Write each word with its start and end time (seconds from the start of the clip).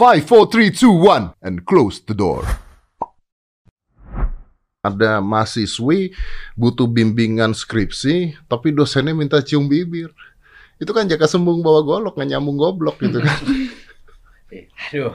5, 0.00 0.24
4, 0.24 0.48
3, 0.48 0.72
2, 0.72 0.96
1, 0.96 1.44
and 1.44 1.60
close 1.68 2.00
the 2.00 2.16
door. 2.16 2.40
Ada 4.80 5.20
mahasiswi 5.20 6.16
butuh 6.56 6.88
bimbingan 6.88 7.52
skripsi, 7.52 8.32
tapi 8.48 8.72
dosennya 8.72 9.12
minta 9.12 9.44
cium 9.44 9.68
bibir. 9.68 10.08
Itu 10.80 10.96
kan 10.96 11.04
jaka 11.04 11.28
sembung 11.28 11.60
bawa 11.60 11.84
golok, 11.84 12.16
nggak 12.16 12.32
nyambung 12.32 12.56
goblok 12.56 12.96
gitu 12.96 13.20
kan. 13.20 13.36
Aduh, 14.88 15.12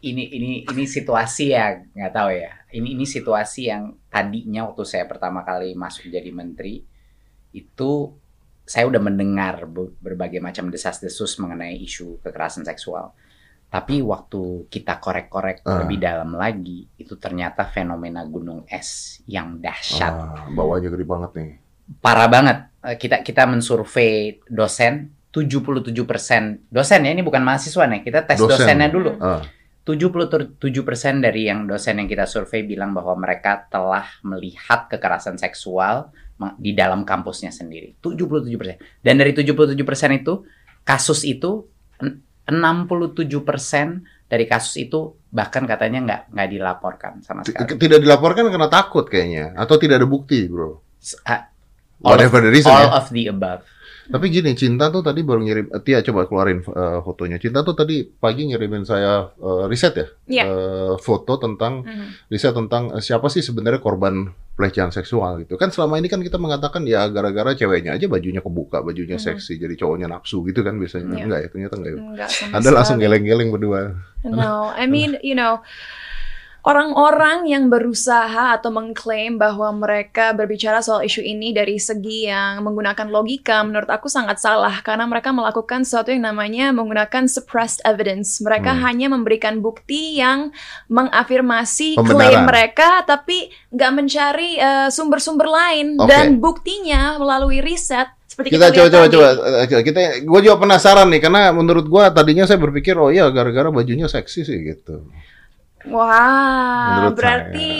ini 0.00 0.24
ini 0.32 0.64
ini 0.64 0.84
situasi 0.88 1.52
ya 1.52 1.76
nggak 1.76 2.12
tahu 2.16 2.32
ya. 2.32 2.64
Ini 2.72 2.96
ini 2.96 3.04
situasi 3.04 3.68
yang 3.68 3.92
tadinya 4.08 4.72
waktu 4.72 4.88
saya 4.88 5.04
pertama 5.04 5.44
kali 5.44 5.76
masuk 5.76 6.08
jadi 6.08 6.32
menteri 6.32 6.80
itu 7.52 8.16
saya 8.64 8.88
udah 8.88 9.04
mendengar 9.04 9.68
berbagai 10.00 10.40
macam 10.40 10.72
desas-desus 10.72 11.36
mengenai 11.36 11.76
isu 11.76 12.24
kekerasan 12.24 12.64
seksual. 12.64 13.12
Tapi 13.68 14.00
waktu 14.00 14.64
kita 14.72 14.96
korek-korek 14.96 15.60
uh. 15.68 15.84
lebih 15.84 16.00
dalam 16.00 16.32
lagi, 16.32 16.88
itu 16.96 17.20
ternyata 17.20 17.68
fenomena 17.68 18.24
gunung 18.24 18.64
es 18.64 19.20
yang 19.28 19.60
dahsyat. 19.60 20.14
Uh, 20.16 20.56
bawahnya 20.56 20.88
gede 20.88 21.04
banget 21.04 21.30
nih. 21.36 21.50
Parah 22.00 22.28
banget. 22.32 22.58
Eh, 22.80 22.96
kita 22.96 23.20
kita 23.20 23.44
mensurvei 23.44 24.40
dosen, 24.48 25.12
77% 25.28 26.72
dosen 26.72 27.00
ya, 27.04 27.10
ini 27.12 27.20
bukan 27.20 27.44
mahasiswa 27.44 27.84
nih. 27.84 28.00
Kita 28.08 28.24
tes 28.24 28.40
dosen. 28.40 28.64
dosennya 28.64 28.88
dulu. 28.88 29.12
Uh. 29.20 29.44
77% 29.88 30.60
dari 31.24 31.48
yang 31.48 31.64
dosen 31.64 31.96
yang 31.96 32.08
kita 32.08 32.28
survei 32.28 32.60
bilang 32.60 32.92
bahwa 32.92 33.16
mereka 33.16 33.64
telah 33.72 34.04
melihat 34.20 34.84
kekerasan 34.84 35.40
seksual 35.40 36.12
di 36.60 36.76
dalam 36.76 37.08
kampusnya 37.08 37.48
sendiri. 37.48 37.96
77%. 38.04 39.00
Dan 39.00 39.16
dari 39.16 39.32
77% 39.32 39.72
itu 40.20 40.44
kasus 40.84 41.24
itu 41.24 41.64
67% 42.48 44.28
dari 44.28 44.44
kasus 44.44 44.76
itu 44.80 45.16
bahkan 45.28 45.68
katanya 45.68 46.00
nggak 46.04 46.22
nggak 46.32 46.48
dilaporkan 46.48 47.12
sama 47.20 47.44
sekali. 47.44 47.76
Tidak 47.76 48.00
dilaporkan 48.00 48.48
karena 48.48 48.68
takut 48.72 49.04
kayaknya 49.08 49.52
atau 49.56 49.76
tidak 49.76 50.00
ada 50.04 50.08
bukti, 50.08 50.48
bro. 50.48 50.80
Uh, 51.24 51.42
all 52.04 52.16
Whatever 52.16 52.40
of, 52.40 52.44
the 52.48 52.52
reason. 52.52 52.72
All 52.72 52.88
ya? 52.88 52.96
of 52.96 53.06
the 53.12 53.24
above. 53.28 53.60
Tapi 54.08 54.26
gini, 54.32 54.56
Cinta 54.56 54.88
tuh 54.88 55.04
tadi 55.04 55.20
baru 55.20 55.44
ngirim, 55.44 55.68
Tia 55.84 56.00
coba 56.00 56.24
keluarin 56.24 56.64
uh, 56.64 57.04
fotonya. 57.04 57.36
Cinta 57.36 57.60
tuh 57.60 57.76
tadi 57.76 58.08
pagi 58.08 58.48
ngirimin 58.48 58.88
saya 58.88 59.28
uh, 59.36 59.68
riset 59.68 59.94
ya, 59.94 60.06
yeah. 60.26 60.46
uh, 60.48 60.94
foto 60.96 61.36
tentang 61.36 61.84
mm 61.84 61.92
-hmm. 61.92 62.08
riset 62.32 62.56
tentang 62.56 62.88
uh, 62.96 63.04
siapa 63.04 63.28
sih 63.28 63.44
sebenarnya 63.44 63.84
korban 63.84 64.32
pelecehan 64.56 64.88
seksual 64.90 65.44
gitu. 65.44 65.60
Kan 65.60 65.68
selama 65.70 66.00
ini 66.00 66.08
kan 66.08 66.24
kita 66.24 66.40
mengatakan 66.40 66.88
ya 66.88 67.04
gara-gara 67.12 67.52
ceweknya 67.52 68.00
aja 68.00 68.08
bajunya 68.08 68.40
kebuka, 68.40 68.80
bajunya 68.80 69.20
mm 69.20 69.22
-hmm. 69.22 69.36
seksi, 69.36 69.60
jadi 69.60 69.74
cowoknya 69.76 70.08
nafsu 70.08 70.40
gitu 70.48 70.64
kan 70.64 70.80
biasanya. 70.80 71.12
Yeah. 71.12 71.24
Enggak 71.28 71.40
ya, 71.44 71.48
ternyata 71.52 71.74
enggak 71.76 71.92
ya. 71.92 72.00
Enggak, 72.00 72.30
Anda 72.56 72.70
langsung 72.72 72.96
geleng-geleng 72.96 73.48
berdua. 73.52 73.80
No, 74.24 74.72
I 74.72 74.88
mean, 74.88 75.20
you 75.20 75.36
know, 75.36 75.60
orang-orang 76.68 77.48
yang 77.48 77.72
berusaha 77.72 78.60
atau 78.60 78.68
mengklaim 78.68 79.40
bahwa 79.40 79.72
mereka 79.72 80.36
berbicara 80.36 80.84
soal 80.84 81.00
isu 81.00 81.24
ini 81.24 81.56
dari 81.56 81.80
segi 81.80 82.28
yang 82.28 82.60
menggunakan 82.60 83.08
logika 83.08 83.64
menurut 83.64 83.88
aku 83.88 84.12
sangat 84.12 84.36
salah 84.36 84.84
karena 84.84 85.08
mereka 85.08 85.32
melakukan 85.32 85.88
sesuatu 85.88 86.12
yang 86.12 86.28
namanya 86.28 86.68
menggunakan 86.76 87.24
suppressed 87.24 87.80
evidence. 87.88 88.44
Mereka 88.44 88.76
hmm. 88.76 88.82
hanya 88.84 89.06
memberikan 89.08 89.64
bukti 89.64 90.20
yang 90.20 90.52
mengafirmasi 90.92 91.96
klaim 92.04 92.44
mereka 92.44 93.00
tapi 93.08 93.48
nggak 93.72 93.92
mencari 93.96 94.60
eh, 94.60 94.88
sumber-sumber 94.92 95.48
uh, 95.48 95.54
lain 95.56 95.96
okay. 95.96 96.08
dan 96.12 96.26
buktinya 96.36 97.16
melalui 97.16 97.64
riset 97.64 98.12
seperti 98.28 98.52
kita, 98.52 98.68
kita 98.68 98.92
coba 98.92 99.08
coba 99.08 99.28
coba 99.64 99.80
kita 99.80 100.00
gue 100.20 100.40
juga 100.44 100.56
penasaran 100.60 101.08
nih 101.08 101.20
karena 101.24 101.48
menurut 101.48 101.88
gue 101.88 102.04
tadinya 102.12 102.44
saya 102.44 102.60
berpikir 102.60 102.92
oh 103.00 103.08
iya 103.08 103.32
gara-gara 103.32 103.72
bajunya 103.72 104.04
seksi 104.04 104.40
sih 104.44 104.58
gitu. 104.68 105.08
Wah, 105.88 107.08
wow, 107.08 107.16
berarti 107.16 107.72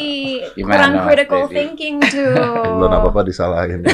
saya. 0.56 0.64
kurang 0.64 0.92
critical 1.04 1.42
Jadi. 1.46 1.54
thinking 1.54 1.94
tuh. 2.00 2.34
Belum 2.80 2.92
apa-apa 2.92 3.20
disalahin. 3.24 3.84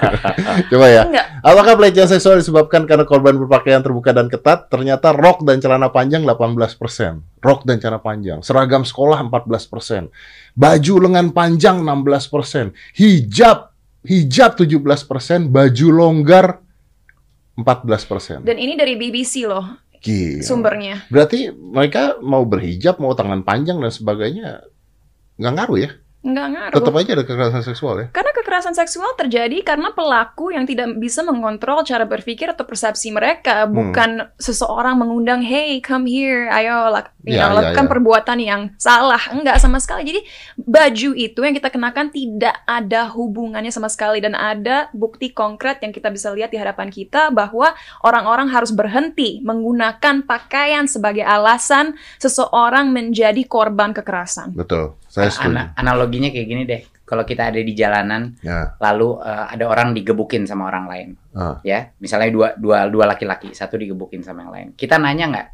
Coba 0.70 0.86
ya. 0.88 1.02
Enggak. 1.08 1.26
Apakah 1.40 1.72
pelecehan 1.80 2.08
seksual 2.08 2.40
disebabkan 2.40 2.84
karena 2.84 3.04
korban 3.08 3.36
berpakaian 3.40 3.80
terbuka 3.80 4.12
dan 4.12 4.28
ketat? 4.28 4.68
Ternyata 4.68 5.16
rok 5.16 5.42
dan 5.42 5.60
celana 5.60 5.88
panjang 5.88 6.22
18%. 6.22 7.40
Rok 7.40 7.60
dan 7.64 7.76
celana 7.80 8.00
panjang. 8.00 8.44
Seragam 8.44 8.84
sekolah 8.84 9.20
14%. 9.26 10.08
Baju 10.56 10.94
lengan 11.00 11.32
panjang 11.32 11.80
16%. 11.80 12.72
Hijab 12.96 13.74
hijab 14.04 14.60
17%, 14.60 15.48
baju 15.48 15.86
longgar 15.88 16.60
14%. 17.56 18.44
Dan 18.44 18.56
ini 18.60 18.76
dari 18.76 18.94
BBC 19.00 19.48
loh. 19.48 19.83
Gila. 20.04 20.44
sumbernya. 20.44 21.00
Berarti 21.08 21.48
mereka 21.50 22.20
mau 22.20 22.44
berhijab, 22.44 23.00
mau 23.00 23.16
tangan 23.16 23.40
panjang 23.40 23.80
dan 23.80 23.88
sebagainya 23.88 24.68
nggak 25.40 25.54
ngaruh 25.56 25.78
ya? 25.80 25.90
Nggak 26.24 26.46
ngaruh. 26.56 26.76
Tetap 26.80 26.94
aja 26.96 27.10
ada 27.12 27.24
kekerasan 27.28 27.62
seksual 27.62 27.94
ya? 28.00 28.06
Karena 28.08 28.32
kekerasan 28.32 28.72
seksual 28.72 29.12
terjadi 29.12 29.60
karena 29.60 29.92
pelaku 29.92 30.56
yang 30.56 30.64
tidak 30.64 30.96
bisa 30.96 31.20
mengontrol 31.20 31.84
cara 31.84 32.08
berpikir 32.08 32.48
atau 32.48 32.64
persepsi 32.64 33.12
mereka. 33.12 33.68
Hmm. 33.68 33.76
Bukan 33.76 34.10
seseorang 34.40 34.96
mengundang, 34.96 35.44
hey 35.44 35.84
come 35.84 36.08
here, 36.08 36.48
ayo 36.48 36.88
lak 36.88 37.12
ya, 37.28 37.44
ya, 37.44 37.52
lakukan 37.52 37.84
ya. 37.84 37.90
perbuatan 37.92 38.38
yang 38.40 38.62
salah. 38.80 39.20
Enggak 39.36 39.60
sama 39.60 39.76
sekali. 39.76 40.08
Jadi 40.08 40.20
baju 40.56 41.10
itu 41.12 41.40
yang 41.44 41.52
kita 41.52 41.68
kenakan 41.68 42.08
tidak 42.08 42.56
ada 42.64 43.04
hubungannya 43.12 43.68
sama 43.68 43.92
sekali. 43.92 44.24
Dan 44.24 44.32
ada 44.32 44.88
bukti 44.96 45.28
konkret 45.28 45.84
yang 45.84 45.92
kita 45.92 46.08
bisa 46.08 46.32
lihat 46.32 46.48
di 46.48 46.56
hadapan 46.56 46.88
kita 46.88 47.28
bahwa 47.36 47.76
orang-orang 48.00 48.48
harus 48.48 48.72
berhenti 48.72 49.44
menggunakan 49.44 50.24
pakaian 50.24 50.88
sebagai 50.88 51.28
alasan 51.28 52.00
seseorang 52.16 52.88
menjadi 52.88 53.44
korban 53.44 53.92
kekerasan. 53.92 54.56
Betul. 54.56 54.96
Saya 55.14 55.30
setuju. 55.30 55.54
Ana 55.54 55.62
analoginya 55.78 56.26
kayak 56.34 56.46
gini 56.50 56.62
deh. 56.66 56.82
Kalau 57.06 57.22
kita 57.22 57.54
ada 57.54 57.60
di 57.62 57.70
jalanan, 57.76 58.34
ya. 58.42 58.74
lalu 58.82 59.22
uh, 59.22 59.46
ada 59.46 59.70
orang 59.70 59.94
digebukin 59.94 60.48
sama 60.48 60.72
orang 60.72 60.88
lain, 60.88 61.08
uh. 61.36 61.60
ya, 61.60 61.92
misalnya 62.00 62.32
dua 62.32 62.48
dua 62.56 62.88
dua 62.88 63.04
laki-laki, 63.04 63.52
satu 63.52 63.76
digebukin 63.76 64.24
sama 64.24 64.42
yang 64.42 64.52
lain. 64.56 64.68
Kita 64.72 64.96
nanya 64.96 65.28
nggak 65.30 65.48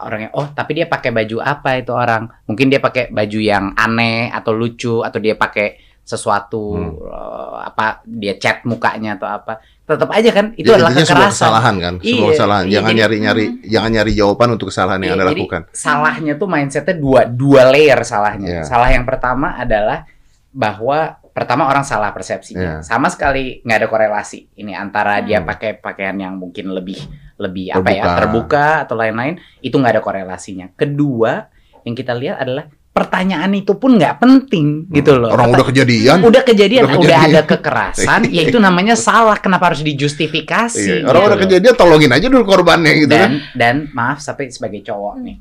orangnya, 0.00 0.30
oh 0.34 0.48
tapi 0.50 0.80
dia 0.80 0.88
pakai 0.88 1.12
baju 1.12 1.44
apa 1.44 1.76
itu 1.78 1.92
orang? 1.92 2.26
Mungkin 2.48 2.72
dia 2.72 2.80
pakai 2.80 3.12
baju 3.12 3.38
yang 3.38 3.76
aneh 3.76 4.32
atau 4.32 4.56
lucu 4.56 5.04
atau 5.04 5.20
dia 5.20 5.36
pakai 5.36 5.78
sesuatu 6.04 6.76
hmm. 6.76 6.92
uh, 7.04 7.58
apa 7.64 8.04
dia 8.04 8.36
cat 8.40 8.64
mukanya 8.68 9.16
atau 9.20 9.28
apa 9.28 9.60
tetap 9.84 10.08
aja 10.16 10.30
kan 10.32 10.46
itu 10.56 10.64
jadi, 10.64 10.80
adalah 10.80 10.92
kekerasan. 10.96 11.12
Sebuah 11.12 11.32
kesalahan 11.36 11.74
kan, 11.76 11.94
iya, 12.00 12.08
sebuah 12.16 12.30
kesalahan. 12.32 12.64
Iya, 12.64 12.72
jangan 12.72 12.92
nyari-nyari 12.96 13.44
hmm. 13.44 13.60
jangan 13.68 13.90
nyari 13.92 14.12
jawaban 14.16 14.48
untuk 14.56 14.66
kesalahan 14.72 15.00
yang 15.04 15.12
iya, 15.12 15.16
Anda 15.20 15.26
lakukan. 15.36 15.60
Salahnya 15.76 16.32
tuh 16.40 16.48
mindsetnya 16.48 16.94
dua 16.96 17.20
dua 17.28 17.62
layer 17.68 18.00
salahnya. 18.00 18.48
Yeah. 18.48 18.64
Salah 18.64 18.88
yang 18.88 19.04
pertama 19.04 19.60
adalah 19.60 20.08
bahwa 20.56 21.20
pertama 21.36 21.68
orang 21.68 21.84
salah 21.84 22.16
persepsinya. 22.16 22.80
Yeah. 22.80 22.86
Sama 22.86 23.12
sekali 23.12 23.60
nggak 23.60 23.78
ada 23.84 23.88
korelasi 23.92 24.56
ini 24.56 24.72
antara 24.72 25.20
hmm. 25.20 25.24
dia 25.28 25.38
pakai 25.44 25.76
pakaian 25.76 26.16
yang 26.16 26.40
mungkin 26.40 26.72
lebih 26.72 26.96
lebih 27.36 27.76
terbuka. 27.76 27.84
apa 27.84 27.90
ya 27.92 28.04
terbuka 28.16 28.66
atau 28.88 28.94
lain-lain 28.96 29.36
itu 29.60 29.76
nggak 29.76 30.00
ada 30.00 30.02
korelasinya. 30.02 30.66
Kedua 30.72 31.44
yang 31.84 31.92
kita 31.92 32.16
lihat 32.16 32.40
adalah 32.40 32.72
pertanyaan 32.94 33.50
itu 33.58 33.74
pun 33.74 33.98
nggak 33.98 34.22
penting 34.22 34.86
gitu 34.94 35.18
loh. 35.18 35.34
Orang 35.34 35.50
udah 35.50 35.66
kejadian. 35.66 36.22
Udah 36.22 36.46
kejadian, 36.46 36.86
udah, 36.86 36.94
kejadian. 36.94 37.10
udah 37.10 37.18
ada 37.26 37.40
kekerasan, 37.42 38.20
ya 38.36 38.42
itu 38.46 38.58
namanya 38.62 38.94
salah. 38.94 39.34
Kenapa 39.42 39.74
harus 39.74 39.82
dijustifikasi? 39.82 41.02
Iya. 41.02 41.10
Orang 41.10 41.26
gitu 41.26 41.30
udah 41.34 41.40
kejadian, 41.42 41.74
tolongin 41.74 42.10
aja 42.14 42.30
dulu 42.30 42.46
korbannya 42.46 42.94
gitu 43.02 43.10
dan, 43.10 43.18
kan. 43.18 43.32
Dan 43.58 43.74
maaf, 43.90 44.22
tapi 44.22 44.46
sebagai 44.54 44.86
cowok 44.86 45.14
nih, 45.26 45.36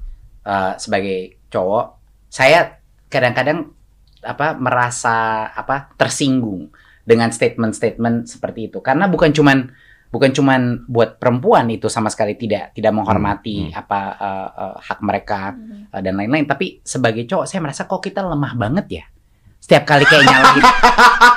uh, 0.49 0.73
sebagai 0.81 1.37
cowok, 1.53 1.85
saya 2.33 2.81
kadang-kadang 3.13 3.69
apa 4.25 4.57
merasa 4.57 5.45
apa 5.53 5.93
tersinggung 5.93 6.73
dengan 7.05 7.29
statement-statement 7.29 8.31
seperti 8.31 8.71
itu 8.71 8.79
karena 8.79 9.11
bukan 9.11 9.35
cuman 9.35 9.69
bukan 10.13 10.29
cuman 10.29 10.85
buat 10.85 11.17
perempuan 11.17 11.73
itu 11.73 11.89
sama 11.89 12.13
sekali 12.13 12.37
tidak 12.37 12.69
tidak 12.77 12.93
menghormati 12.93 13.65
hmm. 13.65 13.69
hmm. 13.73 13.81
apa 13.81 13.99
uh, 14.21 14.49
uh, 14.53 14.75
hak 14.77 14.99
mereka 15.01 15.57
hmm. 15.57 15.89
uh, 15.89 16.01
dan 16.05 16.13
lain-lain 16.13 16.45
tapi 16.45 16.85
sebagai 16.85 17.25
cowok 17.25 17.49
saya 17.49 17.65
merasa 17.65 17.89
kok 17.89 17.97
kita 17.97 18.21
lemah 18.21 18.53
banget 18.53 18.85
ya 19.01 19.03
setiap 19.57 19.89
kali 19.89 20.05
kayak 20.05 20.29
nyalahin 20.29 20.65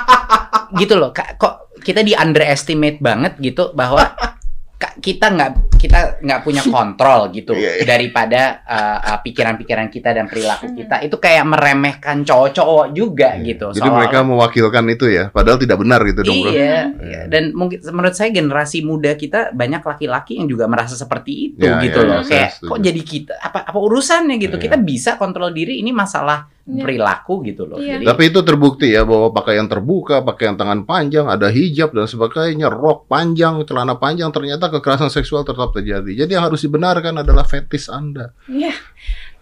gitu 0.85 0.93
loh 0.93 1.09
kok 1.09 1.73
kita 1.81 2.05
di 2.05 2.13
underestimate 2.13 3.01
banget 3.01 3.33
gitu 3.41 3.73
bahwa 3.73 4.13
kita 4.97 5.29
nggak 5.33 5.51
kita 5.77 5.99
nggak 6.25 6.41
punya 6.41 6.63
kontrol 6.75 7.29
gitu 7.29 7.53
yeah, 7.53 7.79
yeah. 7.79 7.87
daripada 7.87 8.41
uh, 8.65 9.17
pikiran-pikiran 9.21 9.87
kita 9.93 10.09
dan 10.11 10.25
perilaku 10.25 10.73
hmm. 10.73 10.75
kita 10.83 10.95
itu 11.05 11.15
kayak 11.21 11.45
meremehkan 11.45 12.25
cowok-cowok 12.25 12.85
juga 12.91 13.37
yeah. 13.37 13.47
gitu. 13.53 13.67
Jadi 13.77 13.89
mereka 13.89 14.25
mewakilkan 14.25 14.85
itu 14.89 15.05
ya, 15.07 15.29
padahal 15.29 15.61
tidak 15.61 15.77
benar 15.79 16.01
gitu 16.03 16.21
dong. 16.25 16.35
Iya. 16.49 16.97
Yeah. 16.97 17.23
Dan 17.29 17.53
mungkin 17.53 17.79
menurut 17.93 18.17
saya 18.17 18.33
generasi 18.33 18.81
muda 18.81 19.13
kita 19.13 19.53
banyak 19.53 19.85
laki-laki 19.85 20.41
yang 20.41 20.49
juga 20.49 20.65
merasa 20.65 20.97
seperti 20.97 21.53
itu 21.53 21.65
yeah, 21.65 21.79
gitu 21.85 22.01
yeah, 22.03 22.09
loh. 22.09 22.21
Yeah, 22.25 22.29
kayak 22.29 22.49
kok 22.65 22.79
jadi 22.81 23.01
kita 23.05 23.33
apa 23.37 23.59
apa 23.69 23.79
urusannya 23.79 24.35
gitu? 24.41 24.57
Yeah. 24.57 24.65
Kita 24.67 24.77
bisa 24.81 25.15
kontrol 25.15 25.53
diri 25.53 25.79
ini 25.79 25.93
masalah 25.93 26.57
yeah. 26.67 26.83
perilaku 26.83 27.33
gitu 27.47 27.63
loh. 27.63 27.79
Yeah. 27.79 28.03
Jadi, 28.03 28.05
Tapi 28.05 28.23
itu 28.27 28.39
terbukti 28.43 28.87
ya 28.91 29.07
bahwa 29.07 29.31
pakaian 29.31 29.65
terbuka, 29.65 30.21
pakaian 30.21 30.59
tangan 30.59 30.83
panjang, 30.83 31.25
ada 31.31 31.47
hijab 31.47 31.95
dan 31.95 32.05
sebagainya, 32.05 32.67
rok 32.67 33.07
panjang, 33.07 33.63
celana 33.63 33.95
panjang 33.95 34.29
ternyata 34.35 34.67
kekerasan 34.87 35.11
seksual 35.11 35.43
tetap 35.43 35.75
terjadi. 35.75 36.23
Jadi 36.23 36.31
yang 36.31 36.47
harus 36.47 36.63
dibenarkan 36.63 37.19
adalah 37.19 37.43
fetis 37.43 37.91
Anda. 37.91 38.31
Iya. 38.47 38.71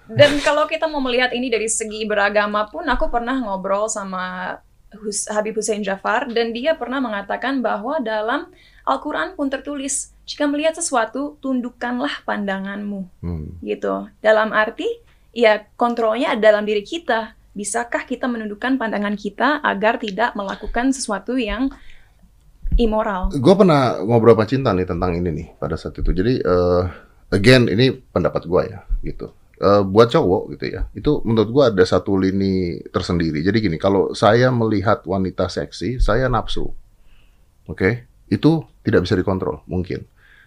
Dan 0.10 0.42
kalau 0.42 0.66
kita 0.66 0.90
mau 0.90 0.98
melihat 1.06 1.30
ini 1.38 1.54
dari 1.54 1.70
segi 1.70 2.02
beragama 2.10 2.66
pun, 2.66 2.82
aku 2.90 3.14
pernah 3.14 3.38
ngobrol 3.38 3.86
sama 3.86 4.58
Hus 4.98 5.30
Habib 5.30 5.54
Hussein 5.54 5.86
Jafar 5.86 6.26
dan 6.34 6.50
dia 6.50 6.74
pernah 6.74 6.98
mengatakan 6.98 7.62
bahwa 7.62 8.02
dalam 8.02 8.50
Al-Quran 8.90 9.38
pun 9.38 9.54
tertulis 9.54 10.18
jika 10.26 10.50
melihat 10.50 10.74
sesuatu 10.74 11.38
tundukkanlah 11.38 12.26
pandanganmu 12.26 13.06
hmm. 13.22 13.62
gitu 13.62 14.08
dalam 14.24 14.56
arti 14.56 14.88
ya 15.36 15.68
kontrolnya 15.76 16.34
ada 16.34 16.54
dalam 16.54 16.64
diri 16.64 16.82
kita 16.82 17.36
bisakah 17.52 18.08
kita 18.08 18.26
menundukkan 18.32 18.80
pandangan 18.80 19.20
kita 19.20 19.60
agar 19.68 20.00
tidak 20.00 20.32
melakukan 20.32 20.96
sesuatu 20.96 21.36
yang 21.36 21.68
immoral 22.78 23.30
gue 23.32 23.54
pernah 23.56 24.02
ngobrol 24.02 24.34
sama 24.36 24.46
Cinta 24.50 24.70
nih 24.74 24.88
tentang 24.90 25.12
ini 25.16 25.30
nih 25.32 25.48
pada 25.58 25.78
saat 25.78 25.96
itu 25.98 26.10
jadi 26.12 26.42
uh, 26.44 26.84
again 27.32 27.70
ini 27.70 27.94
pendapat 27.94 28.50
gue 28.50 28.62
ya 28.70 28.80
gitu 29.06 29.32
uh, 29.62 29.86
buat 29.86 30.10
cowok 30.10 30.58
gitu 30.58 30.66
ya 30.74 30.82
itu 30.98 31.22
menurut 31.24 31.50
gue 31.54 31.64
ada 31.76 31.84
satu 31.86 32.18
lini 32.18 32.82
tersendiri 32.90 33.46
jadi 33.46 33.58
gini 33.62 33.78
kalau 33.78 34.12
saya 34.18 34.50
melihat 34.50 35.06
wanita 35.06 35.48
seksi 35.48 36.02
saya 36.02 36.28
nafsu 36.28 36.66
oke 36.66 36.76
okay? 37.70 38.10
itu 38.30 38.66
tidak 38.86 39.06
bisa 39.06 39.18
dikontrol 39.18 39.62
mungkin. 39.70 40.06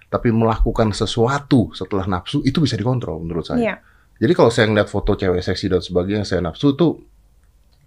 Tapi 0.09 0.33
melakukan 0.33 0.95
sesuatu 0.97 1.75
setelah 1.77 2.09
nafsu 2.09 2.41
itu 2.43 2.65
bisa 2.65 2.79
dikontrol 2.79 3.21
menurut 3.21 3.45
saya. 3.45 3.61
Yeah. 3.61 3.79
Jadi 4.19 4.33
kalau 4.35 4.51
saya 4.51 4.67
ngeliat 4.73 4.89
foto 4.89 5.15
cewek 5.15 5.45
seksi 5.45 5.69
dan 5.69 5.85
sebagainya 5.85 6.25
saya 6.25 6.41
nafsu 6.41 6.75
itu 6.75 6.97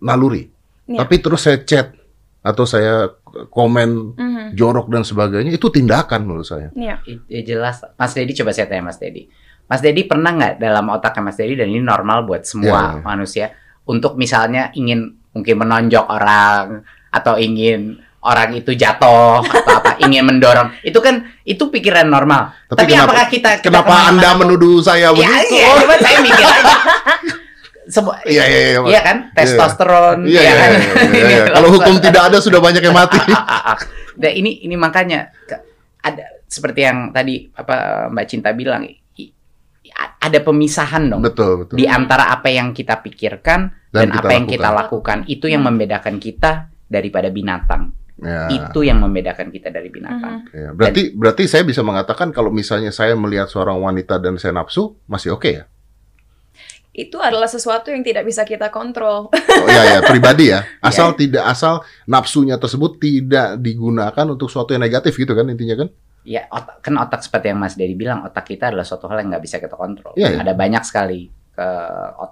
naluri. 0.05 0.47
Yeah. 0.85 1.01
Tapi 1.01 1.15
terus 1.19 1.43
saya 1.43 1.65
chat 1.65 1.97
atau 2.45 2.63
saya 2.69 3.09
komen 3.49 3.89
mm 4.15 4.29
-hmm. 4.29 4.47
jorok 4.53 4.87
dan 4.91 5.03
sebagainya 5.07 5.51
itu 5.55 5.67
tindakan 5.71 6.27
menurut 6.27 6.47
saya. 6.47 6.69
Iya. 6.75 6.99
Ya, 7.27 7.41
jelas. 7.41 7.83
Mas 7.95 8.11
Dedi 8.13 8.35
coba 8.37 8.51
saya 8.51 8.67
tanya 8.67 8.91
Mas 8.91 8.99
Dedi. 8.99 9.31
Mas 9.71 9.79
Dedi 9.79 10.03
pernah 10.03 10.35
nggak 10.35 10.59
dalam 10.59 10.85
otaknya 10.91 11.31
Mas 11.31 11.37
Dedi 11.39 11.55
dan 11.55 11.71
ini 11.71 11.79
normal 11.79 12.27
buat 12.27 12.43
semua 12.43 12.99
yeah. 12.99 13.03
manusia 13.03 13.45
untuk 13.87 14.19
misalnya 14.19 14.69
ingin 14.75 15.15
mungkin 15.31 15.55
menonjok 15.63 16.05
orang 16.11 16.83
atau 17.11 17.39
ingin 17.39 17.99
orang 18.21 18.53
itu 18.53 18.77
jatuh 18.77 19.41
atau 19.41 19.73
apa 19.81 19.97
ingin 20.05 20.27
mendorong 20.27 20.75
itu 20.85 20.99
kan 21.01 21.25
itu 21.41 21.71
pikiran 21.71 22.05
normal 22.05 22.53
tapi, 22.69 22.85
tapi 22.85 22.91
kenapa, 22.93 23.07
apakah 23.09 23.27
kita, 23.27 23.49
kita 23.57 23.65
kenapa 23.65 23.95
anda 24.13 24.29
menuduh 24.37 24.77
saya 24.83 25.09
ya, 25.09 25.17
begitu 25.17 25.57
iya, 25.57 25.67
iya, 25.73 25.97
saya 25.97 26.17
mikir 26.21 26.47
aja 26.47 26.77
semua 27.89 28.21
iya, 28.29 28.45
iya, 28.45 28.59
iya, 28.77 28.79
iya 28.85 29.01
kan 29.01 29.17
testosteron 29.33 30.27
iya, 30.29 30.41
iya, 30.41 30.53
kan? 30.53 30.69
iya, 30.69 30.81
iya, 30.81 31.03
iya, 31.09 31.25
iya. 31.33 31.43
kalau 31.49 31.69
hukum 31.73 31.95
tidak 31.97 32.23
ada 32.29 32.37
sudah 32.37 32.59
banyak 32.61 32.83
yang 32.83 32.93
mati 32.93 33.17
nah, 34.21 34.31
ini 34.31 34.61
ini 34.61 34.75
makanya 34.77 35.33
ada 36.01 36.25
seperti 36.45 36.85
yang 36.85 37.09
tadi 37.15 37.49
apa 37.55 38.07
Mbak 38.11 38.25
Cinta 38.27 38.53
bilang 38.53 38.85
ada 40.21 40.39
pemisahan 40.45 41.09
dong 41.09 41.21
betul, 41.25 41.65
betul. 41.65 41.75
di 41.75 41.89
antara 41.89 42.29
apa 42.29 42.47
yang 42.53 42.71
kita 42.71 43.01
pikirkan 43.01 43.91
dan, 43.91 44.07
dan 44.07 44.09
apa 44.13 44.29
lakukan. 44.29 44.35
yang 44.37 44.45
kita 44.47 44.69
lakukan 44.69 45.17
itu 45.27 45.45
yang 45.49 45.63
membedakan 45.65 46.15
kita 46.21 46.51
daripada 46.85 47.33
binatang 47.33 47.97
Ya. 48.21 48.53
Itu 48.53 48.85
yang 48.85 49.01
membedakan 49.01 49.49
kita 49.49 49.73
dari 49.73 49.89
binatang. 49.89 50.45
Uh-huh. 50.45 50.53
Ya, 50.53 50.69
berarti 50.77 51.09
dan, 51.09 51.17
berarti 51.17 51.43
saya 51.49 51.65
bisa 51.65 51.81
mengatakan 51.81 52.29
kalau 52.29 52.53
misalnya 52.53 52.93
saya 52.93 53.17
melihat 53.17 53.49
seorang 53.49 53.81
wanita 53.81 54.21
dan 54.21 54.37
saya 54.37 54.53
nafsu 54.53 54.93
masih 55.09 55.33
oke 55.33 55.41
okay 55.41 55.51
ya? 55.57 55.63
Itu 56.91 57.23
adalah 57.23 57.47
sesuatu 57.47 57.87
yang 57.87 58.03
tidak 58.03 58.27
bisa 58.27 58.43
kita 58.43 58.67
kontrol. 58.67 59.31
Oh 59.31 59.67
iya 59.71 59.97
ya, 59.97 59.99
pribadi 60.03 60.51
ya. 60.51 60.67
Asal 60.83 61.15
yeah. 61.15 61.19
tidak 61.19 61.43
asal 61.47 61.73
nafsunya 62.03 62.59
tersebut 62.59 62.99
tidak 62.99 63.63
digunakan 63.63 64.25
untuk 64.27 64.51
sesuatu 64.51 64.75
yang 64.75 64.83
negatif 64.83 65.15
gitu 65.15 65.31
kan 65.31 65.47
intinya 65.47 65.87
kan? 65.87 65.89
Ya, 66.21 66.45
otak, 66.53 66.85
kan 66.85 66.93
otak 67.01 67.25
seperti 67.25 67.49
yang 67.49 67.57
Mas 67.57 67.73
Dedi 67.73 67.97
bilang, 67.97 68.21
otak 68.27 68.45
kita 68.45 68.69
adalah 68.69 68.85
suatu 68.85 69.09
hal 69.09 69.25
yang 69.25 69.33
nggak 69.33 69.43
bisa 69.47 69.57
kita 69.57 69.73
kontrol. 69.73 70.13
Ya, 70.13 70.29
ya. 70.35 70.45
Ada 70.45 70.53
banyak 70.53 70.83
sekali 70.85 71.40
ke 71.51 71.67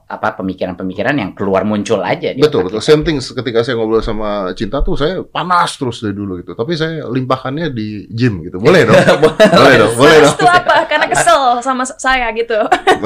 apa 0.07 0.39
pemikiran-pemikiran 0.39 1.15
yang 1.19 1.31
keluar 1.35 1.67
muncul 1.67 1.99
aja. 1.99 2.31
Betul 2.39 2.71
betul. 2.71 2.79
Same 2.79 3.03
thing 3.03 3.19
ketika 3.19 3.67
saya 3.67 3.75
ngobrol 3.75 3.99
sama 3.99 4.55
Cinta 4.55 4.79
tuh 4.79 4.95
saya 4.95 5.19
panas 5.27 5.75
terus 5.75 5.99
dari 5.99 6.15
dulu 6.15 6.39
gitu. 6.39 6.55
Tapi 6.55 6.71
saya 6.79 7.03
limpahkannya 7.03 7.67
di 7.75 8.07
gym 8.07 8.39
gitu. 8.47 8.63
Boleh 8.63 8.87
dong. 8.87 8.95
boleh 9.59 9.75
dong. 9.75 9.93
Boleh 9.99 10.17
dong. 10.23 10.35
Itu 10.39 10.47
apa? 10.47 10.87
Karena 10.87 11.05
kesel 11.11 11.59
sama 11.59 11.83
saya 11.83 12.31
gitu. 12.31 12.57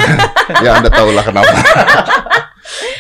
ya 0.66 0.78
Anda 0.78 0.94
tahulah 0.94 1.26
kenapa. 1.26 1.54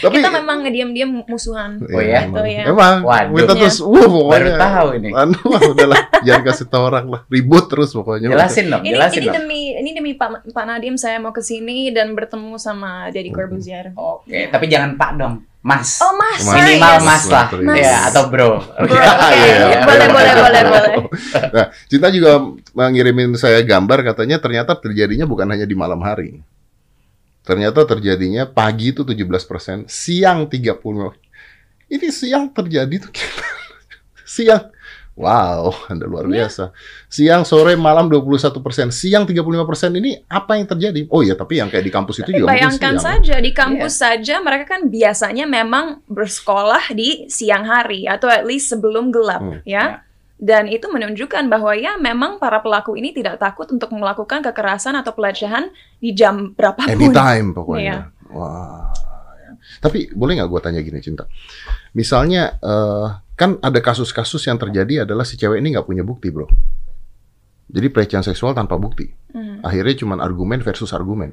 Tapi 0.03 0.19
kita 0.19 0.31
memang 0.31 0.67
ngediam-diam 0.67 1.23
musuhan. 1.23 1.79
Oh 1.79 2.01
ya? 2.03 2.27
Gitu, 2.27 2.43
ya. 2.43 2.63
Emang. 2.67 3.07
Waduh. 3.07 3.35
Kita 3.39 3.53
terus, 3.55 3.79
uh, 3.79 3.87
pokoknya. 3.87 4.31
Baru 4.35 4.49
tahu 4.59 4.87
ini. 4.99 5.09
Anu, 5.15 5.39
udahlah, 5.71 6.01
jangan 6.21 6.41
kasih 6.43 6.65
tahu 6.67 6.83
orang 6.83 7.05
lah. 7.07 7.21
Ribut 7.31 7.65
terus 7.71 7.89
pokoknya. 7.95 8.27
Jelasin 8.31 8.65
dong, 8.67 8.83
jelasin 8.83 9.21
ini, 9.23 9.27
dong. 9.27 9.35
demi 9.39 9.61
ini 9.73 9.89
demi 9.95 10.11
Pak 10.19 10.51
Pak 10.51 10.65
Nadim 10.67 10.95
saya 10.99 11.17
mau 11.23 11.31
ke 11.31 11.39
sini 11.39 11.89
dan 11.95 12.11
bertemu 12.13 12.59
sama 12.59 13.07
Deddy 13.09 13.31
hmm. 13.31 13.37
Corbuzier. 13.37 13.85
Oke, 13.95 14.27
okay. 14.27 14.43
tapi 14.51 14.67
jangan 14.67 14.99
Pak 14.99 15.11
dong. 15.15 15.35
Mas. 15.63 16.03
Oh, 16.03 16.11
Mas. 16.19 16.43
Minimal 16.43 16.99
yes. 16.99 17.03
Mas 17.07 17.23
lah. 17.31 17.47
Mas. 17.63 17.79
Ya, 17.79 18.11
atau 18.11 18.27
bro. 18.27 18.59
Bro. 18.83 18.83
Okay. 18.83 18.99
Okay. 18.99 19.47
Ya, 19.47 19.79
boleh, 19.87 20.07
boleh, 20.11 20.33
boleh, 20.35 20.61
boleh. 20.67 20.95
Nah, 21.55 21.65
Cinta 21.87 22.11
juga 22.11 22.43
mengirimin 22.75 23.31
saya 23.39 23.63
gambar 23.63 24.11
katanya 24.11 24.43
ternyata 24.43 24.75
terjadinya 24.75 25.23
bukan 25.23 25.47
hanya 25.47 25.63
di 25.63 25.71
malam 25.71 26.03
hari. 26.03 26.43
Ternyata 27.43 27.83
terjadinya 27.83 28.47
pagi 28.47 28.95
itu 28.95 29.03
17%, 29.03 29.91
siang 29.91 30.47
30. 30.47 30.79
Ini 31.91 32.07
siang 32.09 32.47
terjadi 32.55 32.95
tuh 33.03 33.11
siang. 34.23 34.71
Wow, 35.13 35.77
Anda 35.93 36.09
luar 36.09 36.25
iya. 36.25 36.49
biasa. 36.49 36.73
Siang, 37.05 37.45
sore, 37.45 37.77
malam 37.77 38.09
21 38.09 38.49
persen. 38.65 38.89
Siang 38.89 39.29
35 39.29 39.69
persen 39.69 39.93
ini 39.93 40.17
apa 40.25 40.57
yang 40.57 40.65
terjadi? 40.65 41.05
Oh 41.13 41.21
iya, 41.21 41.37
tapi 41.37 41.61
yang 41.61 41.69
kayak 41.69 41.85
di 41.85 41.93
kampus 41.93 42.25
itu 42.25 42.41
juga 42.41 42.49
Bayangkan 42.49 42.97
saja, 42.97 43.37
di 43.37 43.53
kampus 43.53 43.93
yeah. 43.93 44.01
saja 44.09 44.35
mereka 44.41 44.65
kan 44.73 44.89
biasanya 44.89 45.45
memang 45.45 46.01
bersekolah 46.09 46.97
di 46.97 47.29
siang 47.29 47.61
hari 47.61 48.09
atau 48.09 48.25
at 48.25 48.41
least 48.41 48.73
sebelum 48.73 49.13
gelap, 49.13 49.45
hmm. 49.45 49.61
ya. 49.69 49.73
Yeah. 49.77 49.89
Dan 50.37 50.67
itu 50.67 50.89
menunjukkan 50.89 51.47
bahwa 51.47 51.71
ya 51.77 51.95
memang 51.95 52.41
para 52.41 52.59
pelaku 52.59 52.99
ini 52.99 53.15
tidak 53.15 53.39
takut 53.39 53.69
untuk 53.69 53.93
melakukan 53.95 54.43
kekerasan 54.43 54.97
atau 54.99 55.15
pelecehan 55.15 55.71
di 56.01 56.11
jam 56.11 56.51
berapapun. 56.57 56.91
Anytime 56.91 57.55
pokoknya. 57.55 57.81
Iya. 57.81 57.97
Wah. 58.33 58.91
Tapi 59.79 60.11
boleh 60.11 60.39
nggak 60.39 60.49
gue 60.51 60.61
tanya 60.63 60.79
gini 60.83 60.99
Cinta? 60.99 61.23
Misalnya 61.95 62.59
uh, 62.59 63.23
kan 63.39 63.55
ada 63.63 63.79
kasus-kasus 63.79 64.43
yang 64.49 64.59
terjadi 64.59 65.07
adalah 65.07 65.23
si 65.23 65.39
cewek 65.39 65.63
ini 65.63 65.77
nggak 65.77 65.87
punya 65.87 66.03
bukti 66.03 66.27
bro. 66.33 66.49
Jadi 67.71 67.87
pelecehan 67.89 68.25
seksual 68.25 68.51
tanpa 68.51 68.75
bukti. 68.75 69.07
Mm. 69.31 69.63
Akhirnya 69.63 69.95
cuma 70.03 70.19
argumen 70.19 70.59
versus 70.59 70.91
argumen. 70.91 71.31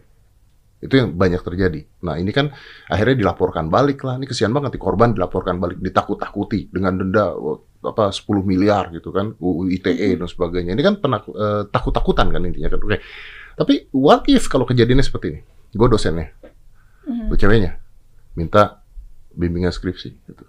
Itu 0.81 0.97
yang 0.97 1.12
banyak 1.12 1.43
terjadi. 1.44 1.85
Nah 2.06 2.17
ini 2.17 2.32
kan 2.32 2.55
akhirnya 2.88 3.26
dilaporkan 3.26 3.69
balik 3.69 4.00
lah. 4.07 4.16
Ini 4.16 4.25
kesian 4.25 4.54
banget, 4.54 4.78
di 4.78 4.80
korban 4.80 5.12
dilaporkan 5.12 5.61
balik, 5.61 5.83
ditakut-takuti 5.83 6.73
dengan 6.73 6.97
denda 6.97 7.35
apa 7.80 8.12
10 8.12 8.44
miliar 8.44 8.92
gitu 8.92 9.10
kan, 9.10 9.32
UU 9.40 9.72
ITE 9.80 10.20
dan 10.20 10.28
sebagainya. 10.28 10.76
Ini 10.76 10.82
kan 10.84 10.94
penak, 11.00 11.25
uh, 11.32 11.64
takut-takutan 11.68 12.28
kan 12.28 12.40
intinya 12.44 12.68
kan. 12.72 12.80
Oke. 12.84 12.99
Tapi 13.56 13.75
what 13.92 14.25
if 14.28 14.49
kalau 14.49 14.68
kejadiannya 14.68 15.04
seperti 15.04 15.26
ini? 15.37 15.40
Gue 15.72 15.87
dosennya, 15.87 16.34
mm-hmm. 17.06 17.37
ceweknya 17.37 17.78
minta 18.34 18.82
bimbingan 19.32 19.70
skripsi 19.70 20.08
gitu. 20.26 20.44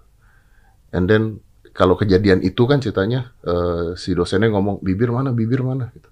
And 0.92 1.08
then 1.08 1.40
kalau 1.72 1.96
kejadian 1.96 2.44
itu 2.44 2.68
kan 2.68 2.82
ceritanya 2.82 3.32
uh, 3.46 3.96
si 3.96 4.12
dosennya 4.12 4.52
ngomong 4.52 4.82
bibir 4.84 5.08
mana 5.08 5.30
bibir 5.32 5.64
mana 5.64 5.88
gitu. 5.94 6.10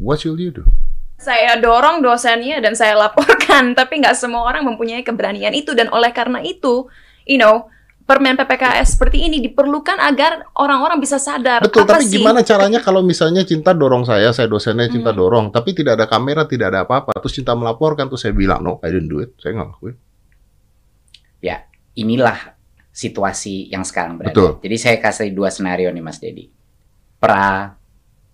What 0.00 0.22
should 0.24 0.40
you 0.40 0.54
do? 0.54 0.64
saya 1.20 1.60
dorong 1.60 2.00
dosennya 2.00 2.64
dan 2.64 2.72
saya 2.72 2.96
laporkan, 2.96 3.72
tapi 3.78 4.00
nggak 4.00 4.16
semua 4.16 4.48
orang 4.48 4.64
mempunyai 4.64 5.04
keberanian 5.04 5.52
itu 5.52 5.76
dan 5.76 5.92
oleh 5.92 6.10
karena 6.16 6.40
itu, 6.40 6.88
you 7.28 7.36
know, 7.36 7.68
permen 8.10 8.34
PPKS 8.34 8.98
seperti 8.98 9.30
ini 9.30 9.38
diperlukan 9.38 10.02
agar 10.02 10.50
orang-orang 10.58 10.98
bisa 10.98 11.22
sadar. 11.22 11.62
Betul, 11.62 11.86
apa 11.86 12.02
tapi 12.02 12.10
sih? 12.10 12.18
gimana 12.18 12.42
caranya 12.42 12.82
kalau 12.82 13.06
misalnya 13.06 13.46
cinta 13.46 13.70
dorong 13.70 14.02
saya, 14.02 14.34
saya 14.34 14.50
dosennya 14.50 14.90
cinta 14.90 15.14
hmm. 15.14 15.20
dorong, 15.22 15.46
tapi 15.54 15.70
tidak 15.78 15.94
ada 15.94 16.10
kamera, 16.10 16.42
tidak 16.50 16.74
ada 16.74 16.82
apa-apa, 16.82 17.14
terus 17.22 17.38
cinta 17.38 17.54
melaporkan, 17.54 18.10
terus 18.10 18.26
saya 18.26 18.34
bilang 18.34 18.66
no, 18.66 18.82
I 18.82 18.90
didn't 18.90 19.06
do 19.06 19.22
it, 19.22 19.38
saya 19.38 19.54
nggak 19.54 19.78
lakuin. 19.78 19.94
Ya, 21.38 21.70
inilah 21.94 22.58
situasi 22.90 23.70
yang 23.70 23.86
sekarang 23.86 24.18
berada. 24.18 24.34
Betul. 24.34 24.50
Jadi 24.58 24.76
saya 24.82 24.96
kasih 24.98 25.30
dua 25.30 25.54
skenario 25.54 25.94
nih 25.94 26.02
Mas 26.02 26.18
Dedi. 26.18 26.50
Pra 27.22 27.78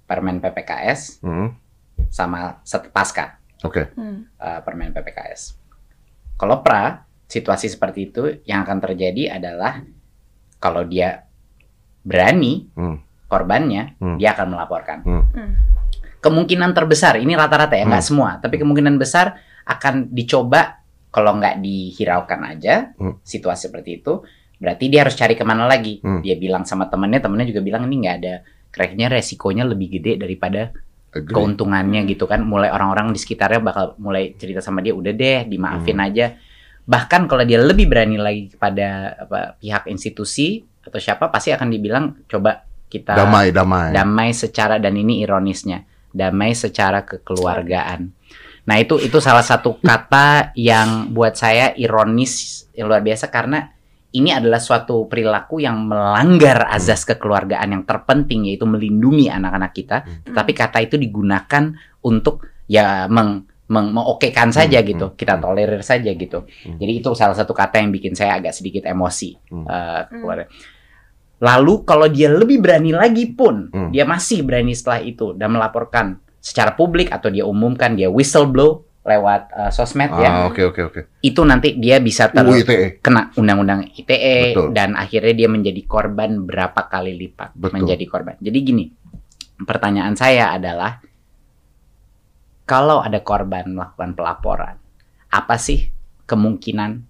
permen 0.08 0.40
PPKS, 0.40 1.20
hmm 1.20 1.66
sama 2.12 2.60
pasca 2.92 3.40
okay. 3.64 3.88
uh, 3.96 4.60
permen 4.62 4.92
PPKS. 4.92 5.56
Kalau 6.36 6.60
pra 6.60 7.05
situasi 7.26 7.66
seperti 7.66 8.10
itu 8.10 8.22
yang 8.46 8.62
akan 8.62 8.78
terjadi 8.78 9.38
adalah 9.38 9.82
kalau 10.62 10.86
dia 10.86 11.26
berani 12.06 12.70
hmm. 12.70 13.26
korbannya 13.26 13.98
hmm. 13.98 14.16
dia 14.16 14.32
akan 14.32 14.46
melaporkan. 14.54 14.98
Hmm. 15.02 15.24
Hmm. 15.34 15.52
Kemungkinan 16.22 16.74
terbesar 16.74 17.18
ini 17.18 17.34
rata-rata 17.34 17.74
ya 17.74 17.86
nggak 17.86 18.02
hmm. 18.02 18.10
semua, 18.10 18.30
tapi 18.38 18.58
kemungkinan 18.58 18.98
besar 18.98 19.38
akan 19.66 20.10
dicoba 20.14 20.82
kalau 21.10 21.38
nggak 21.38 21.58
dihiraukan 21.62 22.40
aja 22.46 22.94
hmm. 22.98 23.22
situasi 23.22 23.70
seperti 23.70 24.02
itu, 24.02 24.22
berarti 24.58 24.90
dia 24.90 25.06
harus 25.06 25.14
cari 25.18 25.34
ke 25.34 25.42
mana 25.42 25.66
lagi. 25.66 25.98
Hmm. 26.02 26.22
Dia 26.22 26.38
bilang 26.38 26.62
sama 26.66 26.86
temennya, 26.90 27.22
temennya 27.22 27.50
juga 27.50 27.62
bilang 27.62 27.86
ini 27.90 28.06
nggak 28.06 28.16
ada, 28.22 28.34
kayaknya 28.70 29.06
resikonya 29.10 29.64
lebih 29.66 29.98
gede 29.98 30.18
daripada 30.18 30.70
Agree. 31.14 31.34
keuntungannya 31.34 32.06
gitu 32.10 32.26
kan. 32.26 32.42
Mulai 32.42 32.70
orang-orang 32.74 33.14
di 33.14 33.18
sekitarnya 33.22 33.60
bakal 33.62 33.84
mulai 33.98 34.34
cerita 34.34 34.62
sama 34.62 34.82
dia, 34.82 34.94
udah 34.94 35.12
deh 35.14 35.46
dimaafin 35.46 35.98
hmm. 35.98 36.06
aja. 36.10 36.26
Bahkan 36.86 37.26
kalau 37.26 37.42
dia 37.42 37.58
lebih 37.58 37.90
berani 37.90 38.16
lagi 38.16 38.54
kepada 38.54 39.18
apa, 39.26 39.58
pihak 39.58 39.90
institusi 39.90 40.62
atau 40.86 41.02
siapa 41.02 41.26
pasti 41.34 41.50
akan 41.50 41.66
dibilang 41.66 42.14
coba 42.30 42.62
kita 42.86 43.18
damai 43.18 43.50
damai 43.50 43.90
damai 43.90 44.30
secara 44.30 44.78
dan 44.78 44.94
ini 44.94 45.26
ironisnya 45.26 45.82
damai 46.14 46.54
secara 46.54 47.02
kekeluargaan. 47.02 48.08
Nah 48.66 48.76
itu 48.78 48.98
itu 49.02 49.18
salah 49.18 49.42
satu 49.42 49.78
kata 49.82 50.54
yang 50.54 51.10
buat 51.10 51.34
saya 51.34 51.74
ironis 51.74 52.66
yang 52.72 52.86
luar 52.86 53.02
biasa 53.02 53.28
karena 53.28 53.74
ini 54.16 54.32
adalah 54.32 54.56
suatu 54.56 55.04
perilaku 55.10 55.60
yang 55.60 55.84
melanggar 55.84 56.72
azas 56.72 57.04
kekeluargaan 57.04 57.76
yang 57.76 57.84
terpenting 57.84 58.48
yaitu 58.48 58.64
melindungi 58.64 59.28
anak-anak 59.28 59.72
kita. 59.76 59.96
Hmm. 60.02 60.24
Tetapi 60.32 60.52
kata 60.56 60.78
itu 60.80 60.96
digunakan 60.96 61.76
untuk 62.00 62.48
ya 62.64 63.06
meng 63.12 63.44
meng 63.66 63.90
mengokekan 63.90 64.54
saja 64.54 64.78
hmm, 64.78 64.88
gitu, 64.94 65.06
hmm, 65.10 65.16
kita 65.18 65.42
tolerir 65.42 65.82
saja 65.82 66.10
gitu. 66.14 66.46
Hmm. 66.46 66.78
Jadi 66.78 66.92
itu 67.02 67.10
salah 67.18 67.34
satu 67.34 67.50
kata 67.50 67.82
yang 67.82 67.90
bikin 67.90 68.14
saya 68.14 68.38
agak 68.38 68.54
sedikit 68.54 68.86
emosi. 68.86 69.34
Hmm. 69.50 69.66
Uh, 69.66 70.46
Lalu 71.36 71.84
kalau 71.84 72.08
dia 72.08 72.32
lebih 72.32 72.64
berani 72.64 72.96
lagi 72.96 73.28
pun, 73.28 73.68
hmm. 73.68 73.92
dia 73.92 74.08
masih 74.08 74.40
berani 74.40 74.72
setelah 74.72 75.04
itu 75.04 75.36
dan 75.36 75.52
melaporkan 75.52 76.16
secara 76.40 76.72
publik 76.72 77.12
atau 77.12 77.28
dia 77.28 77.44
umumkan 77.44 77.92
dia 77.92 78.08
whistleblow 78.08 78.86
lewat 79.06 79.42
uh, 79.54 79.70
sosmed 79.70 80.10
ah, 80.10 80.18
ya. 80.18 80.30
Oke 80.50 80.62
okay, 80.62 80.64
oke 80.66 80.74
okay, 80.74 80.82
oke. 80.82 81.00
Okay. 81.06 81.26
Itu 81.28 81.46
nanti 81.46 81.78
dia 81.78 82.02
bisa 82.02 82.32
ter 82.32 82.42
kena 82.98 83.30
undang-undang 83.38 83.86
ITE 83.94 84.54
Betul. 84.54 84.68
dan 84.74 84.98
akhirnya 84.98 85.34
dia 85.34 85.48
menjadi 85.52 85.82
korban 85.86 86.42
berapa 86.42 86.90
kali 86.90 87.14
lipat 87.14 87.54
Betul. 87.54 87.82
menjadi 87.82 88.04
korban. 88.10 88.34
Jadi 88.42 88.58
gini, 88.64 88.84
pertanyaan 89.62 90.18
saya 90.18 90.50
adalah 90.56 90.98
kalau 92.66 92.98
ada 92.98 93.22
korban 93.22 93.70
melakukan 93.70 94.18
pelaporan, 94.18 94.76
apa 95.30 95.54
sih 95.56 95.88
kemungkinan 96.26 97.06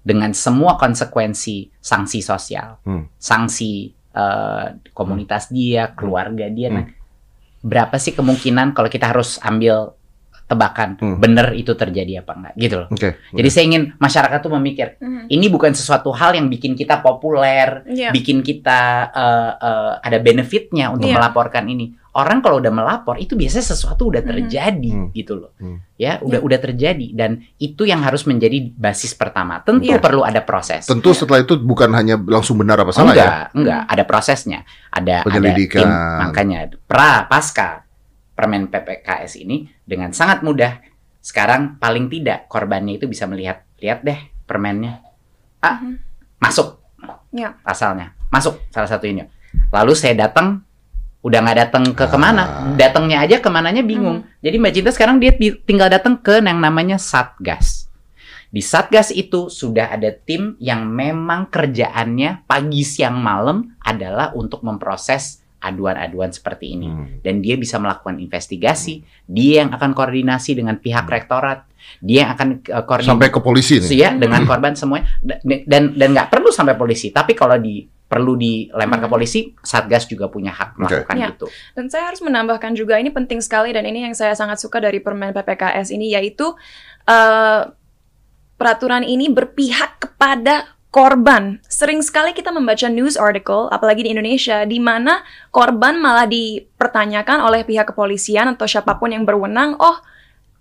dengan 0.00 0.32
semua 0.32 0.78
konsekuensi 0.78 1.74
sanksi 1.82 2.22
sosial, 2.22 2.78
hmm. 2.86 3.18
sanksi 3.18 3.90
uh, 4.14 4.78
komunitas 4.94 5.50
dia, 5.50 5.92
keluarga 5.92 6.46
dia. 6.48 6.70
Hmm. 6.70 6.76
Nah, 6.78 6.86
berapa 7.60 7.98
sih 8.00 8.16
kemungkinan 8.16 8.72
kalau 8.72 8.88
kita 8.88 9.12
harus 9.12 9.36
ambil 9.42 9.92
tebakan 10.50 10.98
hmm. 10.98 11.22
benar 11.22 11.54
itu 11.54 11.78
terjadi 11.78 12.26
apa 12.26 12.32
enggak 12.34 12.54
gitu 12.58 12.74
loh. 12.82 12.88
Okay. 12.90 13.14
Jadi 13.38 13.48
saya 13.54 13.64
ingin 13.70 13.82
masyarakat 14.02 14.38
tuh 14.42 14.50
memikir 14.58 14.98
hmm. 14.98 15.30
ini 15.30 15.46
bukan 15.46 15.70
sesuatu 15.78 16.10
hal 16.10 16.34
yang 16.34 16.50
bikin 16.50 16.74
kita 16.74 16.98
populer, 16.98 17.86
yeah. 17.86 18.10
bikin 18.10 18.42
kita 18.42 19.14
uh, 19.14 19.52
uh, 19.62 19.92
ada 20.02 20.18
benefitnya 20.18 20.90
untuk 20.90 21.06
yeah. 21.06 21.22
melaporkan 21.22 21.70
ini 21.70 21.94
orang 22.10 22.42
kalau 22.42 22.58
udah 22.58 22.74
melapor 22.74 23.14
itu 23.22 23.38
biasanya 23.38 23.70
sesuatu 23.70 24.10
udah 24.10 24.22
hmm. 24.24 24.30
terjadi 24.34 24.90
hmm. 24.90 25.08
gitu 25.14 25.38
loh. 25.38 25.54
Hmm. 25.62 25.78
Ya, 25.94 26.18
udah 26.18 26.40
ya. 26.40 26.46
udah 26.46 26.58
terjadi 26.58 27.06
dan 27.14 27.44
itu 27.60 27.86
yang 27.86 28.02
harus 28.02 28.26
menjadi 28.26 28.72
basis 28.74 29.14
pertama. 29.14 29.62
Tentu 29.62 29.94
ya. 29.94 30.02
perlu 30.02 30.26
ada 30.26 30.42
proses. 30.42 30.88
Tentu 30.88 31.14
setelah 31.14 31.44
itu 31.44 31.54
bukan 31.60 31.92
hanya 31.94 32.18
langsung 32.18 32.58
benar 32.58 32.82
apa 32.82 32.90
salah 32.90 33.14
enggak, 33.14 33.26
ya. 33.26 33.38
Enggak, 33.54 33.82
ada 33.86 34.02
prosesnya. 34.08 34.60
Ada 34.90 35.16
ada 35.22 35.50
tim 35.54 35.90
makanya 36.18 36.58
pra 36.90 37.30
pasca 37.30 37.86
permen 38.34 38.66
PPKS 38.72 39.38
ini 39.38 39.68
dengan 39.84 40.10
sangat 40.10 40.42
mudah 40.42 40.82
sekarang 41.20 41.76
paling 41.76 42.08
tidak 42.08 42.48
korbannya 42.48 42.96
itu 42.96 43.06
bisa 43.06 43.28
melihat 43.28 43.62
lihat 43.78 44.02
deh 44.02 44.18
permennya. 44.48 45.04
Ah, 45.60 45.78
hmm. 45.78 45.94
masuk. 46.40 46.80
Ya. 47.30 47.54
Pasalnya. 47.62 48.16
Masuk 48.32 48.58
salah 48.72 48.88
satu 48.88 49.06
ini. 49.06 49.22
Lalu 49.70 49.92
saya 49.94 50.16
datang 50.26 50.64
udah 51.20 51.38
nggak 51.44 51.58
datang 51.68 51.84
ke 51.92 52.04
ke 52.08 52.18
mana 52.18 52.42
ah. 52.42 52.48
datangnya 52.80 53.20
aja 53.20 53.36
ke 53.44 53.48
mananya 53.52 53.84
bingung 53.84 54.24
hmm. 54.24 54.40
jadi 54.40 54.56
mbak 54.56 54.72
Cinta 54.72 54.90
sekarang 54.92 55.16
dia 55.20 55.36
tinggal 55.68 55.92
datang 55.92 56.16
ke 56.16 56.40
yang 56.40 56.56
namanya 56.56 56.96
satgas 56.96 57.90
di 58.50 58.64
satgas 58.64 59.14
itu 59.14 59.46
sudah 59.52 59.94
ada 59.94 60.10
tim 60.10 60.58
yang 60.58 60.88
memang 60.88 61.52
kerjaannya 61.52 62.48
pagi 62.48 62.82
siang 62.82 63.20
malam 63.20 63.78
adalah 63.84 64.34
untuk 64.34 64.66
memproses 64.66 65.44
aduan-aduan 65.60 66.32
seperti 66.32 66.72
ini 66.72 66.88
hmm. 66.88 67.06
dan 67.20 67.44
dia 67.44 67.60
bisa 67.60 67.76
melakukan 67.76 68.16
investigasi 68.16 69.04
hmm. 69.04 69.06
dia 69.28 69.54
yang 69.62 69.70
akan 69.76 69.92
koordinasi 69.92 70.56
dengan 70.56 70.80
pihak 70.80 71.04
hmm. 71.04 71.14
rektorat 71.20 71.68
dia 72.00 72.24
yang 72.24 72.30
akan 72.32 72.48
uh, 72.64 72.84
koordinasi 72.88 73.12
sampai 73.12 73.28
ke 73.28 73.40
polisi 73.44 73.76
nih. 73.76 73.92
ya 73.92 74.10
dengan 74.16 74.48
korban 74.48 74.72
semuanya 74.72 75.20
dan 75.44 75.92
dan 75.92 76.08
nggak 76.16 76.32
perlu 76.32 76.48
sampai 76.48 76.80
polisi 76.80 77.12
tapi 77.12 77.36
kalau 77.36 77.60
di 77.60 77.99
perlu 78.10 78.34
dilempar 78.34 78.98
hmm. 78.98 79.06
ke 79.06 79.08
polisi, 79.08 79.40
Satgas 79.62 80.10
juga 80.10 80.26
punya 80.26 80.50
hak 80.50 80.74
melakukan 80.82 81.14
okay. 81.14 81.30
itu. 81.30 81.46
Dan 81.78 81.86
saya 81.86 82.10
harus 82.10 82.18
menambahkan 82.18 82.74
juga 82.74 82.98
ini 82.98 83.14
penting 83.14 83.38
sekali 83.38 83.70
dan 83.70 83.86
ini 83.86 84.02
yang 84.02 84.18
saya 84.18 84.34
sangat 84.34 84.58
suka 84.58 84.82
dari 84.82 84.98
Permen 84.98 85.30
PPKS 85.30 85.94
ini 85.94 86.10
yaitu 86.10 86.50
uh, 87.06 87.62
peraturan 88.58 89.06
ini 89.06 89.30
berpihak 89.30 90.02
kepada 90.02 90.74
korban. 90.90 91.62
Sering 91.70 92.02
sekali 92.02 92.34
kita 92.34 92.50
membaca 92.50 92.90
news 92.90 93.14
article, 93.14 93.70
apalagi 93.70 94.02
di 94.02 94.10
Indonesia, 94.10 94.66
di 94.66 94.82
mana 94.82 95.22
korban 95.54 96.02
malah 96.02 96.26
dipertanyakan 96.26 97.46
oleh 97.46 97.62
pihak 97.62 97.94
kepolisian 97.94 98.50
atau 98.58 98.66
siapa 98.66 98.98
pun 98.98 99.14
yang 99.14 99.22
berwenang, 99.22 99.78
oh 99.78 100.02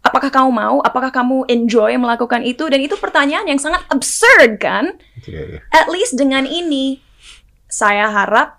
apakah 0.05 0.29
kamu 0.29 0.53
mau, 0.53 0.77
apakah 0.85 1.09
kamu 1.09 1.49
enjoy 1.49 1.97
melakukan 1.97 2.45
itu, 2.45 2.69
dan 2.69 2.77
itu 2.77 2.93
pertanyaan 3.01 3.49
yang 3.49 3.57
sangat 3.57 3.81
absurd 3.89 4.61
kan? 4.61 5.01
Yeah, 5.25 5.57
yeah. 5.57 5.61
At 5.73 5.89
least 5.89 6.13
dengan 6.13 6.45
ini 6.45 7.08
saya 7.69 8.09
harap 8.09 8.58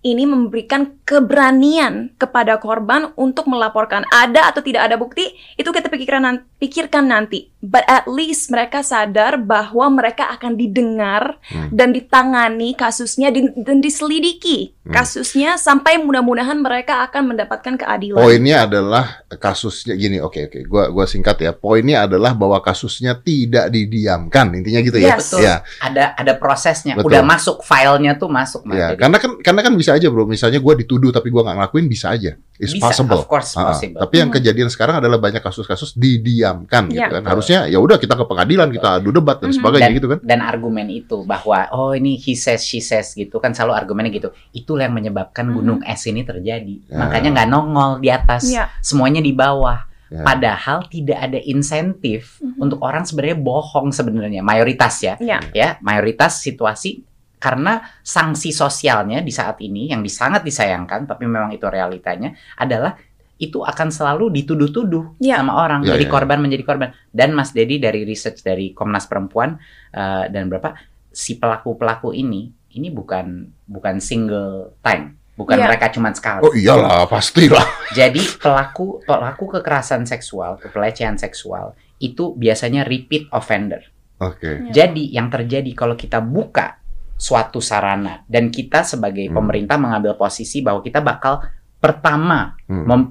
ini 0.00 0.24
memberikan 0.24 0.96
keberanian 1.04 2.16
kepada 2.16 2.56
korban 2.56 3.12
untuk 3.20 3.44
melaporkan 3.52 4.00
ada 4.08 4.48
atau 4.48 4.64
tidak 4.64 4.88
ada 4.88 4.96
bukti 4.96 5.28
itu 5.60 5.68
kita 5.68 5.92
pikirkan 5.92 6.48
pikirkan 6.56 7.04
nanti 7.04 7.52
but 7.60 7.84
at 7.84 8.08
least 8.08 8.48
mereka 8.48 8.80
sadar 8.80 9.36
bahwa 9.36 9.92
mereka 9.92 10.32
akan 10.32 10.56
didengar 10.56 11.36
hmm. 11.52 11.68
dan 11.76 11.92
ditangani 11.92 12.72
kasusnya 12.72 13.28
dan 13.36 13.84
diselidiki 13.84 14.72
hmm. 14.88 14.92
kasusnya 14.96 15.60
sampai 15.60 16.00
mudah-mudahan 16.00 16.56
mereka 16.56 17.04
akan 17.04 17.36
mendapatkan 17.36 17.76
keadilan 17.76 18.16
poinnya 18.16 18.64
adalah 18.64 19.20
kasusnya 19.36 20.00
gini 20.00 20.16
oke 20.24 20.32
okay, 20.32 20.42
oke 20.48 20.56
okay. 20.56 20.62
gua 20.64 20.88
gua 20.88 21.04
singkat 21.04 21.36
ya 21.44 21.52
poinnya 21.52 22.08
adalah 22.08 22.32
bahwa 22.32 22.56
kasusnya 22.64 23.12
tidak 23.20 23.68
didiamkan 23.68 24.48
intinya 24.56 24.80
gitu 24.80 24.96
ya 24.96 25.20
betul. 25.20 25.44
ya 25.44 25.60
ada 25.84 26.16
ada 26.16 26.32
prosesnya 26.40 26.96
betul. 26.96 27.12
udah 27.12 27.20
masuk 27.20 27.60
filenya 27.60 28.16
tuh 28.16 28.32
masuk 28.32 28.64
ya, 28.72 28.96
karena 28.96 29.20
kan 29.20 29.36
karena 29.44 29.60
kan 29.60 29.72
bisa 29.76 29.89
bisa 29.90 29.98
aja 29.98 30.06
bro. 30.06 30.22
Misalnya 30.22 30.62
gue 30.62 30.74
dituduh 30.86 31.10
tapi 31.10 31.34
gue 31.34 31.42
nggak 31.42 31.56
ngelakuin 31.58 31.86
bisa 31.90 32.14
aja. 32.14 32.38
It's 32.62 32.78
bisa, 32.78 32.86
possible. 32.86 33.18
Of 33.18 33.26
course 33.26 33.58
possible. 33.58 33.98
Uh, 33.98 34.06
tapi 34.06 34.22
yang 34.22 34.30
hmm. 34.30 34.38
kejadian 34.38 34.68
sekarang 34.70 35.02
adalah 35.02 35.18
banyak 35.18 35.42
kasus-kasus 35.42 35.98
didiamkan 35.98 36.86
yeah. 36.94 37.10
gitu 37.10 37.12
kan. 37.18 37.24
Harusnya 37.26 37.58
ya 37.66 37.82
udah 37.82 37.98
kita 37.98 38.14
ke 38.14 38.24
pengadilan, 38.30 38.70
kita 38.70 39.02
adu 39.02 39.10
debat 39.10 39.42
dan 39.42 39.50
mm 39.50 39.50
-hmm. 39.50 39.58
sebagainya 39.58 39.90
dan, 39.90 39.98
gitu 39.98 40.06
kan. 40.06 40.18
Dan 40.22 40.38
argumen 40.46 40.86
itu 40.86 41.26
bahwa 41.26 41.66
oh 41.74 41.90
ini 41.90 42.14
he 42.14 42.38
says 42.38 42.62
she 42.62 42.78
says 42.78 43.10
gitu 43.18 43.42
kan 43.42 43.50
selalu 43.50 43.74
argumennya 43.74 44.14
gitu. 44.14 44.30
Itulah 44.54 44.86
yang 44.86 44.94
menyebabkan 44.94 45.50
mm 45.50 45.50
-hmm. 45.50 45.58
gunung 45.58 45.80
es 45.82 46.02
ini 46.06 46.22
terjadi. 46.22 46.76
Yeah. 46.86 47.00
Makanya 47.02 47.28
nggak 47.34 47.48
nongol 47.50 47.90
di 47.98 48.08
atas, 48.14 48.46
yeah. 48.46 48.70
semuanya 48.78 49.18
di 49.18 49.34
bawah. 49.34 49.90
Yeah. 50.10 50.26
Padahal 50.26 50.90
tidak 50.90 51.18
ada 51.22 51.38
insentif 51.38 52.38
mm 52.38 52.54
-hmm. 52.54 52.62
untuk 52.66 52.78
orang 52.82 53.06
sebenarnya 53.06 53.38
bohong 53.38 53.94
sebenarnya 53.94 54.42
mayoritas 54.42 55.02
ya, 55.02 55.14
yeah. 55.18 55.40
ya 55.54 55.68
mayoritas 55.82 56.42
situasi 56.42 57.09
karena 57.40 57.80
sanksi 58.04 58.52
sosialnya 58.52 59.24
di 59.24 59.32
saat 59.32 59.56
ini 59.64 59.88
yang 59.88 60.04
sangat 60.06 60.44
disayangkan 60.44 61.08
tapi 61.08 61.24
memang 61.24 61.50
itu 61.56 61.64
realitanya 61.66 62.36
adalah 62.60 62.94
itu 63.40 63.64
akan 63.64 63.88
selalu 63.88 64.28
dituduh-tuduh 64.36 65.16
ya. 65.16 65.40
sama 65.40 65.56
orang 65.56 65.80
ya, 65.80 65.96
dari 65.96 66.04
ya, 66.04 66.12
korban 66.12 66.38
ya. 66.38 66.42
menjadi 66.44 66.64
korban 66.68 66.88
dan 67.08 67.32
Mas 67.32 67.56
Dedi 67.56 67.80
dari 67.80 68.04
research 68.04 68.44
dari 68.44 68.76
Komnas 68.76 69.08
Perempuan 69.08 69.56
uh, 69.96 70.28
dan 70.28 70.52
berapa 70.52 70.76
si 71.08 71.40
pelaku-pelaku 71.40 72.12
ini 72.12 72.52
ini 72.76 72.92
bukan 72.92 73.48
bukan 73.64 73.96
single 73.98 74.76
time 74.84 75.16
bukan 75.40 75.56
ya. 75.56 75.72
mereka 75.72 75.88
cuma 75.88 76.12
sekali. 76.12 76.44
Oh 76.44 76.52
iyalah 76.52 77.08
pastilah. 77.08 77.64
Jadi 77.98 78.20
pelaku 78.36 79.00
pelaku 79.08 79.56
kekerasan 79.56 80.04
seksual, 80.04 80.60
pelecehan 80.60 81.16
seksual 81.16 81.72
itu 81.96 82.36
biasanya 82.36 82.84
repeat 82.84 83.24
offender. 83.32 83.80
Oke. 84.20 84.36
Okay. 84.36 84.54
Ya. 84.68 84.84
Jadi 84.84 85.16
yang 85.16 85.32
terjadi 85.32 85.72
kalau 85.72 85.96
kita 85.96 86.20
buka 86.20 86.79
suatu 87.20 87.60
sarana 87.60 88.24
dan 88.24 88.48
kita 88.48 88.80
sebagai 88.80 89.28
hmm. 89.28 89.36
pemerintah 89.36 89.76
mengambil 89.76 90.16
posisi 90.16 90.64
bahwa 90.64 90.80
kita 90.80 91.04
bakal 91.04 91.44
pertama 91.76 92.56
hmm. 92.64 92.84
mem, 92.88 93.02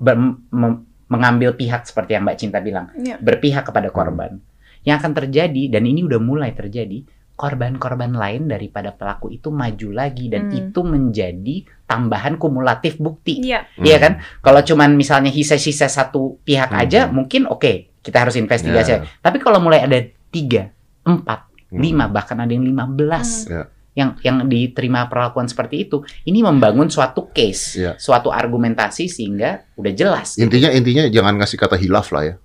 mem, 0.49 0.73
mengambil 1.05 1.53
pihak 1.53 1.85
seperti 1.85 2.17
yang 2.17 2.25
Mbak 2.25 2.37
Cinta 2.41 2.57
bilang 2.57 2.89
ya. 2.97 3.21
berpihak 3.21 3.69
kepada 3.69 3.93
korban 3.93 4.41
hmm. 4.41 4.81
yang 4.89 4.97
akan 4.97 5.13
terjadi 5.13 5.69
dan 5.69 5.85
ini 5.85 6.01
udah 6.01 6.17
mulai 6.17 6.57
terjadi 6.57 7.05
korban-korban 7.37 8.17
lain 8.17 8.49
daripada 8.49 8.91
pelaku 8.97 9.29
itu 9.29 9.53
maju 9.53 9.89
lagi 9.93 10.25
dan 10.25 10.49
hmm. 10.49 10.57
itu 10.57 10.81
menjadi 10.81 11.55
tambahan 11.85 12.41
kumulatif 12.41 12.97
bukti 12.97 13.45
iya 13.45 13.69
yeah. 13.77 14.01
hmm. 14.01 14.03
kan 14.09 14.13
kalau 14.41 14.65
cuman 14.65 14.97
misalnya 14.97 15.29
hisa-hisa 15.29 15.85
satu 15.85 16.41
pihak 16.41 16.73
hmm. 16.73 16.81
aja 16.81 17.05
mungkin 17.13 17.45
oke 17.45 17.61
okay, 17.61 17.75
kita 18.01 18.25
harus 18.25 18.33
investigasi 18.41 19.05
yeah. 19.05 19.05
tapi 19.21 19.37
kalau 19.37 19.61
mulai 19.61 19.85
ada 19.85 20.01
tiga 20.33 20.73
empat 21.05 21.45
hmm. 21.69 21.77
lima 21.77 22.09
bahkan 22.09 22.41
ada 22.41 22.49
yang 22.49 22.65
lima 22.65 22.89
belas 22.89 23.45
hmm 23.45 23.77
yang 23.97 24.15
yang 24.21 24.45
diterima 24.45 25.09
perlakuan 25.09 25.49
seperti 25.49 25.89
itu 25.89 26.05
ini 26.23 26.45
membangun 26.45 26.87
suatu 26.87 27.29
case, 27.33 27.77
yeah. 27.77 27.95
suatu 27.97 28.29
argumentasi 28.29 29.09
sehingga 29.09 29.65
udah 29.75 29.93
jelas. 29.93 30.37
Intinya 30.37 30.69
gitu. 30.71 30.79
intinya 30.79 31.03
jangan 31.09 31.33
ngasih 31.41 31.57
kata 31.57 31.75
hilaf 31.75 32.13
lah 32.13 32.23
ya. 32.29 32.35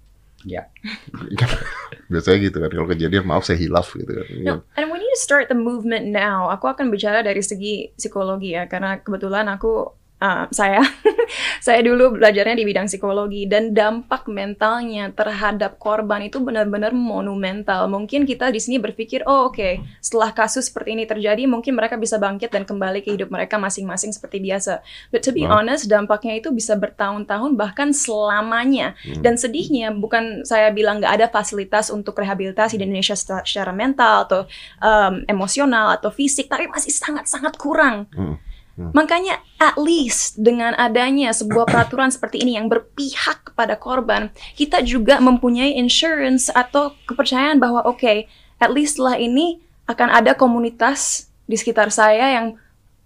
Ya. 0.45 0.63
Biasanya 2.13 2.39
gitu 2.53 2.57
kan 2.61 2.69
kalau 2.69 2.89
kejadian 2.89 3.25
maaf 3.25 3.49
saya 3.49 3.57
hilaf 3.57 3.97
gitu 3.97 4.13
kan. 4.13 4.27
No, 4.45 4.55
and 4.77 4.93
we 4.93 5.01
need 5.01 5.13
to 5.17 5.21
start 5.21 5.49
the 5.49 5.57
movement 5.57 6.13
now. 6.13 6.53
Aku 6.53 6.69
akan 6.69 6.93
bicara 6.93 7.25
dari 7.25 7.41
segi 7.41 7.97
psikologi 7.97 8.53
ya 8.53 8.69
karena 8.69 9.01
kebetulan 9.01 9.49
aku 9.49 10.04
uh, 10.25 10.45
saya 10.49 10.81
saya 11.67 11.85
dulu 11.85 12.17
belajarnya 12.17 12.57
di 12.57 12.65
bidang 12.65 12.89
psikologi 12.89 13.45
dan 13.45 13.77
dampak 13.77 14.25
mentalnya 14.33 15.13
terhadap 15.13 15.77
korban 15.77 16.25
itu 16.25 16.41
benar-benar 16.41 16.97
monumental. 16.97 17.87
Mungkin 17.93 18.25
kita 18.25 18.49
di 18.49 18.61
sini 18.61 18.81
berpikir, 18.81 19.29
oh 19.29 19.53
oke, 19.53 19.61
okay, 19.61 19.85
setelah 20.01 20.33
kasus 20.33 20.73
seperti 20.73 20.97
ini 20.97 21.05
terjadi, 21.05 21.45
mungkin 21.45 21.77
mereka 21.77 22.01
bisa 22.01 22.17
bangkit 22.17 22.49
dan 22.49 22.65
kembali 22.65 23.05
ke 23.05 23.13
hidup 23.13 23.29
mereka 23.29 23.61
masing-masing 23.61 24.17
seperti 24.17 24.41
biasa. 24.41 24.81
But 25.13 25.27
to 25.29 25.31
be 25.37 25.45
honest, 25.45 25.87
dampaknya 25.93 26.41
itu 26.41 26.49
bisa 26.51 26.75
bertahun-tahun 26.79 27.61
bahkan 27.61 27.93
selamanya. 27.93 28.97
Hmm. 29.05 29.21
Dan 29.21 29.37
sedihnya 29.37 29.93
bukan 29.93 30.47
saya 30.49 30.73
bilang 30.73 31.05
nggak 31.05 31.15
ada 31.21 31.27
fasilitas 31.29 31.93
untuk 31.93 32.17
rehabilitasi 32.17 32.81
di 32.81 32.89
Indonesia 32.89 33.17
secara 33.17 33.75
mental 33.75 34.25
atau 34.29 34.41
um, 34.81 35.27
emosional 35.29 35.93
atau 36.01 36.09
fisik, 36.09 36.49
tapi 36.49 36.71
masih 36.71 36.95
sangat-sangat 36.95 37.55
kurang. 37.61 38.09
Hmm 38.15 38.54
Hmm. 38.75 38.91
Makanya 38.91 39.39
at 39.63 39.79
least 39.79 40.35
dengan 40.43 40.75
adanya 40.75 41.31
sebuah 41.31 41.71
peraturan 41.71 42.11
seperti 42.11 42.43
ini 42.43 42.59
yang 42.59 42.67
berpihak 42.67 43.55
kepada 43.55 43.79
korban, 43.79 44.35
kita 44.59 44.83
juga 44.83 45.23
mempunyai 45.23 45.79
insurance 45.79 46.51
atau 46.51 46.91
kepercayaan 47.07 47.63
bahwa 47.63 47.87
oke, 47.87 48.03
okay, 48.03 48.27
at 48.59 48.75
least 48.75 48.99
setelah 48.99 49.15
ini 49.19 49.63
akan 49.87 50.11
ada 50.11 50.35
komunitas 50.35 51.31
di 51.47 51.55
sekitar 51.55 51.95
saya 51.95 52.35
yang 52.35 52.59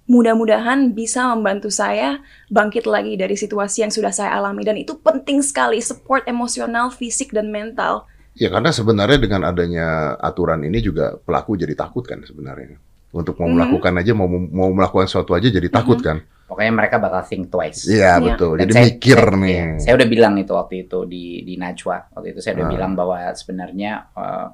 mudah-mudahan 0.08 0.96
bisa 0.96 1.28
membantu 1.36 1.68
saya 1.68 2.24
bangkit 2.48 2.88
lagi 2.88 3.20
dari 3.20 3.36
situasi 3.36 3.84
yang 3.84 3.92
sudah 3.92 4.08
saya 4.08 4.40
alami 4.40 4.64
dan 4.64 4.80
itu 4.80 4.96
penting 4.96 5.44
sekali 5.44 5.84
support 5.84 6.24
emosional, 6.24 6.88
fisik 6.88 7.36
dan 7.36 7.52
mental. 7.52 8.08
Ya 8.32 8.48
karena 8.48 8.72
sebenarnya 8.72 9.20
dengan 9.20 9.44
adanya 9.44 10.16
aturan 10.16 10.64
ini 10.64 10.80
juga 10.80 11.20
pelaku 11.20 11.60
jadi 11.60 11.76
takut 11.76 12.08
kan 12.08 12.24
sebenarnya 12.24 12.87
untuk 13.12 13.40
mau 13.40 13.46
mm 13.46 13.48
-hmm. 13.48 13.56
melakukan 13.56 13.92
aja 13.96 14.12
mau 14.12 14.28
mau 14.28 14.68
melakukan 14.72 15.06
sesuatu 15.08 15.32
aja 15.32 15.48
jadi 15.48 15.68
takut 15.72 15.98
mm 15.98 16.04
-hmm. 16.04 16.20
kan 16.24 16.46
pokoknya 16.48 16.72
mereka 16.72 16.96
bakal 16.96 17.20
think 17.24 17.52
twice 17.52 17.84
iya 17.88 18.16
yeah, 18.16 18.16
betul 18.20 18.56
Dan 18.56 18.68
jadi 18.68 18.72
saya, 18.72 18.84
mikir 18.88 19.20
saya, 19.20 19.40
nih 19.40 19.52
ya, 19.52 19.66
saya 19.80 19.92
udah 20.00 20.08
bilang 20.08 20.34
itu 20.40 20.52
waktu 20.56 20.74
itu 20.88 20.98
di 21.04 21.24
di 21.44 21.54
Najwa 21.60 21.98
waktu 22.16 22.28
itu 22.32 22.40
saya 22.40 22.52
udah 22.60 22.66
nah. 22.68 22.72
bilang 22.72 22.92
bahwa 22.96 23.16
sebenarnya 23.36 23.92
uh, 24.16 24.46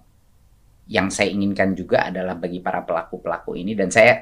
yang 0.90 1.08
saya 1.08 1.32
inginkan 1.32 1.72
juga 1.72 2.10
adalah 2.10 2.36
bagi 2.36 2.60
para 2.60 2.84
pelaku 2.84 3.22
pelaku 3.22 3.56
ini 3.56 3.72
dan 3.72 3.88
saya 3.88 4.20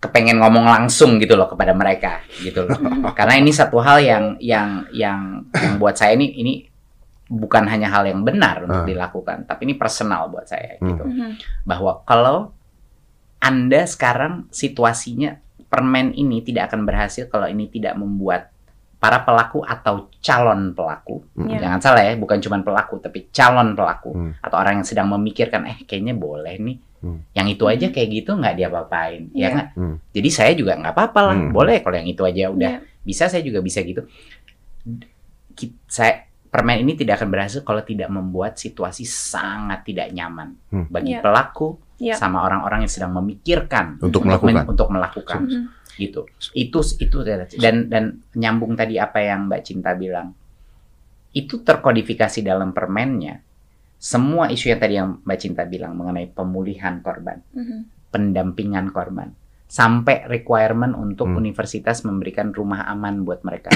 kepengen 0.00 0.36
ngomong 0.42 0.68
langsung 0.68 1.16
gitu 1.16 1.32
loh 1.38 1.48
kepada 1.48 1.72
mereka 1.72 2.20
gitu 2.40 2.66
loh 2.66 2.76
karena 3.18 3.40
ini 3.40 3.52
satu 3.54 3.80
hal 3.80 4.00
yang 4.00 4.24
yang 4.40 4.84
yang 4.92 5.20
yang 5.54 5.76
buat 5.80 5.96
saya 5.96 6.16
ini 6.16 6.28
ini 6.40 6.52
bukan 7.24 7.64
hanya 7.68 7.88
hal 7.88 8.04
yang 8.04 8.20
benar 8.20 8.68
untuk 8.68 8.84
uh. 8.84 8.88
dilakukan 8.88 9.48
tapi 9.48 9.64
ini 9.64 9.74
personal 9.80 10.28
buat 10.28 10.44
saya 10.44 10.76
gitu 10.76 11.04
hmm. 11.04 11.64
bahwa 11.64 12.04
kalau 12.04 12.52
anda 13.44 13.84
sekarang 13.84 14.48
situasinya 14.48 15.36
permen 15.68 16.16
ini 16.16 16.40
tidak 16.40 16.72
akan 16.72 16.88
berhasil 16.88 17.28
kalau 17.28 17.44
ini 17.44 17.68
tidak 17.68 17.92
membuat 18.00 18.48
para 18.96 19.20
pelaku 19.20 19.60
atau 19.60 20.08
calon 20.24 20.72
pelaku, 20.72 21.20
hmm. 21.36 21.60
jangan 21.60 21.76
salah 21.76 22.08
ya, 22.08 22.16
bukan 22.16 22.40
cuma 22.40 22.56
pelaku 22.64 23.04
tapi 23.04 23.28
calon 23.28 23.76
pelaku 23.76 24.16
hmm. 24.16 24.40
atau 24.40 24.56
orang 24.56 24.80
yang 24.80 24.88
sedang 24.88 25.12
memikirkan, 25.12 25.68
eh 25.68 25.84
kayaknya 25.84 26.16
boleh 26.16 26.56
nih, 26.56 26.80
hmm. 27.04 27.36
yang 27.36 27.44
itu 27.52 27.68
aja 27.68 27.92
kayak 27.92 28.08
gitu 28.08 28.32
nggak 28.32 28.56
diapa-apain, 28.56 29.28
yeah. 29.36 29.52
ya 29.52 29.54
nggak? 29.60 29.68
Hmm. 29.76 29.96
Jadi 30.08 30.28
saya 30.32 30.52
juga 30.56 30.80
nggak 30.80 30.94
apa-apa 30.96 31.20
lah, 31.20 31.36
hmm. 31.36 31.52
boleh 31.52 31.76
kalau 31.84 31.96
yang 32.00 32.08
itu 32.08 32.22
aja 32.24 32.48
udah 32.48 32.72
yeah. 32.80 33.04
bisa, 33.04 33.28
saya 33.28 33.44
juga 33.44 33.60
bisa 33.60 33.84
gitu. 33.84 34.08
Saya 35.84 36.24
permen 36.48 36.80
ini 36.80 36.96
tidak 36.96 37.20
akan 37.20 37.28
berhasil 37.28 37.60
kalau 37.60 37.84
tidak 37.84 38.08
membuat 38.08 38.56
situasi 38.56 39.04
sangat 39.04 39.84
tidak 39.84 40.16
nyaman 40.16 40.56
hmm. 40.72 40.88
bagi 40.88 41.12
yeah. 41.12 41.20
pelaku 41.20 41.76
yeah. 41.98 42.18
sama 42.18 42.42
orang-orang 42.42 42.86
yang 42.86 42.92
sedang 42.92 43.12
memikirkan 43.14 43.98
untuk 44.02 44.26
melakukan 44.26 44.64
untuk 44.66 44.88
melakukan 44.90 45.40
mm 45.44 45.50
-hmm. 45.50 45.64
gitu 46.00 46.20
itu 46.56 46.78
itu 46.98 47.18
dan 47.58 47.86
dan 47.86 48.04
nyambung 48.34 48.74
tadi 48.74 48.98
apa 48.98 49.22
yang 49.22 49.46
Mbak 49.46 49.62
Cinta 49.62 49.94
bilang 49.94 50.34
itu 51.34 51.62
terkodifikasi 51.62 52.42
dalam 52.42 52.70
permennya 52.70 53.42
semua 53.98 54.50
isu 54.50 54.74
yang 54.74 54.80
tadi 54.80 54.94
yang 54.98 55.08
Mbak 55.22 55.38
Cinta 55.38 55.62
bilang 55.66 55.94
mengenai 55.94 56.30
pemulihan 56.30 56.98
korban 57.00 57.42
mm 57.54 57.62
-hmm. 57.62 57.80
pendampingan 58.10 58.90
korban 58.90 59.30
sampai 59.64 60.28
requirement 60.30 60.92
untuk 60.94 61.32
hmm. 61.32 61.40
universitas 61.40 62.04
memberikan 62.06 62.54
rumah 62.54 62.86
aman 62.86 63.24
buat 63.26 63.42
mereka. 63.42 63.72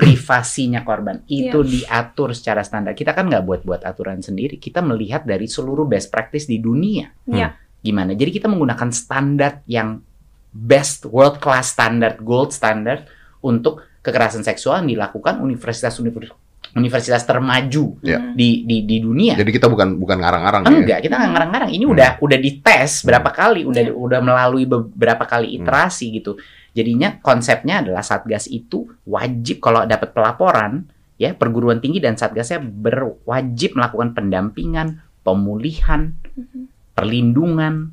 Privasinya 0.00 0.84
korban 0.86 1.24
itu 1.26 1.64
yeah. 1.64 1.72
diatur 1.72 2.36
secara 2.36 2.62
standar. 2.62 2.92
Kita 2.94 3.16
kan 3.16 3.26
nggak 3.26 3.44
buat-buat 3.44 3.82
aturan 3.82 4.20
sendiri. 4.20 4.60
Kita 4.60 4.84
melihat 4.84 5.24
dari 5.26 5.48
seluruh 5.48 5.88
best 5.88 6.12
practice 6.12 6.46
di 6.46 6.60
dunia. 6.62 7.10
Yeah. 7.26 7.58
Gimana? 7.82 8.14
Jadi 8.14 8.30
kita 8.38 8.46
menggunakan 8.46 8.94
standar 8.94 9.66
yang 9.66 9.98
best 10.52 11.08
world 11.08 11.40
class 11.40 11.74
standard, 11.74 12.20
gold 12.22 12.54
standard 12.54 13.08
untuk 13.42 13.82
kekerasan 14.04 14.44
seksual 14.46 14.84
yang 14.84 14.98
dilakukan 15.00 15.40
universitas-universitas 15.40 15.98
universitas 15.98 16.41
termaju 16.72 17.84
yeah. 18.00 18.32
di, 18.32 18.64
di 18.64 18.88
di 18.88 18.96
dunia. 19.04 19.36
Jadi 19.36 19.50
kita 19.52 19.68
bukan 19.68 20.00
bukan 20.00 20.16
ngarang-ngarang. 20.20 20.62
Enggak, 20.64 20.98
ya? 21.00 21.04
kita 21.04 21.14
nggak 21.20 21.32
ngarang-ngarang. 21.36 21.70
Ini 21.72 21.84
hmm. 21.84 21.94
udah 21.94 22.10
udah 22.24 22.38
dites 22.40 22.92
hmm. 23.00 23.06
berapa 23.12 23.30
kali, 23.32 23.60
udah 23.68 23.82
yeah. 23.92 23.94
udah 23.94 24.20
melalui 24.24 24.64
beberapa 24.64 25.24
kali 25.28 25.52
hmm. 25.52 25.56
iterasi 25.62 26.06
hmm. 26.08 26.14
gitu. 26.20 26.32
Jadinya 26.72 27.20
konsepnya 27.20 27.84
adalah 27.84 28.00
satgas 28.00 28.48
itu 28.48 28.88
wajib 29.04 29.60
kalau 29.60 29.84
dapat 29.84 30.16
pelaporan 30.16 30.88
ya 31.20 31.36
perguruan 31.36 31.78
tinggi 31.78 32.00
dan 32.00 32.16
satgasnya 32.16 32.64
berwajib 32.64 33.76
melakukan 33.76 34.16
pendampingan, 34.16 35.04
pemulihan, 35.20 36.16
hmm. 36.32 36.96
perlindungan, 36.96 37.92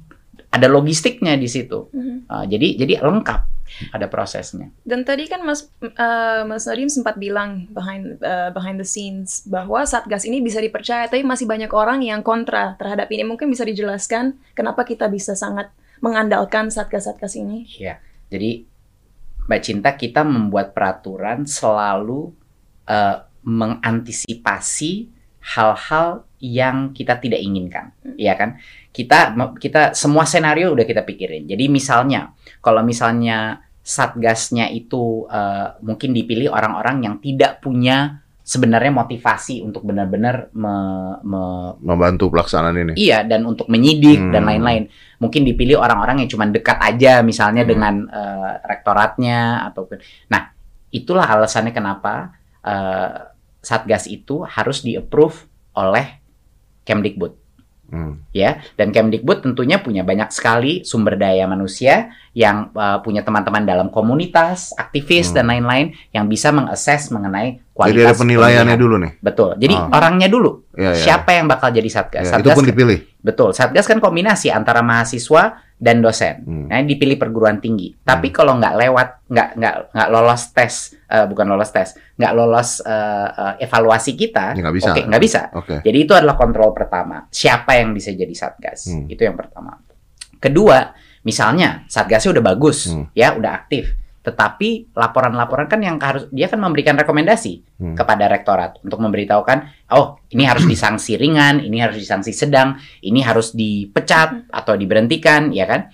ada 0.49 0.67
logistiknya 0.67 1.37
di 1.37 1.45
situ. 1.45 1.89
Hmm. 1.93 2.25
Uh, 2.25 2.45
jadi 2.49 2.77
jadi 2.77 2.93
lengkap 3.05 3.41
ada 3.93 4.09
prosesnya. 4.09 4.73
Dan 4.81 5.05
tadi 5.05 5.29
kan 5.29 5.45
Mas 5.45 5.69
uh, 5.81 6.41
Mas 6.45 6.65
Nadim 6.65 6.89
sempat 6.89 7.21
bilang 7.21 7.69
behind 7.69 8.17
uh, 8.25 8.49
behind 8.49 8.81
the 8.81 8.87
scenes 8.87 9.45
bahwa 9.45 9.85
satgas 9.85 10.25
ini 10.25 10.41
bisa 10.41 10.57
dipercaya, 10.57 11.05
tapi 11.05 11.21
masih 11.21 11.45
banyak 11.45 11.69
orang 11.69 12.01
yang 12.01 12.25
kontra 12.25 12.73
terhadap 12.81 13.07
ini. 13.13 13.21
Mungkin 13.25 13.45
bisa 13.49 13.61
dijelaskan 13.63 14.41
kenapa 14.57 14.83
kita 14.83 15.05
bisa 15.07 15.37
sangat 15.37 15.69
mengandalkan 16.01 16.73
satgas-satgas 16.73 17.37
ini? 17.37 17.69
Iya. 17.77 18.01
Jadi 18.33 18.65
Mbak 19.45 19.61
Cinta 19.61 19.93
kita 19.97 20.21
membuat 20.25 20.73
peraturan 20.73 21.45
selalu 21.45 22.33
uh, 22.89 23.17
mengantisipasi 23.45 25.18
hal-hal 25.39 26.27
yang 26.39 26.95
kita 26.95 27.19
tidak 27.19 27.39
inginkan, 27.43 27.91
hmm. 28.03 28.15
ya 28.15 28.35
kan? 28.35 28.59
Kita 28.89 29.35
kita 29.59 29.95
semua 29.95 30.23
senario 30.23 30.71
udah 30.71 30.87
kita 30.87 31.03
pikirin. 31.03 31.47
Jadi 31.47 31.67
misalnya 31.67 32.31
kalau 32.63 32.83
misalnya 32.83 33.63
satgasnya 33.83 34.69
itu 34.69 35.25
uh, 35.27 35.79
mungkin 35.81 36.13
dipilih 36.13 36.51
orang-orang 36.51 37.03
yang 37.03 37.15
tidak 37.17 37.63
punya 37.63 38.21
sebenarnya 38.49 38.89
motivasi 38.89 39.61
untuk 39.61 39.85
benar-benar 39.85 40.49
me, 40.57 40.73
me, 41.21 41.43
membantu 41.85 42.33
pelaksanaan 42.33 42.81
ini. 42.81 42.93
Iya, 42.97 43.21
dan 43.21 43.45
untuk 43.45 43.69
menyidik 43.69 44.17
hmm. 44.17 44.33
dan 44.33 44.43
lain-lain. 44.49 44.89
Mungkin 45.21 45.45
dipilih 45.45 45.77
orang-orang 45.77 46.25
yang 46.25 46.29
cuma 46.33 46.49
dekat 46.49 46.81
aja 46.81 47.21
misalnya 47.21 47.61
hmm. 47.61 47.69
dengan 47.69 47.95
uh, 48.09 48.57
rektoratnya 48.65 49.69
ataupun. 49.69 50.01
Nah, 50.33 50.49
itulah 50.89 51.29
alasannya 51.29 51.69
kenapa 51.69 52.33
uh, 52.65 53.37
satgas 53.59 54.07
itu 54.07 54.43
harus 54.47 54.81
di-approve 54.83 55.47
oleh 55.75 56.19
Kemdikbud. 56.87 57.33
Hmm. 57.89 58.21
Ya, 58.29 58.61
dan 58.77 58.93
Kemdikbud 58.93 59.41
tentunya 59.41 59.81
punya 59.81 60.05
banyak 60.05 60.29
sekali 60.29 60.85
sumber 60.85 61.17
daya 61.17 61.49
manusia 61.49 62.13
yang 62.37 62.69
uh, 62.77 63.01
punya 63.01 63.25
teman-teman 63.25 63.65
dalam 63.65 63.89
komunitas, 63.89 64.77
aktivis 64.77 65.33
hmm. 65.33 65.35
dan 65.35 65.45
lain-lain 65.49 65.85
yang 66.13 66.29
bisa 66.29 66.53
mengakses 66.53 67.09
mengenai 67.09 67.65
kualitas. 67.73 67.97
Jadi 67.97 68.13
ada 68.13 68.21
penilaiannya 68.21 68.77
dulu 68.77 68.95
nih. 69.01 69.11
Betul. 69.25 69.57
Jadi 69.57 69.73
oh. 69.73 69.89
orangnya 69.89 70.29
dulu. 70.29 70.69
Ya, 70.77 70.93
ya. 70.93 71.01
Siapa 71.01 71.33
yang 71.33 71.49
bakal 71.49 71.73
jadi 71.73 71.89
satgas? 71.89 72.29
Ya, 72.29 72.37
satgas 72.37 72.53
itu 72.53 72.57
pun 72.61 72.65
dipilih. 72.69 72.99
Betul. 73.25 73.57
Satgas 73.57 73.89
kan 73.89 73.97
kombinasi 73.97 74.53
antara 74.53 74.85
mahasiswa 74.85 75.57
dan 75.79 76.03
dosen. 76.03 76.43
Hmm. 76.43 76.67
Nah, 76.67 76.83
dipilih 76.83 77.15
perguruan 77.15 77.63
tinggi. 77.63 77.95
Hmm. 77.95 78.03
Tapi 78.03 78.35
kalau 78.35 78.59
nggak 78.59 78.75
lewat, 78.75 79.07
nggak 79.31 79.49
nggak 79.55 79.75
nggak 79.95 80.09
lolos 80.11 80.43
tes, 80.51 80.73
uh, 81.07 81.25
bukan 81.25 81.45
lolos 81.47 81.71
tes, 81.71 81.95
nggak 82.19 82.33
lolos 82.35 82.69
uh, 82.83 83.27
uh, 83.31 83.53
evaluasi 83.63 84.19
kita, 84.19 84.59
ya, 84.59 84.61
nggak 84.67 84.75
bisa. 84.75 84.91
Oke, 84.91 84.95
okay, 84.99 85.03
nggak 85.07 85.23
bisa. 85.23 85.41
Okay. 85.55 85.79
Jadi 85.87 85.97
itu 86.03 86.13
adalah 86.13 86.35
kontrol 86.35 86.75
pertama. 86.75 87.23
Siapa 87.31 87.79
yang 87.79 87.95
bisa 87.95 88.11
jadi 88.11 88.35
satgas? 88.35 88.91
Hmm. 88.91 89.07
Itu 89.07 89.23
yang 89.23 89.39
pertama. 89.39 89.79
Kedua, 90.35 90.91
misalnya 91.23 91.87
satgasnya 91.87 92.35
udah 92.35 92.43
bagus, 92.43 92.91
hmm. 92.91 93.15
ya, 93.15 93.39
udah 93.39 93.51
aktif 93.55 93.95
tetapi 94.29 94.93
laporan-laporan 94.93 95.65
kan 95.65 95.81
yang 95.81 95.97
harus 95.97 96.29
dia 96.29 96.45
kan 96.45 96.61
memberikan 96.61 96.93
rekomendasi 96.93 97.81
hmm. 97.81 97.95
kepada 97.97 98.29
rektorat 98.29 98.77
untuk 98.85 99.01
memberitahukan 99.01 99.89
oh 99.97 100.21
ini 100.29 100.45
harus 100.45 100.69
disanksi 100.69 101.17
ringan 101.17 101.65
ini 101.65 101.81
harus 101.81 101.97
disanksi 101.97 102.29
sedang 102.29 102.77
ini 103.01 103.25
harus 103.25 103.57
dipecat 103.57 104.45
hmm. 104.45 104.53
atau 104.53 104.77
diberhentikan 104.77 105.49
ya 105.49 105.65
kan 105.65 105.89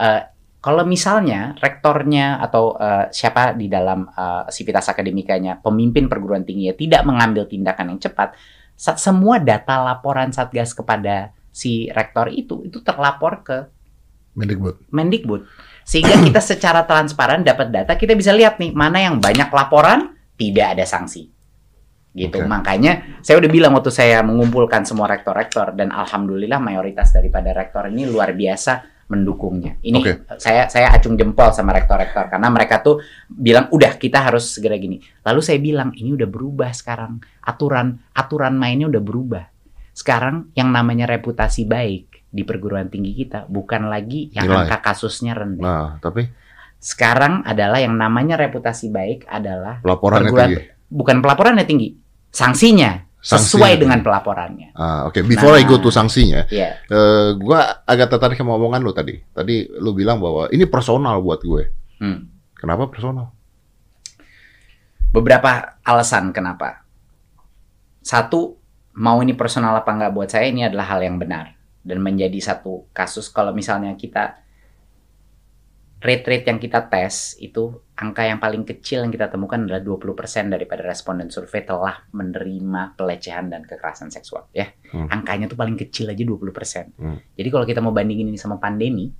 Uh, 0.00 0.24
kalau 0.64 0.84
misalnya 0.88 1.56
rektornya 1.60 2.40
atau 2.40 2.72
uh, 2.76 3.08
siapa 3.12 3.52
di 3.52 3.68
dalam 3.68 4.08
uh, 4.08 4.48
sivitas 4.48 4.88
akademikanya, 4.88 5.60
pemimpin 5.60 6.08
perguruan 6.08 6.44
tinggi 6.44 6.68
ya 6.68 6.76
tidak 6.76 7.04
mengambil 7.04 7.44
tindakan 7.44 7.96
yang 7.96 8.00
cepat, 8.00 8.36
semua 8.76 9.40
data 9.40 9.80
laporan 9.80 10.32
Satgas 10.32 10.72
kepada 10.72 11.36
si 11.52 11.88
rektor 11.92 12.32
itu 12.32 12.64
itu 12.64 12.80
terlapor 12.80 13.44
ke 13.44 13.58
Mendikbud. 14.36 14.88
Mendikbud. 14.88 15.42
Sehingga 15.90 16.22
kita 16.22 16.38
secara 16.38 16.86
transparan 16.86 17.42
dapat 17.42 17.74
data, 17.74 17.98
kita 17.98 18.14
bisa 18.14 18.30
lihat 18.30 18.62
nih 18.62 18.70
mana 18.70 19.02
yang 19.02 19.18
banyak 19.18 19.50
laporan, 19.50 20.14
tidak 20.38 20.78
ada 20.78 20.86
sanksi. 20.86 21.26
Gitu. 22.14 22.38
Okay. 22.38 22.46
Makanya 22.46 23.22
saya 23.22 23.42
udah 23.42 23.50
bilang 23.50 23.74
waktu 23.74 23.90
saya 23.90 24.22
mengumpulkan 24.22 24.86
semua 24.86 25.10
rektor-rektor 25.10 25.74
dan 25.74 25.90
alhamdulillah 25.90 26.62
mayoritas 26.62 27.10
daripada 27.10 27.50
rektor 27.50 27.90
ini 27.90 28.06
luar 28.06 28.34
biasa 28.34 29.02
mendukungnya. 29.10 29.82
Ini 29.82 29.98
okay. 29.98 30.14
saya 30.38 30.70
saya 30.70 30.94
acung 30.94 31.18
jempol 31.18 31.50
sama 31.50 31.74
rektor-rektor 31.74 32.30
karena 32.30 32.46
mereka 32.50 32.82
tuh 32.82 33.02
bilang 33.26 33.66
udah 33.74 33.98
kita 33.98 34.30
harus 34.30 34.46
segera 34.58 34.78
gini. 34.78 35.02
Lalu 35.26 35.40
saya 35.42 35.58
bilang 35.58 35.90
ini 35.98 36.14
udah 36.14 36.26
berubah 36.30 36.70
sekarang 36.70 37.18
aturan 37.42 37.98
aturan 38.14 38.54
mainnya 38.54 38.86
udah 38.90 39.02
berubah. 39.02 39.44
Sekarang 39.94 40.54
yang 40.54 40.70
namanya 40.70 41.10
reputasi 41.10 41.66
baik 41.66 42.09
di 42.30 42.46
perguruan 42.46 42.86
tinggi 42.86 43.10
kita 43.12 43.50
bukan 43.50 43.90
lagi 43.90 44.30
yang 44.30 44.46
Nilai. 44.46 44.70
angka 44.70 44.78
kasusnya 44.94 45.34
rendah. 45.34 45.66
Nah, 45.66 45.88
tapi 45.98 46.30
sekarang 46.78 47.42
adalah 47.42 47.82
yang 47.82 47.98
namanya 47.98 48.38
reputasi 48.38 48.88
baik 48.88 49.26
adalah 49.26 49.82
pelaporannya 49.82 50.30
tinggi. 50.30 50.56
Bukan 50.90 51.16
pelaporannya 51.20 51.66
tinggi, 51.66 51.98
sanksinya 52.30 53.02
sesuai 53.20 53.82
dengan 53.82 54.00
pelaporannya. 54.00 54.72
Ah, 54.78 55.04
Oke, 55.10 55.20
okay. 55.20 55.22
before 55.26 55.58
nah, 55.58 55.60
I 55.60 55.68
go 55.68 55.76
to 55.76 55.92
sanksinya, 55.92 56.48
yeah. 56.48 56.80
uh, 56.88 57.36
gue 57.36 57.60
agak 57.84 58.16
tertarik 58.16 58.38
sama 58.40 58.56
omongan 58.56 58.80
lo 58.80 58.96
tadi. 58.96 59.20
Tadi 59.20 59.68
lo 59.76 59.92
bilang 59.92 60.22
bahwa 60.22 60.48
ini 60.48 60.64
personal 60.64 61.20
buat 61.20 61.44
gue. 61.44 61.64
Hmm. 62.00 62.30
Kenapa 62.56 62.88
personal? 62.88 63.28
Beberapa 65.12 65.76
alasan 65.84 66.32
kenapa. 66.32 66.86
Satu, 68.00 68.56
mau 68.96 69.20
ini 69.20 69.36
personal 69.36 69.76
apa 69.76 69.90
enggak 69.92 70.14
buat 70.16 70.28
saya 70.32 70.48
ini 70.48 70.64
adalah 70.64 70.96
hal 70.96 71.04
yang 71.04 71.20
benar 71.20 71.59
dan 71.80 71.98
menjadi 72.04 72.36
satu 72.40 72.88
kasus 72.92 73.32
kalau 73.32 73.56
misalnya 73.56 73.96
kita 73.96 74.40
rate-rate 76.00 76.48
yang 76.48 76.56
kita 76.56 76.88
tes 76.88 77.36
itu 77.44 77.76
angka 77.92 78.24
yang 78.24 78.40
paling 78.40 78.64
kecil 78.64 79.04
yang 79.04 79.12
kita 79.12 79.28
temukan 79.28 79.60
adalah 79.60 79.84
20% 79.84 80.48
daripada 80.48 80.80
responden 80.80 81.28
survei 81.28 81.60
telah 81.60 82.08
menerima 82.16 82.96
pelecehan 82.96 83.52
dan 83.52 83.68
kekerasan 83.68 84.08
seksual 84.08 84.48
ya. 84.56 84.72
Hmm. 84.88 85.12
Angkanya 85.12 85.44
tuh 85.52 85.60
paling 85.60 85.76
kecil 85.76 86.08
aja 86.08 86.24
20%. 86.24 86.96
Hmm. 86.96 87.20
Jadi 87.36 87.48
kalau 87.52 87.64
kita 87.68 87.84
mau 87.84 87.92
bandingin 87.92 88.32
ini 88.32 88.40
sama 88.40 88.56
pandemi 88.56 89.12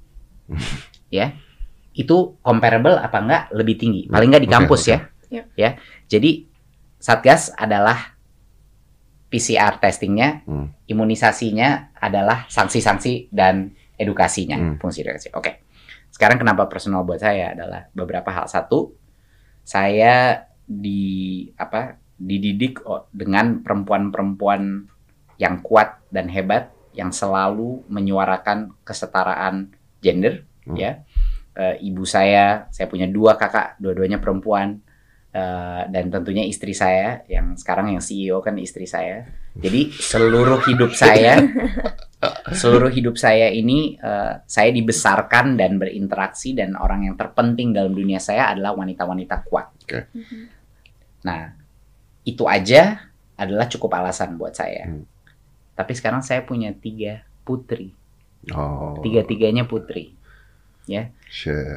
ya, 1.12 1.36
itu 1.92 2.40
comparable 2.40 2.96
apa 2.96 3.18
enggak 3.20 3.42
lebih 3.52 3.76
tinggi. 3.76 4.02
Paling 4.08 4.28
enggak 4.32 4.44
di 4.48 4.50
kampus 4.50 4.80
okay, 4.88 4.96
okay. 4.96 4.96
ya. 4.96 5.36
Yeah. 5.36 5.46
Ya. 5.52 5.70
Jadi 6.08 6.48
Satgas 6.96 7.52
adalah 7.56 8.19
PCR 9.30 9.78
testingnya, 9.78 10.42
hmm. 10.42 10.90
imunisasinya 10.90 11.94
adalah 11.94 12.50
sanksi-sanksi 12.50 13.30
dan 13.30 13.72
edukasinya, 13.94 14.58
hmm. 14.58 14.76
fungsi 14.82 15.06
edukasi. 15.06 15.30
Oke. 15.30 15.40
Okay. 15.40 15.54
Sekarang 16.10 16.42
kenapa 16.42 16.66
personal 16.66 17.06
buat 17.06 17.22
saya 17.22 17.54
adalah 17.54 17.86
beberapa 17.94 18.28
hal. 18.34 18.50
Satu, 18.50 18.98
saya 19.62 20.50
di 20.66 21.46
apa 21.54 21.96
dididik 22.20 22.84
dengan 23.14 23.64
perempuan-perempuan 23.64 24.84
yang 25.40 25.64
kuat 25.64 26.04
dan 26.12 26.28
hebat 26.28 26.68
yang 26.92 27.14
selalu 27.14 27.80
menyuarakan 27.88 28.76
kesetaraan 28.84 29.72
gender 30.04 30.44
hmm. 30.68 30.76
ya 30.76 31.00
e, 31.56 31.80
ibu 31.80 32.04
saya 32.04 32.68
saya 32.68 32.86
punya 32.92 33.08
dua 33.08 33.40
kakak 33.40 33.80
dua-duanya 33.80 34.20
perempuan 34.20 34.84
e, 35.30 35.44
dan 35.88 36.04
tentunya 36.10 36.44
istri 36.44 36.74
saya 36.76 37.22
yang 37.30 37.54
sekarang 37.56 37.94
yang 37.94 38.02
CEO 38.02 38.42
kan 38.42 38.58
istri 38.58 38.84
saya 38.84 39.26
jadi 39.54 39.90
seluruh 40.12 40.60
hidup 40.66 40.92
saya 40.94 41.40
seluruh 42.60 42.92
hidup 42.92 43.16
saya 43.16 43.48
ini 43.48 43.96
uh, 43.96 44.44
saya 44.44 44.68
dibesarkan 44.76 45.56
dan 45.56 45.80
berinteraksi 45.80 46.52
dan 46.52 46.76
orang 46.76 47.08
yang 47.08 47.16
terpenting 47.16 47.72
dalam 47.72 47.96
dunia 47.96 48.20
saya 48.20 48.52
adalah 48.52 48.76
wanita-wanita 48.76 49.40
kuat. 49.48 49.72
Okay. 49.88 50.04
Mm-hmm. 50.12 50.42
Nah, 51.24 51.56
itu 52.24 52.44
aja 52.44 53.08
adalah 53.40 53.66
cukup 53.72 53.96
alasan 53.96 54.36
buat 54.36 54.52
saya. 54.52 54.88
Hmm. 54.88 55.08
Tapi 55.72 55.92
sekarang 55.96 56.20
saya 56.20 56.44
punya 56.44 56.76
tiga 56.76 57.24
putri. 57.44 57.96
Oh. 58.52 59.00
Tiga-tiganya 59.00 59.64
putri. 59.64 60.16
Ya. 60.90 61.14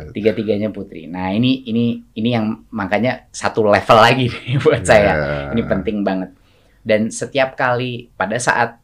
Tiga-tiganya 0.10 0.74
putri. 0.74 1.06
Nah, 1.06 1.30
ini 1.30 1.62
ini 1.70 2.02
ini 2.18 2.30
yang 2.34 2.66
makanya 2.74 3.30
satu 3.30 3.62
level 3.62 3.98
lagi 4.02 4.26
nih 4.34 4.58
buat 4.66 4.82
yeah. 4.82 4.90
saya. 4.90 5.14
Ini 5.54 5.62
penting 5.70 6.02
banget. 6.02 6.34
Dan 6.82 7.14
setiap 7.14 7.54
kali 7.54 8.10
pada 8.18 8.42
saat 8.42 8.82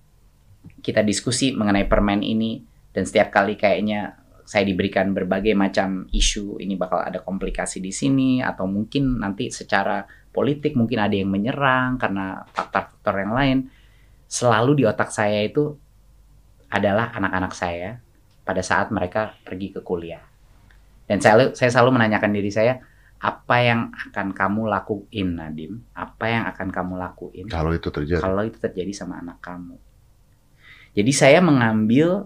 kita 0.85 1.01
diskusi 1.01 1.51
mengenai 1.57 1.89
permen 1.89 2.21
ini 2.21 2.61
dan 2.93 3.03
setiap 3.03 3.33
kali 3.33 3.57
kayaknya 3.57 4.15
saya 4.49 4.65
diberikan 4.65 5.13
berbagai 5.13 5.53
macam 5.53 6.09
isu 6.09 6.57
ini 6.57 6.73
bakal 6.73 7.05
ada 7.05 7.21
komplikasi 7.21 7.77
di 7.77 7.93
sini 7.93 8.41
atau 8.41 8.65
mungkin 8.65 9.21
nanti 9.21 9.53
secara 9.53 10.01
politik 10.33 10.73
mungkin 10.73 11.05
ada 11.05 11.13
yang 11.13 11.29
menyerang 11.29 12.01
karena 12.01 12.41
faktor-faktor 12.49 13.15
yang 13.21 13.33
lain 13.37 13.57
selalu 14.25 14.81
di 14.81 14.83
otak 14.89 15.13
saya 15.13 15.45
itu 15.45 15.77
adalah 16.69 17.13
anak-anak 17.13 17.53
saya 17.53 18.01
pada 18.49 18.65
saat 18.65 18.89
mereka 18.89 19.37
pergi 19.45 19.69
ke 19.77 19.85
kuliah. 19.85 20.25
Dan 21.05 21.21
saya 21.21 21.53
saya 21.53 21.69
selalu 21.69 22.01
menanyakan 22.01 22.33
diri 22.33 22.49
saya 22.49 22.81
apa 23.21 23.55
yang 23.61 23.93
akan 23.93 24.33
kamu 24.33 24.65
lakuin 24.65 25.37
Nadim? 25.37 25.85
Apa 25.93 26.25
yang 26.33 26.43
akan 26.49 26.67
kamu 26.73 26.93
lakuin 26.97 27.45
kalau 27.45 27.77
itu 27.77 27.93
terjadi. 27.93 28.25
kalau 28.25 28.41
itu 28.41 28.57
terjadi 28.57 28.89
sama 28.89 29.21
anak 29.21 29.37
kamu? 29.37 29.77
Jadi 30.97 31.11
saya 31.13 31.37
mengambil 31.45 32.25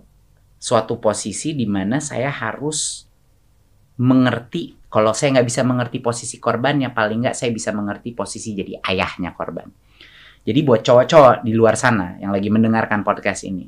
suatu 0.55 1.03
posisi 1.03 1.51
di 1.51 1.67
mana 1.67 1.99
saya 1.99 2.31
harus 2.31 3.03
mengerti 3.99 4.79
kalau 4.87 5.11
saya 5.11 5.35
nggak 5.35 5.47
bisa 5.51 5.61
mengerti 5.67 5.99
posisi 5.99 6.39
korbannya 6.39 6.95
paling 6.95 7.27
nggak 7.27 7.35
saya 7.35 7.51
bisa 7.51 7.75
mengerti 7.75 8.15
posisi 8.15 8.55
jadi 8.55 8.79
ayahnya 8.79 9.35
korban. 9.35 9.67
Jadi 10.43 10.59
buat 10.63 10.87
cowok-cowok 10.87 11.43
di 11.43 11.51
luar 11.51 11.75
sana 11.75 12.15
yang 12.19 12.31
lagi 12.31 12.47
mendengarkan 12.47 13.03
podcast 13.03 13.47
ini, 13.47 13.67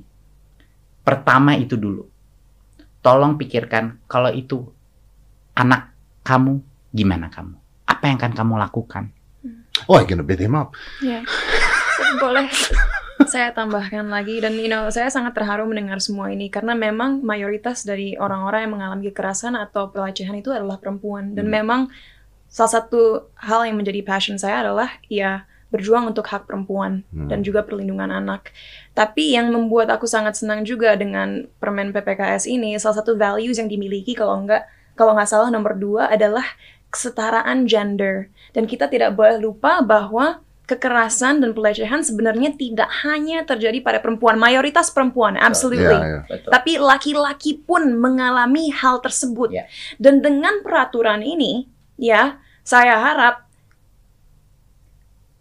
pertama 1.03 1.55
itu 1.55 1.79
dulu, 1.79 2.14
tolong 3.05 3.37
pikirkan 3.37 4.01
kalau 4.09 4.33
itu 4.33 4.65
anak 5.53 5.93
kamu 6.25 6.57
gimana 6.89 7.29
kamu, 7.29 7.53
apa 7.85 8.03
yang 8.09 8.17
akan 8.17 8.33
kamu 8.33 8.53
lakukan? 8.57 9.13
Oh, 9.85 10.01
I 10.01 10.09
gonna 10.09 10.25
beat 10.25 10.41
him 10.41 10.57
up. 10.57 10.73
Yeah. 11.05 11.21
Boleh 12.23 12.49
saya 13.23 13.55
tambahkan 13.55 14.11
lagi 14.11 14.43
dan 14.43 14.59
you 14.59 14.67
know 14.67 14.91
saya 14.91 15.07
sangat 15.07 15.35
terharu 15.37 15.63
mendengar 15.63 16.03
semua 16.03 16.29
ini 16.29 16.51
karena 16.51 16.75
memang 16.75 17.23
mayoritas 17.23 17.87
dari 17.87 18.19
orang-orang 18.19 18.67
yang 18.67 18.73
mengalami 18.75 19.03
kekerasan 19.09 19.55
atau 19.55 19.87
pelecehan 19.87 20.35
itu 20.35 20.51
adalah 20.51 20.75
perempuan 20.75 21.31
dan 21.31 21.47
hmm. 21.47 21.53
memang 21.55 21.81
salah 22.51 22.81
satu 22.81 23.31
hal 23.39 23.63
yang 23.63 23.79
menjadi 23.79 24.03
passion 24.03 24.35
saya 24.35 24.67
adalah 24.67 24.91
ya 25.07 25.47
berjuang 25.75 26.15
untuk 26.15 26.23
hak 26.31 26.47
perempuan 26.47 27.03
hmm. 27.11 27.27
dan 27.27 27.43
juga 27.43 27.67
perlindungan 27.67 28.07
anak. 28.07 28.55
Tapi 28.95 29.35
yang 29.35 29.51
membuat 29.51 29.91
aku 29.91 30.07
sangat 30.07 30.39
senang 30.39 30.63
juga 30.63 30.95
dengan 30.95 31.43
permen 31.59 31.91
PPKS 31.91 32.47
ini 32.47 32.79
salah 32.79 33.03
satu 33.03 33.19
values 33.19 33.59
yang 33.59 33.67
dimiliki 33.67 34.15
kalau 34.15 34.39
enggak 34.39 34.63
kalau 34.95 35.11
nggak 35.11 35.27
salah 35.27 35.51
nomor 35.51 35.75
dua 35.75 36.07
adalah 36.07 36.47
kesetaraan 36.87 37.67
gender 37.67 38.31
dan 38.55 38.63
kita 38.63 38.87
tidak 38.87 39.11
boleh 39.19 39.35
lupa 39.43 39.83
bahwa 39.83 40.39
kekerasan 40.65 41.45
dan 41.45 41.53
pelecehan 41.53 42.01
sebenarnya 42.01 42.57
tidak 42.57 42.89
hanya 43.05 43.45
terjadi 43.45 43.85
pada 43.85 44.01
perempuan, 44.01 44.41
mayoritas 44.41 44.89
perempuan, 44.89 45.37
absolutely. 45.37 45.93
Yeah, 45.93 46.25
yeah. 46.25 46.49
Tapi 46.49 46.81
laki-laki 46.81 47.61
pun 47.61 47.93
mengalami 48.01 48.73
hal 48.73 48.97
tersebut. 48.97 49.53
Yeah. 49.53 49.69
Dan 50.01 50.25
dengan 50.25 50.65
peraturan 50.65 51.21
ini, 51.21 51.69
ya, 52.01 52.41
saya 52.65 52.97
harap 52.97 53.44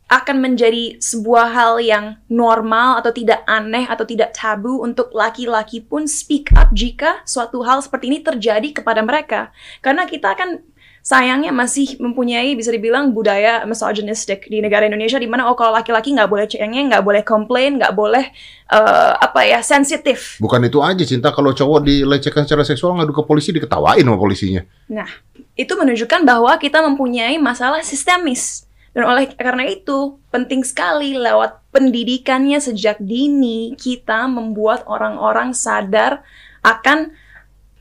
akan 0.05 0.37
menjadi 0.37 1.01
sebuah 1.01 1.47
hal 1.51 1.73
yang 1.81 2.21
normal 2.29 3.01
atau 3.01 3.11
tidak 3.11 3.41
aneh 3.49 3.89
atau 3.89 4.05
tidak 4.05 4.37
tabu 4.37 4.85
untuk 4.85 5.11
laki-laki 5.17 5.81
pun 5.81 6.05
speak 6.05 6.53
up 6.53 6.71
jika 6.77 7.25
suatu 7.25 7.65
hal 7.65 7.81
seperti 7.81 8.13
ini 8.13 8.19
terjadi 8.21 8.83
kepada 8.83 9.01
mereka. 9.01 9.49
Karena 9.81 10.05
kita 10.05 10.37
akan 10.37 10.61
sayangnya 11.05 11.53
masih 11.53 12.01
mempunyai 12.01 12.57
bisa 12.57 12.73
dibilang 12.73 13.13
budaya 13.13 13.61
misogynistic 13.69 14.49
di 14.49 14.65
negara 14.65 14.89
Indonesia 14.89 15.21
di 15.21 15.29
mana 15.29 15.45
oh 15.49 15.53
kalau 15.53 15.77
laki-laki 15.77 16.17
nggak 16.17 16.33
boleh 16.33 16.49
cengeng, 16.49 16.89
nggak 16.89 17.05
boleh 17.05 17.21
komplain, 17.21 17.77
nggak 17.77 17.93
boleh 17.93 18.25
uh, 18.73 19.13
apa 19.21 19.45
ya 19.45 19.61
sensitif. 19.61 20.41
Bukan 20.41 20.65
itu 20.65 20.81
aja 20.81 21.05
cinta 21.05 21.29
kalau 21.33 21.53
cowok 21.53 21.85
dilecehkan 21.85 22.49
secara 22.49 22.65
seksual 22.65 22.97
ngadu 22.97 23.13
ke 23.13 23.23
polisi 23.25 23.53
diketawain 23.53 24.01
sama 24.01 24.17
polisinya. 24.17 24.65
Nah 24.89 25.09
itu 25.55 25.73
menunjukkan 25.77 26.25
bahwa 26.25 26.57
kita 26.57 26.81
mempunyai 26.81 27.37
masalah 27.37 27.85
sistemis. 27.85 28.64
Dan 28.95 29.11
oleh 29.11 29.27
karena 29.35 29.67
itu, 29.67 30.23
penting 30.31 30.63
sekali 30.63 31.19
lewat 31.19 31.67
pendidikannya 31.75 32.63
sejak 32.63 33.03
dini 33.03 33.75
kita 33.75 34.31
membuat 34.31 34.87
orang-orang 34.87 35.51
sadar 35.51 36.23
akan 36.63 37.11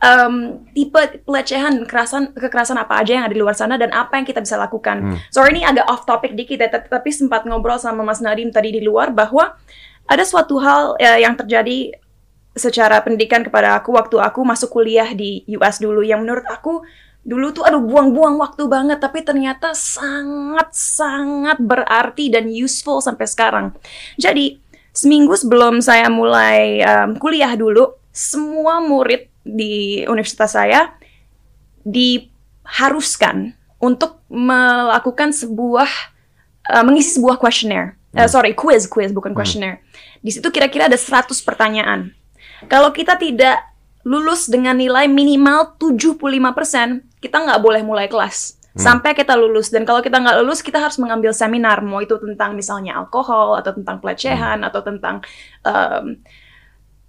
um, 0.04 0.36
tipe 0.76 1.00
pelecehan 1.24 1.86
kekerasan 1.86 2.36
kekerasan 2.36 2.78
apa 2.82 3.00
aja 3.00 3.22
yang 3.22 3.26
ada 3.30 3.34
di 3.38 3.42
luar 3.42 3.56
sana 3.56 3.80
dan 3.80 3.94
apa 3.96 4.20
yang 4.20 4.28
kita 4.28 4.44
bisa 4.44 4.60
lakukan. 4.60 5.16
Hmm. 5.16 5.18
Sorry 5.32 5.56
ini 5.56 5.64
agak 5.64 5.88
off 5.88 6.04
topic 6.04 6.36
dikit 6.36 6.60
ya, 6.60 6.70
tapi 6.70 7.10
sempat 7.14 7.48
ngobrol 7.48 7.80
sama 7.80 8.04
Mas 8.04 8.20
Nadim 8.20 8.52
tadi 8.52 8.76
di 8.76 8.82
luar 8.84 9.14
bahwa 9.16 9.56
ada 10.04 10.24
suatu 10.28 10.60
hal 10.60 11.00
ya, 11.00 11.22
yang 11.22 11.40
terjadi 11.40 11.96
secara 12.54 13.02
pendidikan 13.02 13.42
kepada 13.42 13.82
aku 13.82 13.96
waktu 13.98 14.22
aku 14.22 14.46
masuk 14.46 14.70
kuliah 14.70 15.10
di 15.10 15.42
US 15.58 15.82
dulu 15.82 16.06
yang 16.06 16.22
menurut 16.22 16.46
aku 16.46 16.86
dulu 17.24 17.56
tuh 17.56 17.64
aduh 17.64 17.80
buang-buang 17.80 18.36
waktu 18.36 18.68
banget 18.68 19.00
tapi 19.00 19.24
ternyata 19.24 19.72
sangat-sangat 19.72 21.56
berarti 21.64 22.28
dan 22.28 22.52
useful 22.52 23.00
sampai 23.00 23.24
sekarang. 23.28 23.72
Jadi 24.20 24.60
seminggu 24.92 25.34
sebelum 25.34 25.80
saya 25.80 26.12
mulai 26.12 26.84
um, 26.84 27.16
kuliah 27.18 27.56
dulu, 27.56 27.96
semua 28.12 28.84
murid 28.84 29.32
di 29.44 30.04
universitas 30.06 30.56
saya 30.56 30.94
diharuskan 31.84 33.56
untuk 33.80 34.24
melakukan 34.32 35.36
sebuah 35.36 35.90
uh, 36.72 36.84
mengisi 36.88 37.20
sebuah 37.20 37.36
questionnaire. 37.40 38.00
Uh, 38.14 38.30
sorry, 38.30 38.54
quiz, 38.54 38.86
quiz 38.86 39.10
bukan 39.10 39.34
hmm. 39.34 39.40
questionnaire. 39.40 39.82
Di 40.24 40.32
situ 40.32 40.48
kira-kira 40.54 40.88
ada 40.88 40.96
100 40.96 41.34
pertanyaan. 41.44 42.14
Kalau 42.72 42.96
kita 42.96 43.20
tidak 43.20 43.73
lulus 44.04 44.52
dengan 44.52 44.76
nilai 44.76 45.08
minimal 45.08 45.80
75%, 45.80 47.24
kita 47.24 47.38
nggak 47.40 47.62
boleh 47.64 47.82
mulai 47.88 48.12
kelas. 48.12 48.60
Hmm. 48.76 49.00
Sampai 49.00 49.16
kita 49.16 49.38
lulus. 49.40 49.72
Dan 49.72 49.88
kalau 49.88 50.04
kita 50.04 50.20
nggak 50.20 50.44
lulus, 50.44 50.60
kita 50.60 50.82
harus 50.82 51.00
mengambil 51.00 51.32
seminar. 51.32 51.80
Mau 51.80 52.04
itu 52.04 52.20
tentang 52.20 52.58
misalnya 52.58 53.00
alkohol, 53.00 53.56
atau 53.56 53.72
tentang 53.72 54.04
pelecehan, 54.04 54.62
hmm. 54.62 54.68
atau 54.68 54.82
tentang 54.84 55.16
um, 55.64 56.20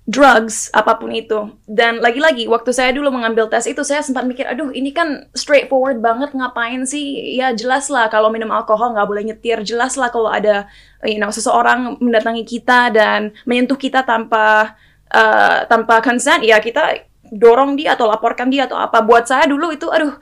drugs, 0.04 0.68
apa 0.76 1.00
pun 1.00 1.08
itu. 1.16 1.48
Dan 1.64 2.04
lagi-lagi, 2.04 2.44
waktu 2.44 2.70
saya 2.76 2.92
dulu 2.92 3.08
mengambil 3.08 3.48
tes 3.48 3.64
itu, 3.64 3.80
saya 3.80 4.04
sempat 4.04 4.28
mikir, 4.28 4.44
aduh 4.44 4.68
ini 4.70 4.92
kan 4.92 5.32
straightforward 5.32 6.04
banget, 6.04 6.36
ngapain 6.36 6.84
sih? 6.84 7.34
Ya 7.40 7.56
jelas 7.56 7.88
lah 7.88 8.12
kalau 8.12 8.28
minum 8.28 8.52
alkohol 8.52 8.92
nggak 8.92 9.08
boleh 9.08 9.24
nyetir, 9.32 9.64
jelas 9.64 9.96
lah 9.96 10.12
kalau 10.12 10.28
ada 10.28 10.68
you 11.02 11.16
know, 11.16 11.32
seseorang 11.32 11.96
mendatangi 12.04 12.44
kita 12.44 12.92
dan 12.92 13.32
menyentuh 13.48 13.80
kita 13.80 14.04
tanpa 14.04 14.76
uh, 15.14 15.64
tanpa 15.70 16.02
consent 16.02 16.42
ya 16.42 16.58
kita 16.58 17.06
dorong 17.30 17.78
dia 17.78 17.94
atau 17.94 18.10
laporkan 18.10 18.50
dia 18.50 18.66
atau 18.66 18.76
apa 18.76 19.00
buat 19.00 19.24
saya 19.30 19.46
dulu 19.46 19.70
itu 19.70 19.86
aduh 19.88 20.18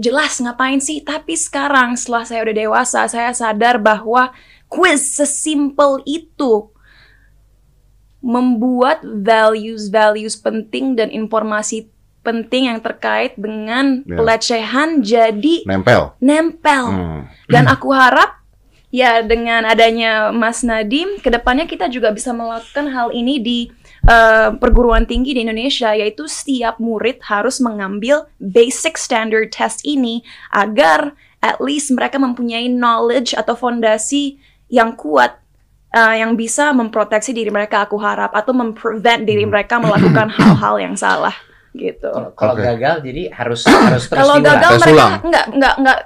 jelas 0.00 0.40
ngapain 0.40 0.80
sih 0.80 1.04
tapi 1.04 1.36
sekarang 1.36 1.94
setelah 1.94 2.24
saya 2.24 2.40
udah 2.48 2.56
dewasa 2.56 3.04
saya 3.06 3.30
sadar 3.36 3.76
bahwa 3.76 4.32
quiz 4.66 5.20
sesimpel 5.20 6.00
itu 6.08 6.72
membuat 8.20 9.00
values-values 9.04 10.36
penting 10.36 10.96
dan 10.96 11.08
informasi 11.08 11.88
penting 12.20 12.68
yang 12.68 12.80
terkait 12.84 13.32
dengan 13.40 14.04
yeah. 14.04 14.16
pelecehan 14.20 15.00
jadi 15.00 15.64
nempel 15.64 16.12
nempel 16.20 16.84
hmm. 16.92 17.20
dan 17.48 17.64
aku 17.64 17.88
harap 17.96 18.40
ya 18.92 19.24
dengan 19.24 19.64
adanya 19.64 20.28
Mas 20.28 20.60
Nadim 20.60 21.16
ke 21.24 21.32
depannya 21.32 21.64
kita 21.64 21.88
juga 21.88 22.12
bisa 22.12 22.36
melakukan 22.36 22.92
hal 22.92 23.08
ini 23.16 23.40
di 23.40 23.58
uh, 24.10 24.48
perguruan 24.58 25.06
tinggi 25.06 25.38
di 25.38 25.46
Indonesia 25.46 25.94
yaitu 25.94 26.26
setiap 26.26 26.82
murid 26.82 27.22
harus 27.22 27.62
mengambil 27.62 28.26
basic 28.42 28.98
standard 28.98 29.54
test 29.54 29.86
ini 29.86 30.26
agar 30.50 31.14
at 31.40 31.62
least 31.62 31.94
mereka 31.94 32.18
mempunyai 32.18 32.66
knowledge 32.66 33.32
atau 33.32 33.54
fondasi 33.54 34.36
yang 34.66 34.98
kuat 34.98 35.38
uh, 35.94 36.14
yang 36.18 36.34
bisa 36.34 36.74
memproteksi 36.74 37.30
diri 37.30 37.48
mereka 37.48 37.86
aku 37.86 37.96
harap 38.02 38.34
atau 38.34 38.52
memprevent 38.52 39.22
diri 39.24 39.46
hmm. 39.46 39.52
mereka 39.54 39.78
melakukan 39.84 40.28
hal-hal 40.34 40.74
yang 40.82 40.94
salah 40.98 41.34
gitu. 41.70 42.10
Kalau 42.34 42.58
okay. 42.58 42.66
gagal 42.74 43.06
jadi 43.06 43.22
harus 43.30 43.62
harus 43.62 44.02
terus 44.10 44.18
Kalau 44.26 44.42
gagal 44.42 44.72
mereka 44.82 45.06
enggak 45.22 45.46
enggak 45.54 45.74
enggak 45.78 45.98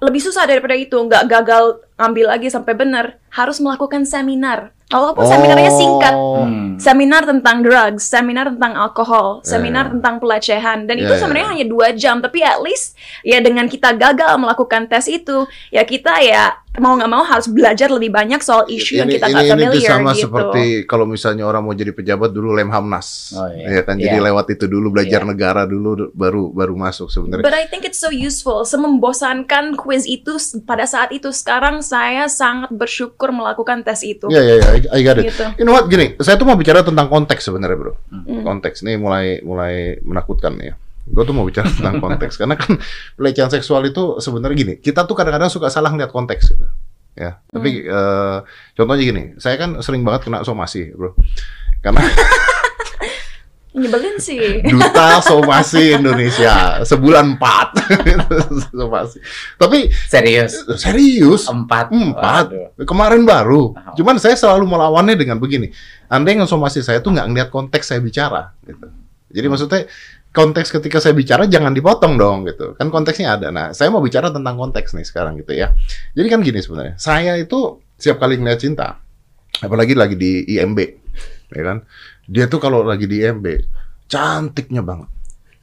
lebih 0.00 0.22
susah 0.22 0.48
daripada 0.48 0.72
itu, 0.78 0.96
enggak 0.96 1.28
gagal 1.28 1.84
ambil 2.00 2.32
lagi 2.32 2.48
sampai 2.48 2.72
benar, 2.72 3.20
harus 3.28 3.60
melakukan 3.60 4.08
seminar 4.08 4.72
Walaupun 4.90 5.22
oh. 5.22 5.30
seminarnya 5.30 5.70
singkat, 5.70 6.14
hmm. 6.18 6.70
seminar 6.82 7.22
tentang 7.22 7.62
drugs, 7.62 8.10
seminar 8.10 8.50
tentang 8.50 8.74
alkohol, 8.74 9.38
seminar 9.46 9.86
yeah. 9.86 9.92
tentang 9.94 10.14
pelecehan, 10.18 10.90
dan 10.90 10.98
yeah, 10.98 11.06
itu 11.06 11.14
ya, 11.14 11.18
sebenarnya 11.22 11.46
yeah. 11.46 11.54
hanya 11.54 11.66
dua 11.70 11.88
jam. 11.94 12.18
Tapi 12.18 12.42
at 12.42 12.58
least 12.58 12.98
ya 13.22 13.38
dengan 13.38 13.70
kita 13.70 13.94
gagal 13.94 14.34
melakukan 14.42 14.90
tes 14.90 15.06
itu, 15.06 15.46
ya 15.70 15.86
kita 15.86 16.18
ya 16.26 16.58
mau 16.82 16.98
nggak 16.98 17.10
mau 17.10 17.22
harus 17.22 17.46
belajar 17.50 17.86
lebih 17.90 18.14
banyak 18.14 18.42
soal 18.42 18.66
isu 18.66 18.94
ini, 18.94 18.98
yang 18.98 19.08
kita 19.10 19.26
nggak 19.30 19.46
familiar 19.50 19.74
ini 19.74 19.90
sama 19.90 20.10
gitu. 20.14 20.22
seperti 20.26 20.64
kalau 20.86 21.02
misalnya 21.06 21.42
orang 21.46 21.66
mau 21.66 21.74
jadi 21.74 21.90
pejabat 21.90 22.30
dulu 22.30 22.54
Lemhamnas, 22.54 23.34
oh, 23.38 23.46
iya. 23.46 23.78
ya 23.78 23.82
kan 23.86 23.94
yeah. 23.94 24.10
jadi 24.10 24.18
lewat 24.26 24.58
itu 24.58 24.66
dulu 24.66 24.90
belajar 24.90 25.22
yeah. 25.22 25.30
negara 25.30 25.62
dulu 25.70 26.10
baru 26.14 26.50
baru 26.50 26.74
masuk 26.74 27.14
sebenarnya. 27.14 27.46
But 27.46 27.54
I 27.54 27.70
think 27.70 27.86
it's 27.86 28.02
so 28.02 28.10
useful. 28.10 28.66
Semembosankan 28.66 29.78
quiz 29.78 30.02
itu 30.02 30.34
pada 30.66 30.82
saat 30.82 31.14
itu 31.14 31.30
sekarang 31.30 31.82
saya 31.90 32.30
sangat 32.30 32.70
bersyukur 32.70 33.34
melakukan 33.34 33.82
tes 33.82 34.06
itu. 34.06 34.30
Iya 34.30 34.38
yeah, 34.38 34.44
iya 34.46 34.54
yeah, 34.54 34.70
yeah. 34.86 34.94
I 34.94 35.00
got 35.02 35.16
it. 35.18 35.24
Gitu. 35.34 35.44
You 35.58 35.66
know 35.66 35.74
what 35.74 35.90
gini, 35.90 36.14
saya 36.22 36.38
tuh 36.38 36.46
mau 36.46 36.54
bicara 36.54 36.86
tentang 36.86 37.10
konteks 37.10 37.42
sebenarnya 37.42 37.76
bro. 37.76 37.98
Hmm. 38.14 38.46
Konteks 38.46 38.86
ini 38.86 38.94
mulai 38.94 39.42
mulai 39.42 39.98
menakutkan 40.06 40.54
ya 40.62 40.78
gue 41.10 41.24
tuh 41.26 41.34
mau 41.34 41.42
bicara 41.42 41.66
tentang 41.76 41.98
konteks 41.98 42.38
karena 42.38 42.54
kan 42.54 42.78
pelecehan 43.18 43.50
seksual 43.50 43.82
itu 43.88 44.22
sebenarnya 44.22 44.56
gini 44.56 44.74
kita 44.78 45.04
tuh 45.04 45.18
kadang-kadang 45.18 45.50
suka 45.50 45.66
salah 45.66 45.90
ngeliat 45.90 46.12
konteks 46.14 46.54
gitu 46.54 46.66
ya 47.18 47.42
tapi 47.50 47.84
hmm. 47.84 47.90
uh, 47.90 48.38
contohnya 48.78 49.02
gini 49.02 49.22
saya 49.42 49.58
kan 49.58 49.82
sering 49.82 50.06
banget 50.06 50.30
kena 50.30 50.46
somasi 50.46 50.94
bro 50.94 51.18
karena 51.82 52.00
nyebelin 53.74 54.16
sih. 54.18 54.66
Duta 54.66 55.22
somasi 55.22 55.94
Indonesia. 55.94 56.82
Sebulan 56.82 57.38
empat. 57.38 57.68
Somasi. 58.74 59.18
Tapi 59.54 59.90
serius? 60.10 60.66
Serius? 60.78 61.46
Empat. 61.46 61.94
Empat. 61.94 62.50
Waduh. 62.50 62.86
kemarin 62.86 63.22
baru. 63.22 63.74
Cuman 63.94 64.18
saya 64.18 64.34
selalu 64.34 64.66
melawannya 64.66 65.14
dengan 65.14 65.38
begini. 65.38 65.70
Anda 66.10 66.34
yang 66.34 66.50
somasi 66.50 66.82
saya 66.82 66.98
tuh 66.98 67.14
nggak 67.14 67.26
ngeliat 67.30 67.48
konteks 67.54 67.94
saya 67.94 68.02
bicara 68.02 68.50
gitu. 68.66 68.90
Jadi 69.30 69.46
maksudnya 69.46 69.86
konteks 70.30 70.70
ketika 70.70 71.02
saya 71.02 71.14
bicara 71.14 71.46
jangan 71.46 71.74
dipotong 71.74 72.18
dong 72.18 72.46
gitu. 72.46 72.74
Kan 72.74 72.90
konteksnya 72.90 73.38
ada. 73.38 73.54
Nah, 73.54 73.70
saya 73.70 73.90
mau 73.90 74.02
bicara 74.02 74.30
tentang 74.30 74.58
konteks 74.58 74.94
nih 74.94 75.06
sekarang 75.06 75.38
gitu 75.38 75.54
ya. 75.54 75.74
Jadi 76.14 76.26
kan 76.26 76.42
gini 76.42 76.58
sebenarnya. 76.58 76.94
Saya 76.98 77.38
itu 77.38 77.78
setiap 77.98 78.22
kali 78.22 78.38
ngeliat 78.40 78.58
cinta, 78.58 78.96
apalagi 79.60 79.92
lagi 79.92 80.16
di 80.16 80.46
IMB, 80.56 80.78
ya 81.52 81.62
kan. 81.62 81.78
Dia 82.30 82.46
tuh 82.46 82.62
kalau 82.62 82.86
lagi 82.86 83.10
di 83.10 83.26
IMB 83.26 83.66
cantiknya 84.06 84.86
banget. 84.86 85.10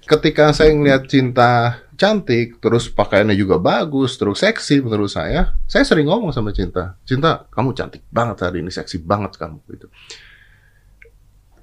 Ketika 0.03 0.51
saya 0.51 0.75
ngeliat 0.75 1.07
cinta 1.07 1.79
cantik, 1.95 2.59
terus 2.59 2.91
pakaiannya 2.91 3.35
juga 3.39 3.55
bagus, 3.59 4.19
terus 4.19 4.43
seksi 4.43 4.83
menurut 4.83 5.11
saya, 5.11 5.55
saya 5.63 5.83
sering 5.87 6.11
ngomong 6.11 6.35
sama 6.35 6.51
cinta, 6.51 6.99
cinta 7.07 7.47
kamu 7.51 7.71
cantik 7.71 8.03
banget 8.11 8.43
hari 8.43 8.63
ini, 8.63 8.71
seksi 8.71 8.99
banget 9.03 9.39
kamu 9.39 9.59
gitu. 9.71 9.87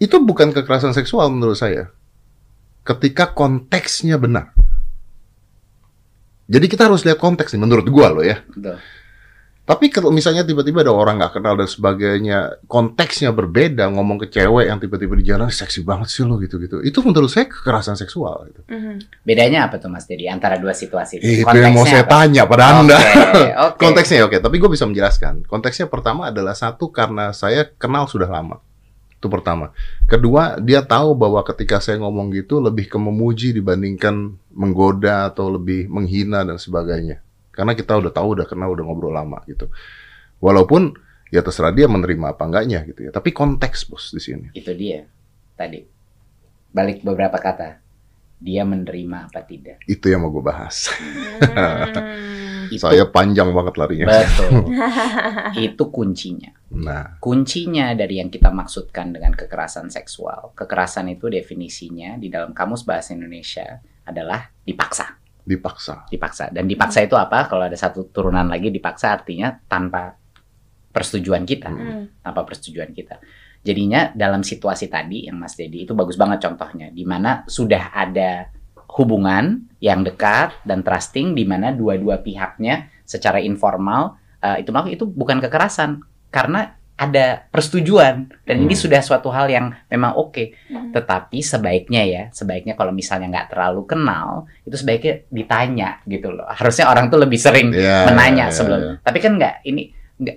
Itu 0.00 0.24
bukan 0.24 0.56
kekerasan 0.56 0.96
seksual 0.96 1.28
menurut 1.32 1.56
saya 1.56 1.92
ketika 2.84 3.32
konteksnya 3.32 4.16
benar. 4.20 4.52
Jadi 6.44 6.68
kita 6.68 6.88
harus 6.88 7.08
lihat 7.08 7.16
konteks 7.16 7.56
nih, 7.56 7.60
menurut 7.64 7.88
gua 7.88 8.12
loh 8.12 8.24
ya. 8.24 8.44
Tapi 9.64 9.88
kalau 9.88 10.12
misalnya 10.12 10.44
tiba-tiba 10.44 10.84
ada 10.84 10.92
orang 10.92 11.16
nggak 11.16 11.40
kenal 11.40 11.56
dan 11.56 11.64
sebagainya, 11.64 12.60
konteksnya 12.68 13.32
berbeda, 13.32 13.88
ngomong 13.88 14.20
ke 14.20 14.28
cewek 14.28 14.68
yang 14.68 14.76
tiba-tiba 14.76 15.16
di 15.16 15.24
jalan 15.24 15.48
seksi 15.48 15.80
banget 15.80 16.12
sih 16.12 16.20
lo 16.20 16.36
gitu-gitu, 16.36 16.84
itu 16.84 16.98
menurut 17.00 17.32
saya 17.32 17.48
kekerasan 17.48 17.96
seksual. 17.96 18.44
Gitu. 18.52 18.60
Mm-hmm. 18.68 19.24
Bedanya 19.24 19.64
apa 19.64 19.80
tuh 19.80 19.88
Mas 19.88 20.04
Dedi 20.04 20.28
antara 20.28 20.60
dua 20.60 20.76
situasi 20.76 21.16
itu? 21.16 21.48
Itu 21.48 21.56
yang 21.56 21.72
mau 21.72 21.88
saya 21.88 22.04
tanya 22.04 22.44
pada 22.44 22.76
okay, 22.76 22.76
anda. 22.76 22.98
Okay. 23.00 23.48
konteksnya 23.88 24.28
oke, 24.28 24.36
okay. 24.36 24.40
tapi 24.44 24.60
gue 24.60 24.68
bisa 24.68 24.84
menjelaskan. 24.84 25.48
Konteksnya 25.48 25.88
pertama 25.88 26.28
adalah 26.28 26.52
satu 26.52 26.92
karena 26.92 27.32
saya 27.32 27.64
kenal 27.64 28.04
sudah 28.04 28.28
lama. 28.28 28.60
Itu 29.16 29.32
pertama. 29.32 29.72
Kedua, 30.04 30.60
dia 30.60 30.84
tahu 30.84 31.16
bahwa 31.16 31.40
ketika 31.40 31.80
saya 31.80 31.96
ngomong 32.04 32.36
gitu 32.36 32.60
lebih 32.60 32.92
ke 32.92 33.00
memuji 33.00 33.56
dibandingkan 33.56 34.36
menggoda 34.52 35.32
atau 35.32 35.48
lebih 35.48 35.88
menghina 35.88 36.44
dan 36.44 36.60
sebagainya. 36.60 37.23
Karena 37.54 37.72
kita 37.78 37.96
udah 37.96 38.12
tahu, 38.12 38.34
udah 38.38 38.46
kenal, 38.50 38.74
udah 38.74 38.84
ngobrol 38.84 39.14
lama 39.14 39.38
gitu. 39.46 39.70
Walaupun 40.42 40.92
ya 41.32 41.40
terserah 41.40 41.74
dia 41.74 41.90
menerima 41.90 42.34
apa 42.34 42.42
enggaknya 42.46 42.84
gitu 42.86 43.08
ya. 43.08 43.10
Tapi 43.14 43.30
konteks 43.30 43.88
bos 43.88 44.12
di 44.12 44.20
sini. 44.20 44.46
Itu 44.54 44.74
dia 44.74 45.06
tadi. 45.58 45.82
Balik 46.74 47.06
beberapa 47.06 47.38
kata. 47.38 47.80
Dia 48.44 48.66
menerima 48.66 49.30
apa 49.30 49.40
tidak. 49.46 49.80
Itu 49.88 50.10
yang 50.12 50.26
mau 50.26 50.30
gue 50.34 50.44
bahas. 50.44 50.92
Hmm. 50.92 51.88
itu, 52.68 52.76
saya 52.82 53.08
panjang 53.08 53.48
banget 53.56 53.74
larinya. 53.80 54.06
Betul. 54.10 54.68
itu 55.70 55.82
kuncinya. 55.88 56.52
Nah, 56.74 57.16
kuncinya 57.24 57.94
dari 57.96 58.20
yang 58.20 58.28
kita 58.28 58.52
maksudkan 58.52 59.16
dengan 59.16 59.32
kekerasan 59.32 59.88
seksual. 59.88 60.52
Kekerasan 60.52 61.08
itu 61.14 61.30
definisinya 61.32 62.20
di 62.20 62.28
dalam 62.28 62.52
kamus 62.52 62.84
bahasa 62.84 63.16
Indonesia 63.16 63.80
adalah 64.04 64.50
dipaksa. 64.60 65.23
Dipaksa. 65.44 66.08
Dipaksa. 66.08 66.48
Dan 66.48 66.64
dipaksa 66.64 67.04
itu 67.04 67.14
apa? 67.14 67.44
Kalau 67.46 67.68
ada 67.68 67.76
satu 67.76 68.08
turunan 68.08 68.48
lagi 68.48 68.72
dipaksa 68.72 69.12
artinya 69.12 69.52
tanpa 69.68 70.16
persetujuan 70.90 71.44
kita, 71.44 71.68
hmm. 71.68 72.24
tanpa 72.24 72.40
persetujuan 72.48 72.90
kita. 72.96 73.20
Jadinya 73.64 74.12
dalam 74.12 74.44
situasi 74.44 74.92
tadi 74.92 75.28
yang 75.28 75.40
Mas 75.40 75.56
Dedi 75.56 75.88
itu 75.88 75.92
bagus 75.96 76.20
banget 76.20 76.44
contohnya, 76.44 76.92
di 76.92 77.04
mana 77.04 77.42
sudah 77.48 77.96
ada 77.96 78.52
hubungan 78.94 79.66
yang 79.80 80.04
dekat 80.04 80.54
dan 80.62 80.84
trusting, 80.84 81.34
di 81.34 81.42
mana 81.48 81.74
dua-dua 81.74 82.22
pihaknya 82.22 82.92
secara 83.02 83.40
informal 83.42 84.16
uh, 84.44 84.56
itu 84.60 84.70
itu 84.92 85.04
bukan 85.08 85.40
kekerasan 85.40 86.04
karena 86.28 86.76
ada 86.94 87.50
persetujuan 87.50 88.30
dan 88.46 88.56
hmm. 88.62 88.64
ini 88.70 88.74
sudah 88.78 89.02
suatu 89.02 89.26
hal 89.34 89.50
yang 89.50 89.74
memang 89.90 90.14
oke. 90.14 90.30
Okay. 90.30 90.46
Hmm. 90.70 90.94
Tetapi 90.94 91.42
sebaiknya 91.42 92.02
ya, 92.06 92.22
sebaiknya 92.30 92.78
kalau 92.78 92.94
misalnya 92.94 93.26
nggak 93.34 93.50
terlalu 93.50 93.82
kenal, 93.82 94.46
itu 94.62 94.78
sebaiknya 94.78 95.26
ditanya 95.26 95.98
gitu 96.06 96.30
loh. 96.30 96.46
Harusnya 96.46 96.86
orang 96.86 97.10
tuh 97.10 97.18
lebih 97.18 97.38
sering 97.38 97.74
yeah, 97.74 98.06
menanya 98.06 98.46
yeah, 98.46 98.54
sebelum. 98.54 98.80
Yeah. 98.80 98.94
Tapi 99.02 99.18
kan 99.18 99.32
nggak 99.34 99.54
ini 99.66 99.90
nggak 100.22 100.36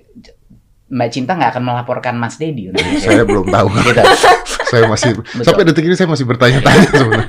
Mbak 0.88 1.10
Cinta 1.14 1.36
nggak 1.36 1.50
akan 1.54 1.64
melaporkan 1.68 2.14
Mas 2.18 2.40
Dedi. 2.40 2.74
saya 2.98 3.22
belum 3.22 3.46
tahu. 3.54 3.66
gitu. 3.86 4.02
saya 4.68 4.82
masih 4.90 5.14
Betul. 5.14 5.44
sampai 5.46 5.64
detik 5.68 5.84
ini 5.86 5.94
saya 5.94 6.08
masih 6.10 6.26
bertanya-tanya 6.26 6.88
sebenarnya. 6.98 7.28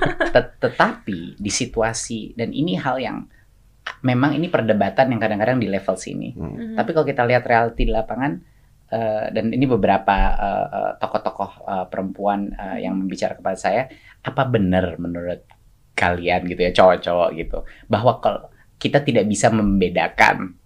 Tetapi 0.57 1.37
di 1.37 1.51
situasi 1.53 2.33
dan 2.33 2.49
ini 2.49 2.79
hal 2.81 2.97
yang 2.97 3.29
memang 4.01 4.33
ini 4.33 4.49
perdebatan 4.49 5.11
yang 5.11 5.21
kadang-kadang 5.21 5.61
di 5.61 5.67
level 5.69 5.95
sini. 5.99 6.33
Hmm. 6.33 6.73
Tapi 6.79 6.89
kalau 6.97 7.05
kita 7.05 7.27
lihat 7.27 7.43
reality 7.45 7.85
di 7.85 7.93
lapangan 7.93 8.58
Uh, 8.89 9.29
dan 9.29 9.53
ini 9.53 9.69
beberapa 9.69 10.33
uh, 10.33 10.91
tokoh-tokoh 10.97 11.51
uh, 11.61 11.85
perempuan 11.85 12.49
uh, 12.57 12.77
yang 12.81 12.97
membicara 12.97 13.37
kepada 13.37 13.53
saya, 13.53 13.85
apa 14.25 14.49
benar 14.49 14.97
menurut 14.97 15.45
kalian 15.93 16.49
gitu 16.49 16.57
ya 16.57 16.73
cowok-cowok 16.73 17.29
gitu? 17.37 17.61
Bahwa 17.85 18.17
kalau 18.17 18.49
kita 18.81 19.05
tidak 19.05 19.29
bisa 19.29 19.53
membedakan 19.53 20.57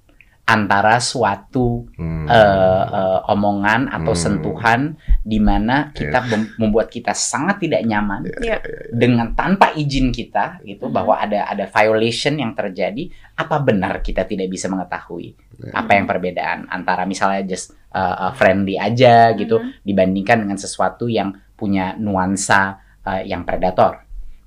antara 0.43 0.99
suatu 0.99 1.87
hmm. 1.95 2.27
uh, 2.27 2.85
uh, 2.91 3.19
omongan 3.31 3.87
atau 3.87 4.11
hmm. 4.11 4.19
sentuhan 4.19 4.81
di 5.23 5.39
mana 5.39 5.95
kita 5.95 6.19
yeah. 6.19 6.43
membuat 6.59 6.91
kita 6.91 7.15
sangat 7.15 7.63
tidak 7.63 7.87
nyaman 7.87 8.27
yeah. 8.43 8.59
Yeah. 8.59 8.59
Yeah. 8.59 8.91
dengan 8.91 9.31
tanpa 9.39 9.71
izin 9.71 10.11
kita 10.11 10.59
gitu 10.67 10.91
hmm. 10.91 10.95
bahwa 10.99 11.15
ada 11.15 11.47
ada 11.47 11.63
violation 11.71 12.43
yang 12.43 12.51
terjadi 12.51 13.07
apa 13.39 13.55
benar 13.63 14.03
kita 14.03 14.27
tidak 14.27 14.51
bisa 14.51 14.67
mengetahui 14.67 15.31
yeah. 15.63 15.79
apa 15.79 15.95
yang 15.95 16.05
perbedaan 16.11 16.67
antara 16.67 17.07
misalnya 17.07 17.47
just 17.47 17.71
uh, 17.95 18.27
uh, 18.27 18.31
friendly 18.35 18.75
aja 18.75 19.31
gitu 19.39 19.63
hmm. 19.63 19.79
dibandingkan 19.87 20.43
dengan 20.43 20.59
sesuatu 20.59 21.07
yang 21.07 21.31
punya 21.55 21.95
nuansa 21.95 22.83
uh, 23.07 23.23
yang 23.23 23.47
predator 23.47 24.02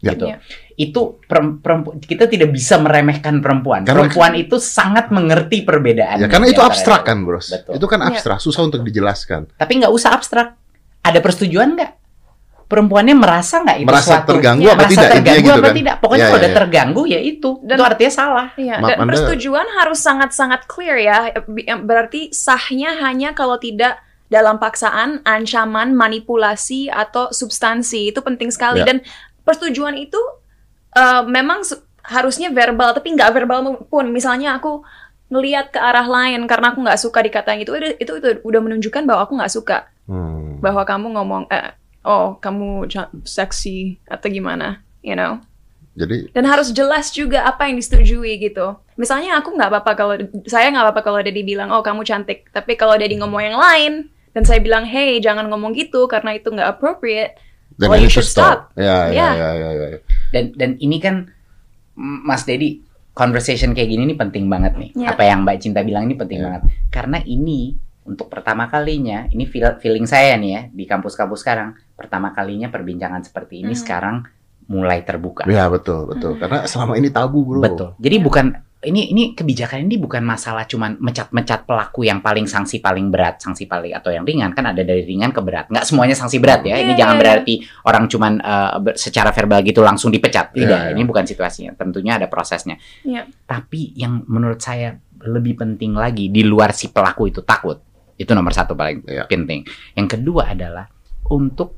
ya. 0.06 0.12
gitu. 0.14 0.26
Ya. 0.30 0.36
Itu 0.78 1.00
perempuan 1.26 1.98
kita 1.98 2.30
tidak 2.30 2.54
bisa 2.54 2.78
meremehkan 2.78 3.42
perempuan. 3.42 3.82
Karena, 3.82 4.06
perempuan 4.06 4.32
itu 4.38 4.56
sangat 4.62 5.10
mengerti 5.10 5.66
perbedaan. 5.66 6.22
Ya 6.22 6.28
karena 6.30 6.46
itu 6.46 6.62
abstrak 6.62 7.02
kan, 7.02 7.26
Bros. 7.26 7.50
Betul. 7.50 7.82
Itu 7.82 7.86
kan 7.90 8.00
iya. 8.06 8.14
abstrak, 8.14 8.38
ya. 8.38 8.44
susah 8.44 8.62
untuk 8.62 8.80
dijelaskan. 8.86 9.50
Tapi 9.58 9.72
nggak 9.82 9.92
usah 9.92 10.14
abstrak. 10.14 10.54
Ada 11.02 11.18
persetujuan 11.18 11.74
nggak? 11.74 11.92
Perempuannya 12.66 13.14
merasa 13.14 13.62
nggak 13.62 13.78
itu 13.78 13.86
merasa 13.86 14.18
suatu 14.18 14.34
terganggu 14.34 14.66
ya, 14.66 14.74
apa 14.74 14.90
tidak? 14.90 15.10
Terganggu 15.14 15.46
gitu 15.46 15.54
apa 15.54 15.62
kan? 15.70 15.76
tidak? 15.78 15.94
Pokoknya 16.02 16.18
ya, 16.18 16.26
kalau 16.26 16.34
ya, 16.34 16.42
udah 16.42 16.50
ya. 16.50 16.58
terganggu 16.58 17.02
ya 17.06 17.20
itu. 17.22 17.50
Dan, 17.62 17.76
itu 17.78 17.84
artinya 17.86 18.12
salah. 18.12 18.46
Ya, 18.58 18.76
dan 18.82 18.96
anda... 18.98 19.06
persetujuan 19.06 19.66
harus 19.78 19.98
sangat-sangat 20.02 20.60
clear 20.66 20.98
ya. 20.98 21.18
Berarti 21.78 22.34
sahnya 22.34 22.90
hanya 23.06 23.38
kalau 23.38 23.54
tidak 23.62 24.02
dalam 24.26 24.58
paksaan, 24.58 25.22
ancaman, 25.22 25.94
manipulasi 25.94 26.90
atau 26.90 27.30
substansi 27.30 28.10
itu 28.10 28.20
penting 28.22 28.50
sekali 28.50 28.82
ya. 28.82 28.86
dan 28.90 28.98
persetujuan 29.46 29.94
itu 29.94 30.18
uh, 30.98 31.22
memang 31.22 31.62
harusnya 32.02 32.50
verbal 32.50 32.92
tapi 32.92 33.14
nggak 33.14 33.30
verbal 33.30 33.86
pun. 33.86 34.10
Misalnya 34.10 34.58
aku 34.58 34.82
ngelihat 35.30 35.70
ke 35.74 35.78
arah 35.78 36.06
lain 36.06 36.46
karena 36.50 36.74
aku 36.74 36.82
nggak 36.82 37.00
suka 37.00 37.22
dikatain 37.22 37.62
itu, 37.62 37.70
itu 37.74 37.94
itu 37.98 38.12
itu 38.18 38.28
udah 38.42 38.60
menunjukkan 38.62 39.06
bahwa 39.06 39.22
aku 39.24 39.38
nggak 39.38 39.54
suka. 39.54 39.78
Hmm. 40.06 40.62
bahwa 40.62 40.86
kamu 40.86 41.18
ngomong 41.18 41.50
eh, 41.50 41.74
oh 42.06 42.38
kamu 42.38 42.86
seksi 43.26 43.98
atau 44.06 44.30
gimana 44.30 44.86
you 45.02 45.18
know? 45.18 45.42
Jadi 45.96 46.28
dan 46.36 46.44
harus 46.44 46.70
jelas 46.76 47.08
juga 47.08 47.48
apa 47.48 47.66
yang 47.66 47.80
disetujui 47.80 48.36
gitu. 48.36 48.76
Misalnya 49.00 49.40
aku 49.40 49.56
nggak 49.56 49.70
apa-apa 49.72 49.92
kalau 49.96 50.14
saya 50.44 50.68
nggak 50.68 50.84
apa-apa 50.92 51.00
kalau 51.00 51.18
Dedi 51.24 51.40
bilang 51.40 51.72
oh 51.72 51.80
kamu 51.80 52.04
cantik. 52.04 52.52
Tapi 52.52 52.76
kalau 52.76 53.00
Dedi 53.00 53.16
ngomong 53.16 53.40
yang 53.40 53.56
lain 53.56 53.92
dan 54.36 54.44
saya 54.44 54.60
bilang 54.60 54.84
hey 54.84 55.16
jangan 55.24 55.48
ngomong 55.48 55.72
gitu 55.72 56.04
karena 56.04 56.36
itu 56.36 56.52
nggak 56.52 56.76
appropriate 56.76 57.40
dan 57.76 57.88
well, 57.92 58.00
you 58.00 58.08
should 58.08 58.24
stop. 58.24 58.72
stop. 58.72 58.80
Ya, 58.80 59.12
ya, 59.12 59.28
ya, 59.36 59.50
ya, 59.52 59.70
ya, 59.72 59.86
ya. 59.96 59.98
Dan 60.32 60.44
dan 60.56 60.70
ini 60.80 60.96
kan 61.00 61.28
Mas 61.96 62.44
Dedi 62.48 62.80
conversation 63.16 63.72
kayak 63.72 63.88
gini 63.88 64.02
ini 64.12 64.16
penting 64.16 64.48
banget 64.48 64.76
nih. 64.76 64.90
Yeah. 64.92 65.16
Apa 65.16 65.24
yang 65.24 65.48
Mbak 65.48 65.56
Cinta 65.60 65.80
bilang 65.80 66.04
ini 66.04 66.16
penting 66.16 66.40
yeah. 66.40 66.60
banget. 66.60 66.62
Karena 66.92 67.18
ini 67.24 67.76
untuk 68.06 68.30
pertama 68.30 68.70
kalinya, 68.70 69.26
ini 69.32 69.48
feel, 69.48 69.80
feeling 69.82 70.06
saya 70.06 70.36
nih 70.36 70.50
ya 70.52 70.62
di 70.70 70.84
kampus-kampus 70.86 71.42
sekarang, 71.42 71.74
pertama 71.98 72.30
kalinya 72.30 72.70
perbincangan 72.70 73.26
seperti 73.26 73.66
ini 73.66 73.74
mm. 73.74 73.80
sekarang 73.82 74.22
mulai 74.70 75.02
terbuka. 75.02 75.48
Ya 75.48 75.66
betul 75.66 76.06
betul. 76.06 76.36
Mm. 76.36 76.40
Karena 76.44 76.58
selama 76.68 76.94
ini 77.00 77.08
tabu 77.10 77.42
bro. 77.42 77.64
Betul. 77.64 77.90
Jadi 77.98 78.16
yeah. 78.20 78.24
bukan 78.24 78.46
ini 78.86 79.10
ini 79.10 79.22
kebijakan 79.34 79.82
ini 79.82 79.98
bukan 79.98 80.22
masalah 80.22 80.62
cuman 80.62 80.94
mecat-mecat 81.02 81.66
pelaku 81.66 82.06
yang 82.06 82.22
paling 82.22 82.46
sanksi 82.46 82.78
paling 82.78 83.10
berat, 83.10 83.42
sanksi 83.42 83.66
paling 83.66 83.90
atau 83.90 84.14
yang 84.14 84.22
ringan 84.22 84.54
kan 84.54 84.70
ada 84.70 84.86
dari 84.86 85.02
ringan 85.02 85.34
ke 85.34 85.42
berat. 85.42 85.66
Nggak 85.66 85.84
semuanya 85.90 86.14
sanksi 86.14 86.38
berat 86.38 86.62
ya. 86.62 86.78
Ini 86.78 86.94
yeah. 86.94 86.98
jangan 86.98 87.18
iya, 87.18 87.18
iya. 87.18 87.26
berarti 87.26 87.54
orang 87.82 88.04
cuman 88.06 88.32
uh, 88.38 88.70
secara 88.94 89.34
verbal 89.34 89.60
gitu 89.66 89.82
langsung 89.82 90.14
dipecat. 90.14 90.54
Tidak, 90.54 90.70
yeah, 90.70 90.82
yeah. 90.90 90.94
ini 90.94 91.02
bukan 91.02 91.26
situasinya. 91.26 91.74
Tentunya 91.74 92.14
ada 92.14 92.30
prosesnya. 92.30 92.78
Yeah. 93.02 93.26
Tapi 93.44 93.98
yang 93.98 94.22
menurut 94.30 94.62
saya 94.62 94.94
lebih 95.18 95.58
penting 95.58 95.98
lagi 95.98 96.30
di 96.30 96.46
luar 96.46 96.70
si 96.70 96.94
pelaku 96.94 97.34
itu 97.34 97.42
takut. 97.42 97.82
Itu 98.14 98.32
nomor 98.38 98.54
satu 98.54 98.78
paling 98.78 99.02
yeah. 99.10 99.26
penting. 99.26 99.66
Yang 99.98 100.16
kedua 100.16 100.54
adalah 100.54 100.86
untuk 101.26 101.74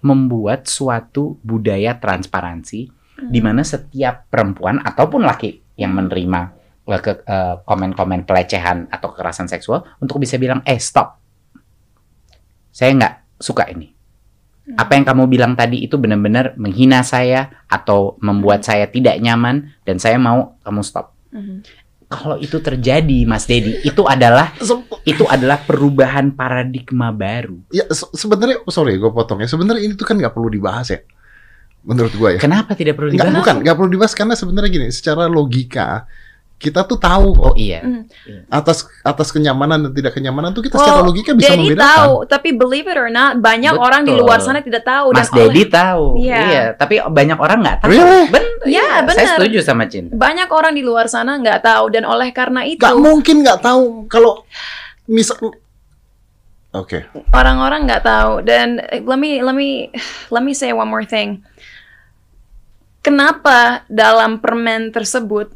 membuat 0.00 0.64
suatu 0.64 1.36
budaya 1.44 2.00
transparansi 2.00 2.88
hmm. 2.88 3.28
di 3.28 3.40
mana 3.44 3.60
setiap 3.66 4.30
perempuan 4.30 4.80
ataupun 4.80 5.26
laki 5.26 5.67
yang 5.78 5.94
menerima 5.94 6.40
uh, 6.84 7.00
ke 7.00 7.22
uh, 7.22 7.62
komen-komen 7.62 8.26
pelecehan 8.26 8.90
atau 8.90 9.14
kekerasan 9.14 9.46
seksual 9.46 9.86
untuk 10.02 10.18
bisa 10.18 10.34
bilang 10.36 10.60
eh 10.66 10.82
stop 10.82 11.22
saya 12.74 12.90
nggak 12.98 13.14
suka 13.38 13.70
ini 13.70 13.88
hmm. 13.88 14.76
apa 14.76 14.92
yang 14.98 15.04
kamu 15.06 15.22
bilang 15.30 15.52
tadi 15.54 15.86
itu 15.86 15.94
benar-benar 15.94 16.58
menghina 16.58 17.06
saya 17.06 17.64
atau 17.70 18.18
membuat 18.18 18.66
hmm. 18.66 18.68
saya 18.68 18.84
tidak 18.90 19.16
nyaman 19.22 19.70
dan 19.86 20.02
saya 20.02 20.18
mau 20.18 20.58
kamu 20.66 20.82
stop 20.82 21.14
hmm. 21.30 21.62
kalau 22.10 22.36
itu 22.42 22.58
terjadi 22.58 23.22
Mas 23.24 23.46
Dedi 23.46 23.78
itu 23.86 24.02
adalah 24.02 24.50
itu 25.06 25.24
adalah 25.30 25.62
perubahan 25.62 26.34
paradigma 26.34 27.14
baru 27.14 27.62
ya 27.70 27.86
se 27.94 28.04
sebenarnya 28.12 28.66
sorry 28.68 28.98
gue 28.98 29.10
potong 29.14 29.38
ya 29.38 29.48
sebenarnya 29.48 29.86
ini 29.86 29.94
tuh 29.94 30.06
kan 30.06 30.18
nggak 30.18 30.34
perlu 30.34 30.50
dibahas 30.50 30.90
ya 30.90 31.00
menurut 31.84 32.12
gue 32.14 32.30
ya. 32.36 32.40
Kenapa 32.40 32.74
tidak 32.74 32.98
perlu 32.98 33.14
dibahas? 33.14 33.30
Nggak, 33.30 33.40
bukan, 33.42 33.56
nggak 33.64 33.76
perlu 33.78 33.90
dibahas 33.90 34.14
karena 34.14 34.34
sebenarnya 34.34 34.70
gini, 34.70 34.88
secara 34.90 35.24
logika 35.26 36.06
kita 36.58 36.82
tuh 36.82 36.98
tahu 36.98 37.38
oh 37.38 37.54
iya 37.54 37.78
mm. 37.86 38.50
atas 38.50 38.90
atas 39.06 39.30
kenyamanan 39.30 39.78
dan 39.88 39.92
tidak 39.94 40.10
kenyamanan 40.18 40.50
tuh 40.50 40.66
kita 40.66 40.74
well, 40.74 40.82
secara 40.82 41.00
logika 41.06 41.30
bisa 41.30 41.54
Daddy 41.54 41.62
membedakan 41.70 41.86
tahu 41.86 42.14
tapi 42.26 42.48
believe 42.50 42.86
it 42.90 42.98
or 42.98 43.06
not 43.06 43.38
banyak 43.38 43.70
Betul. 43.70 43.86
orang 43.86 44.02
di 44.02 44.12
luar 44.18 44.42
sana 44.42 44.58
tidak 44.58 44.82
tahu 44.82 45.14
Mas 45.14 45.30
Dedi 45.30 45.70
tahu 45.70 46.18
yeah. 46.18 46.42
iya 46.50 46.64
tapi 46.74 46.98
banyak 46.98 47.38
orang 47.38 47.62
nggak 47.62 47.78
tahu 47.86 47.90
really? 47.94 48.26
ben 48.34 48.44
ya 48.66 49.06
benar 49.06 49.14
saya 49.22 49.28
setuju 49.38 49.58
sama 49.62 49.86
Cinta 49.86 50.18
banyak 50.18 50.50
orang 50.50 50.74
di 50.74 50.82
luar 50.82 51.06
sana 51.06 51.38
nggak 51.38 51.62
tahu 51.62 51.94
dan 51.94 52.02
oleh 52.02 52.34
karena 52.34 52.66
itu 52.66 52.82
nggak 52.82 52.98
mungkin 52.98 53.46
nggak 53.46 53.62
tahu 53.62 54.10
kalau 54.10 54.42
misal 55.06 55.38
Oke. 56.68 57.00
Okay. 57.00 57.24
Orang-orang 57.32 57.88
nggak 57.88 58.04
tahu 58.04 58.44
dan 58.44 58.76
eh, 58.92 59.00
let 59.00 59.16
me 59.16 59.40
let 59.40 59.56
me 59.56 59.88
let 60.34 60.44
me 60.44 60.52
say 60.52 60.68
one 60.76 60.84
more 60.84 61.00
thing 61.00 61.40
kenapa 63.00 63.84
dalam 63.88 64.40
permen 64.42 64.90
tersebut 64.90 65.52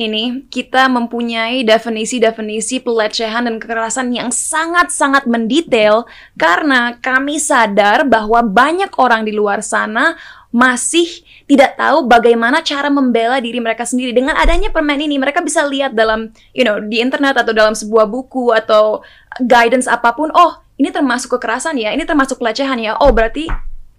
ini 0.00 0.48
kita 0.48 0.88
mempunyai 0.88 1.62
definisi-definisi 1.62 2.80
pelecehan 2.80 3.44
dan 3.44 3.60
kekerasan 3.60 4.08
yang 4.10 4.32
sangat-sangat 4.32 5.28
mendetail 5.28 6.08
karena 6.34 6.96
kami 6.98 7.36
sadar 7.36 8.08
bahwa 8.08 8.40
banyak 8.40 8.88
orang 8.96 9.28
di 9.28 9.36
luar 9.36 9.60
sana 9.60 10.16
masih 10.52 11.24
tidak 11.48 11.80
tahu 11.80 12.04
bagaimana 12.08 12.60
cara 12.60 12.92
membela 12.92 13.40
diri 13.40 13.60
mereka 13.60 13.84
sendiri. 13.84 14.12
Dengan 14.12 14.36
adanya 14.36 14.68
permen 14.68 15.00
ini 15.00 15.16
mereka 15.16 15.40
bisa 15.40 15.64
lihat 15.64 15.96
dalam 15.96 16.32
you 16.52 16.64
know 16.64 16.80
di 16.80 17.00
internet 17.00 17.40
atau 17.40 17.52
dalam 17.56 17.72
sebuah 17.72 18.08
buku 18.08 18.52
atau 18.52 19.00
guidance 19.44 19.88
apa 19.88 20.12
pun 20.12 20.28
oh 20.32 20.60
ini 20.76 20.92
termasuk 20.92 21.36
kekerasan 21.40 21.80
ya 21.80 21.92
ini 21.92 22.04
termasuk 22.04 22.40
pelecehan 22.40 22.80
ya. 22.80 22.96
Oh 23.00 23.12
berarti 23.12 23.48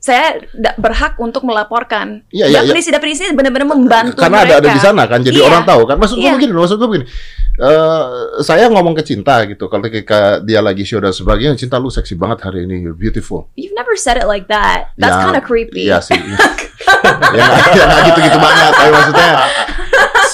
saya 0.03 0.35
berhak 0.75 1.15
untuk 1.15 1.47
melaporkan. 1.47 2.27
Iya, 2.27 2.51
iya, 2.51 2.59
definisi 2.67 2.91
iya. 2.91 2.99
definisi 2.99 3.23
benar-benar 3.31 3.71
membantu 3.71 4.19
Karena 4.19 4.43
mereka. 4.43 4.51
ada 4.51 4.55
ada 4.59 4.69
di 4.75 4.81
sana 4.83 5.03
kan, 5.07 5.23
jadi 5.23 5.39
iya. 5.39 5.47
orang 5.47 5.63
tahu 5.63 5.87
kan. 5.87 5.95
Maksud 5.95 6.19
gue 6.19 6.27
iya. 6.27 6.35
begini, 6.35 6.51
maksud 6.51 6.75
gue 6.75 6.89
begini. 6.91 7.07
Uh, 7.55 8.35
saya 8.43 8.67
ngomong 8.67 8.99
ke 8.99 9.03
Cinta 9.07 9.47
gitu, 9.47 9.71
kalau 9.71 9.79
ketika 9.87 10.43
dia 10.43 10.59
lagi 10.59 10.83
show 10.83 10.99
dan 10.99 11.15
sebagainya, 11.15 11.55
Cinta 11.55 11.79
lu 11.79 11.87
seksi 11.87 12.19
banget 12.19 12.43
hari 12.43 12.67
ini, 12.67 12.83
you're 12.83 12.99
beautiful. 12.99 13.47
You've 13.55 13.71
never 13.79 13.95
said 13.95 14.19
it 14.19 14.27
like 14.27 14.51
that. 14.51 14.91
That's 14.99 15.15
ya, 15.15 15.23
kind 15.23 15.39
of 15.39 15.47
creepy. 15.47 15.87
Iya 15.87 16.03
sih. 16.03 16.19
ya 17.39 17.83
nggak 17.87 18.01
gitu-gitu 18.11 18.37
banget, 18.43 18.71
tapi 18.75 18.91
maksudnya 18.91 19.29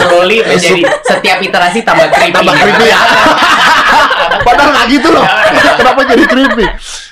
slowly 0.01 0.38
menjadi 0.49 0.82
setiap 1.05 1.38
iterasi 1.45 1.86
tambah 1.86 2.09
creepy. 2.09 2.34
Tambah 2.41 2.55
creepy 2.57 2.86
ya. 2.89 2.99
Padahal 4.49 4.70
nggak 4.74 4.88
gitu 4.97 5.13
loh. 5.13 5.26
Kenapa 5.78 6.01
jadi 6.09 6.24
creepy? 6.26 6.65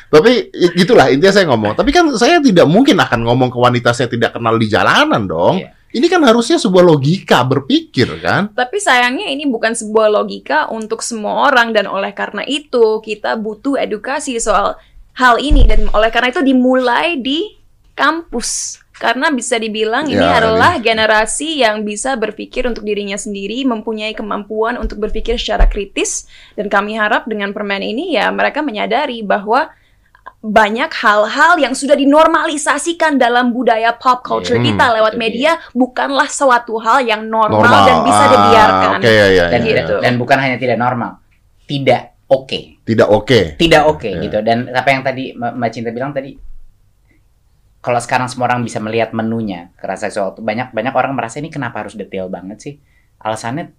Tapi 0.07 0.51
itulah 0.79 1.11
intinya 1.11 1.33
saya 1.35 1.45
ngomong. 1.51 1.75
Tapi 1.75 1.91
kan 1.91 2.05
saya 2.15 2.39
tidak 2.39 2.67
mungkin 2.67 2.95
akan 2.95 3.27
ngomong 3.27 3.49
ke 3.51 3.59
wanita 3.59 3.91
saya 3.91 4.07
tidak 4.07 4.35
kenal 4.35 4.55
di 4.55 4.67
jalanan 4.71 5.27
dong. 5.27 5.59
Iya. 5.59 5.75
Ini 5.87 6.07
kan 6.11 6.19
harusnya 6.27 6.59
sebuah 6.59 6.83
logika 6.83 7.47
berpikir 7.47 8.19
kan. 8.19 8.51
Tapi 8.51 8.77
sayangnya 8.79 9.31
ini 9.31 9.47
bukan 9.47 9.71
sebuah 9.71 10.11
logika 10.11 10.67
untuk 10.67 10.99
semua 10.99 11.47
orang 11.47 11.71
dan 11.71 11.87
oleh 11.87 12.11
karena 12.11 12.43
itu 12.43 12.99
kita 12.99 13.39
butuh 13.39 13.79
edukasi 13.79 14.35
soal 14.39 14.75
hal 15.15 15.39
ini 15.39 15.63
dan 15.63 15.87
oleh 15.95 16.11
karena 16.11 16.29
itu 16.29 16.43
dimulai 16.43 17.17
di 17.17 17.55
kampus 17.97 18.83
karena 18.97 19.29
bisa 19.29 19.61
dibilang 19.61 20.09
ini 20.09 20.21
ya, 20.21 20.41
adalah 20.41 20.77
ini. 20.77 20.85
generasi 20.85 21.61
yang 21.61 21.85
bisa 21.85 22.17
berpikir 22.17 22.65
untuk 22.65 22.81
dirinya 22.81 23.17
sendiri, 23.17 23.61
mempunyai 23.61 24.17
kemampuan 24.17 24.77
untuk 24.81 24.97
berpikir 24.97 25.37
secara 25.37 25.69
kritis 25.69 26.25
dan 26.57 26.65
kami 26.65 26.97
harap 26.97 27.29
dengan 27.29 27.53
permen 27.53 27.85
ini 27.85 28.17
ya 28.17 28.33
mereka 28.33 28.65
menyadari 28.65 29.21
bahwa 29.21 29.69
banyak 30.41 30.91
hal-hal 31.03 31.59
yang 31.59 31.73
sudah 31.73 31.97
dinormalisasikan 31.97 33.19
dalam 33.19 33.51
budaya 33.51 33.95
pop 33.95 34.23
culture 34.23 34.57
hmm, 34.57 34.67
kita 34.73 34.85
lewat 34.99 35.13
media 35.19 35.57
bukanlah 35.73 36.29
suatu 36.29 36.77
hal 36.79 37.03
yang 37.03 37.25
normal, 37.27 37.65
normal. 37.65 37.83
dan 37.85 37.97
bisa 38.05 38.23
ah, 38.23 38.29
dibiarkan. 38.31 38.99
Okay, 39.01 39.13
ya, 39.13 39.27
ya, 39.27 39.45
dan, 39.51 39.61
ya, 39.61 39.73
ya. 39.83 39.99
dan 40.01 40.13
bukan 40.15 40.37
hanya 40.39 40.57
tidak 40.61 40.77
normal, 40.79 41.19
tidak 41.67 42.15
oke. 42.31 42.47
Okay. 42.47 42.63
Tidak 42.87 43.07
oke. 43.07 43.25
Okay. 43.27 43.43
Tidak 43.59 43.83
oke 43.83 43.99
okay, 43.99 44.11
ya. 44.15 44.23
gitu. 44.29 44.37
Dan 44.45 44.71
apa 44.71 44.89
yang 44.93 45.01
tadi 45.03 45.35
Mbak 45.35 45.69
Cinta 45.75 45.91
bilang 45.91 46.15
tadi 46.15 46.31
kalau 47.83 47.99
sekarang 47.99 48.27
semua 48.31 48.51
orang 48.51 48.63
bisa 48.63 48.79
melihat 48.79 49.11
menunya 49.11 49.71
kekerasan 49.75 50.09
seksual 50.11 50.35
itu 50.35 50.41
banyak 50.43 50.71
banyak 50.71 50.93
orang 50.95 51.13
merasa 51.15 51.39
ini 51.39 51.51
kenapa 51.51 51.83
harus 51.83 51.99
detail 51.99 52.31
banget 52.31 52.57
sih? 52.59 52.73
Alasannya 53.19 53.71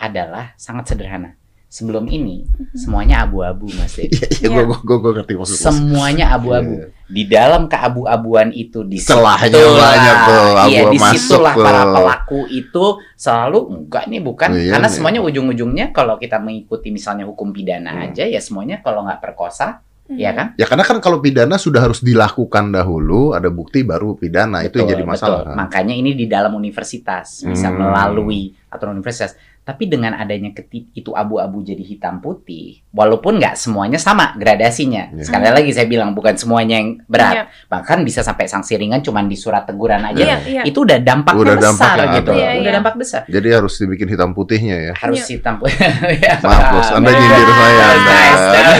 adalah 0.00 0.56
sangat 0.58 0.90
sederhana 0.90 1.38
sebelum 1.74 2.06
ini 2.06 2.46
mhm. 2.46 2.78
semuanya 2.78 3.26
abu-abu 3.26 3.66
mas 3.74 3.98
Dedi. 3.98 4.14
Iya, 4.14 4.46
iya, 4.46 4.62
gue 4.62 4.78
gue 4.78 4.96
gue 5.02 5.12
ngerti 5.18 5.32
maksudnya. 5.34 5.66
Semuanya 5.74 6.26
abu-abu. 6.30 6.74
Yeah. 6.78 6.90
Di 7.04 7.22
dalam 7.26 7.66
keabu-abuan 7.66 8.54
itu 8.54 8.86
di 8.86 9.02
celahnya 9.02 9.58
banyak 9.58 10.16
tuh. 10.22 10.46
Iya, 10.70 10.82
di 10.94 10.98
situlah 11.02 11.54
para 11.58 11.82
pelaku 11.90 12.40
itu 12.46 13.02
selalu 13.18 13.58
enggak 13.74 14.06
nih 14.06 14.22
bukan 14.22 14.48
oh, 14.54 14.58
iya, 14.62 14.70
karena 14.78 14.86
iya. 14.86 14.94
semuanya 14.94 15.20
ujung-ujungnya 15.26 15.86
kalau 15.90 16.14
kita 16.14 16.38
mengikuti 16.38 16.94
misalnya 16.94 17.26
hukum 17.26 17.50
pidana 17.50 17.90
hmm. 17.90 18.04
aja 18.06 18.24
ya 18.30 18.38
semuanya 18.38 18.78
kalau 18.78 19.02
nggak 19.02 19.18
perkosa 19.18 19.82
Ya 20.04 20.36
kan? 20.36 20.52
Ya 20.60 20.68
karena 20.68 20.84
kan 20.84 21.00
kalau 21.00 21.24
pidana 21.24 21.56
sudah 21.56 21.80
harus 21.80 22.04
dilakukan 22.04 22.68
dahulu, 22.68 23.32
ada 23.32 23.48
bukti 23.48 23.80
baru 23.88 24.12
pidana 24.12 24.60
betul, 24.60 24.68
itu 24.68 24.76
yang 24.84 24.90
jadi 24.92 25.04
masalah. 25.08 25.40
Betul. 25.40 25.48
Kan? 25.48 25.56
Makanya 25.64 25.94
ini 25.96 26.10
di 26.12 26.26
dalam 26.28 26.52
universitas 26.52 27.40
bisa 27.40 27.72
hmm. 27.72 27.76
melalui 27.80 28.52
aturan 28.68 29.00
universitas. 29.00 29.32
Tapi 29.64 29.88
dengan 29.88 30.12
adanya 30.12 30.52
ketik 30.52 30.92
itu 30.92 31.16
abu-abu 31.16 31.64
jadi 31.64 31.80
hitam 31.80 32.20
putih, 32.20 32.84
walaupun 32.92 33.40
nggak 33.40 33.56
semuanya 33.56 33.96
sama 33.96 34.36
gradasinya. 34.36 35.08
Yeah. 35.16 35.24
Sekali 35.24 35.48
lagi 35.48 35.72
saya 35.72 35.88
bilang 35.88 36.12
bukan 36.12 36.36
semuanya 36.36 36.84
yang 36.84 37.00
berat, 37.08 37.32
yeah. 37.32 37.46
bahkan 37.72 38.04
bisa 38.04 38.20
sampai 38.20 38.44
sanksi 38.44 38.76
ringan 38.76 39.00
cuma 39.00 39.24
di 39.24 39.32
surat 39.32 39.64
teguran 39.64 40.04
aja. 40.04 40.20
Yeah. 40.20 40.40
Yeah. 40.44 40.64
Itu 40.68 40.84
udah 40.84 41.00
dampaknya 41.00 41.40
udah 41.40 41.56
besar 41.56 41.96
dampak 41.96 42.12
gitu. 42.20 42.32
Yeah, 42.36 42.52
udah 42.52 42.60
yeah. 42.60 42.74
dampak 42.76 42.94
besar. 43.00 43.22
Jadi 43.24 43.48
harus 43.56 43.72
dibikin 43.80 44.08
hitam 44.12 44.36
putihnya 44.36 44.76
ya. 44.76 44.92
Harus 45.00 45.24
yeah. 45.24 45.32
hitam 45.32 45.54
putih. 45.56 45.80
ya, 46.20 46.34
Maaf 46.44 46.64
bos, 46.68 46.88
Anda 46.92 47.10
nyindir 47.16 47.48
saya. 47.48 47.84
Anda, 47.88 48.14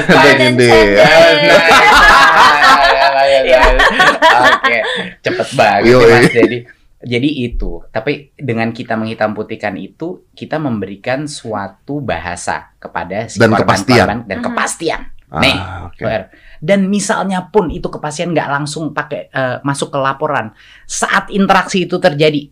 anda 0.04 0.30
nyindir. 0.36 0.86
Oke, 4.44 4.78
cepet 5.24 5.48
banget 5.56 5.96
Mas. 5.96 6.28
Jadi 6.28 6.58
jadi 7.04 7.30
itu, 7.52 7.84
tapi 7.92 8.32
dengan 8.32 8.72
kita 8.72 8.96
menghitam 8.96 9.36
putihkan 9.36 9.76
itu, 9.76 10.24
kita 10.32 10.56
memberikan 10.56 11.28
suatu 11.28 12.00
bahasa 12.00 12.72
kepada 12.80 13.28
si 13.28 13.36
dan 13.36 13.52
korban, 13.52 13.60
kepastian 13.60 14.06
korban, 14.08 14.18
dan 14.24 14.38
kepastian. 14.40 15.00
Ah, 15.34 15.40
Nih, 15.42 15.58
okay. 15.90 16.30
dan 16.62 16.86
misalnya 16.88 17.50
pun 17.50 17.68
itu 17.68 17.90
kepastian 17.90 18.32
nggak 18.32 18.48
langsung 18.48 18.94
pakai 18.96 19.28
uh, 19.34 19.56
masuk 19.66 19.92
ke 19.92 19.98
laporan, 20.00 20.56
saat 20.88 21.28
interaksi 21.28 21.84
itu 21.84 22.00
terjadi, 22.00 22.48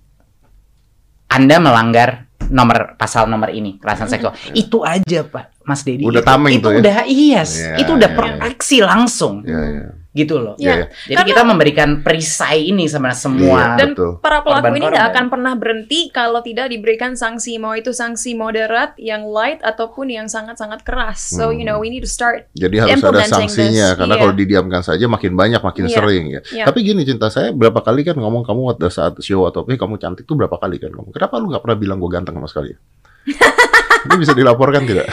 Anda 1.32 1.56
melanggar 1.56 2.28
nomor 2.52 2.98
pasal 3.00 3.30
nomor 3.30 3.54
ini 3.54 3.80
kekerasan 3.80 4.10
seksual, 4.10 4.34
itu 4.52 4.82
aja 4.82 5.24
Pak, 5.24 5.64
Mas 5.64 5.80
Dedi. 5.86 6.04
Udah 6.04 6.20
tameng 6.26 6.58
itu, 6.58 6.68
itu 6.68 6.68
ya? 6.68 6.78
udah 6.82 6.98
iya, 7.08 7.40
yes, 7.40 7.50
yeah, 7.56 7.78
itu 7.80 7.90
udah 7.94 8.10
yeah, 8.10 8.18
proteksi 8.18 8.76
yeah. 8.82 8.88
langsung. 8.90 9.34
Yeah, 9.46 9.64
yeah 9.64 10.01
gitu 10.12 10.36
loh. 10.36 10.54
Yeah. 10.60 10.92
Jadi 11.08 11.16
Karena, 11.16 11.28
kita 11.32 11.42
memberikan 11.48 11.88
perisai 12.04 12.68
ini 12.68 12.84
sama 12.84 13.16
semua. 13.16 13.74
Yeah, 13.74 13.78
dan 13.80 13.88
betul. 13.96 14.20
para 14.20 14.44
pelaku 14.44 14.76
ini 14.76 14.84
tidak 14.92 15.06
akan 15.16 15.26
pernah 15.32 15.52
berhenti 15.56 16.00
kalau 16.12 16.44
tidak 16.44 16.68
diberikan 16.68 17.16
sanksi 17.16 17.56
mau 17.56 17.72
itu 17.72 17.96
sanksi 17.96 18.36
moderat, 18.36 18.92
yang 19.00 19.24
light 19.24 19.64
ataupun 19.64 20.12
yang 20.12 20.28
sangat-sangat 20.28 20.84
keras. 20.84 21.32
So 21.32 21.48
you 21.48 21.64
know 21.64 21.80
we 21.80 21.88
need 21.88 22.04
to 22.04 22.12
start. 22.12 22.52
Jadi 22.52 22.76
harus 22.84 23.00
ada 23.00 23.24
sanksinya 23.24 23.96
this. 23.96 23.98
karena 23.98 24.14
yeah. 24.14 24.22
kalau 24.22 24.34
didiamkan 24.36 24.82
saja 24.84 25.04
makin 25.08 25.32
banyak 25.32 25.64
makin 25.64 25.88
yeah. 25.88 25.96
sering 25.96 26.24
ya. 26.28 26.40
Yeah. 26.52 26.66
Tapi 26.68 26.84
gini 26.84 27.08
cinta 27.08 27.32
saya 27.32 27.48
berapa 27.56 27.80
kali 27.80 28.04
kan 28.04 28.20
ngomong 28.20 28.44
kamu 28.44 28.76
pada 28.76 28.92
saat 28.92 29.16
show 29.24 29.48
atau 29.48 29.64
eh 29.72 29.80
kamu 29.80 29.96
cantik 29.96 30.28
tuh 30.28 30.36
berapa 30.36 30.60
kali 30.60 30.76
kan 30.76 30.92
ngomong. 30.92 31.16
Kenapa 31.16 31.40
lu 31.40 31.48
nggak 31.48 31.64
pernah 31.64 31.78
bilang 31.80 31.96
gue 31.96 32.10
ganteng 32.12 32.36
sama 32.36 32.48
sekali? 32.52 32.76
Ini 34.02 34.16
bisa 34.18 34.36
dilaporkan 34.36 34.84
tidak? 34.84 35.08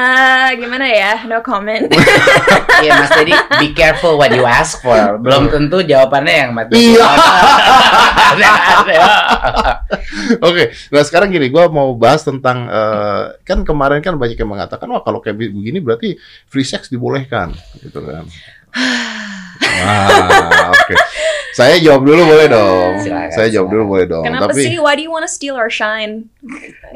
Uh, 0.00 0.48
gimana 0.56 0.88
ya? 0.88 1.28
No 1.28 1.44
comment. 1.44 1.84
Iya 2.80 2.96
Mas 2.96 3.12
Dedi, 3.12 3.36
be 3.60 3.76
careful 3.76 4.16
what 4.16 4.32
you 4.32 4.48
ask 4.48 4.80
for. 4.80 5.20
Belum 5.20 5.52
tentu 5.52 5.84
jawabannya 5.84 6.32
yang 6.32 6.56
Mas 6.56 6.72
Dedi. 6.72 6.96
Iya. 6.96 7.04
Oke, 10.48 10.72
nah 10.88 11.04
sekarang 11.04 11.28
gini, 11.28 11.52
gue 11.52 11.64
mau 11.68 11.92
bahas 11.92 12.24
tentang 12.24 12.72
uh, 12.72 13.36
kan 13.44 13.68
kemarin 13.68 14.00
kan 14.00 14.16
banyak 14.16 14.40
yang 14.40 14.48
mengatakan 14.48 14.88
wah 14.88 15.04
kalau 15.04 15.20
kayak 15.20 15.36
begini 15.36 15.84
berarti 15.84 16.16
free 16.48 16.64
sex 16.64 16.88
dibolehkan, 16.88 17.52
gitu 17.84 18.00
kan. 18.00 18.24
Ah, 19.60 20.72
oke. 20.72 20.88
Okay. 20.88 20.96
Saya 21.50 21.82
jawab 21.82 22.06
dulu 22.06 22.22
boleh 22.30 22.46
dong. 22.46 22.92
Silakan, 23.02 23.34
saya 23.34 23.48
jawab 23.50 23.68
dulu 23.74 23.82
boleh 23.96 24.06
dong. 24.06 24.22
Kenapa 24.22 24.54
Tapi... 24.54 24.62
sih? 24.62 24.74
Why 24.78 24.94
do 24.94 25.02
you 25.02 25.10
wanna 25.10 25.26
steal 25.26 25.58
our 25.58 25.70
shine? 25.70 26.30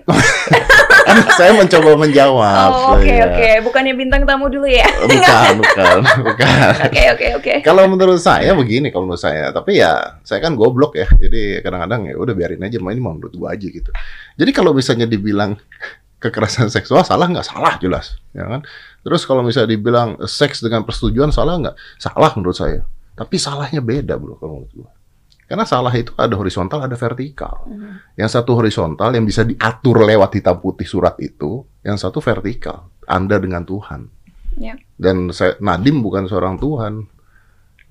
saya 1.38 1.54
mencoba 1.58 1.98
menjawab. 1.98 2.70
Oh, 2.70 2.94
oke 2.94 3.02
okay, 3.02 3.18
oke. 3.22 3.34
Okay. 3.34 3.54
Bukannya 3.66 3.94
bintang 3.98 4.22
tamu 4.22 4.46
dulu 4.46 4.66
ya? 4.70 4.86
bukan, 5.10 5.52
bukan, 5.58 5.98
bukan. 6.22 6.72
Oke 6.86 7.02
oke 7.10 7.26
oke. 7.42 7.54
Kalau 7.66 7.84
menurut 7.90 8.22
saya 8.22 8.54
begini 8.54 8.94
kalau 8.94 9.10
menurut 9.10 9.22
saya. 9.22 9.50
Tapi 9.50 9.82
ya 9.82 10.22
saya 10.22 10.38
kan 10.38 10.54
goblok 10.54 10.94
ya. 10.94 11.10
Jadi 11.18 11.58
kadang-kadang 11.62 12.10
ya 12.10 12.14
udah 12.14 12.34
biarin 12.34 12.62
aja. 12.62 12.78
Main 12.78 12.98
ini 12.98 13.02
mau 13.02 13.14
menurut 13.14 13.34
gua 13.34 13.58
aja 13.58 13.66
gitu. 13.66 13.90
Jadi 14.38 14.50
kalau 14.54 14.70
misalnya 14.70 15.10
dibilang 15.10 15.58
kekerasan 16.22 16.72
seksual 16.72 17.04
salah 17.04 17.28
nggak 17.28 17.44
salah 17.44 17.76
jelas, 17.82 18.16
ya 18.32 18.48
kan? 18.48 18.64
Terus 19.04 19.28
kalau 19.28 19.44
misalnya 19.44 19.76
dibilang 19.76 20.16
seks 20.24 20.64
dengan 20.64 20.86
persetujuan 20.86 21.28
salah 21.28 21.60
nggak? 21.60 21.76
Salah 22.00 22.32
menurut 22.32 22.56
saya. 22.56 22.80
Tapi 23.14 23.36
salahnya 23.38 23.78
beda 23.78 24.18
bro 24.18 24.34
kalau 24.36 24.62
menurut 24.62 24.72
gua. 24.74 24.90
Karena 25.44 25.68
salah 25.68 25.92
itu 25.92 26.10
ada 26.16 26.34
horizontal, 26.34 26.82
ada 26.82 26.96
vertikal. 26.96 27.68
Mm. 27.68 28.16
Yang 28.16 28.30
satu 28.40 28.56
horizontal 28.58 29.12
yang 29.12 29.28
bisa 29.28 29.44
diatur 29.44 30.02
lewat 30.02 30.40
hitam 30.40 30.56
putih 30.56 30.88
surat 30.88 31.14
itu, 31.20 31.62
yang 31.84 32.00
satu 32.00 32.18
vertikal, 32.24 32.88
Anda 33.04 33.36
dengan 33.36 33.62
Tuhan. 33.68 34.08
Yeah. 34.56 34.80
Dan 34.96 35.30
saya, 35.36 35.60
Nadim 35.60 36.00
bukan 36.00 36.26
seorang 36.26 36.56
Tuhan 36.56 37.04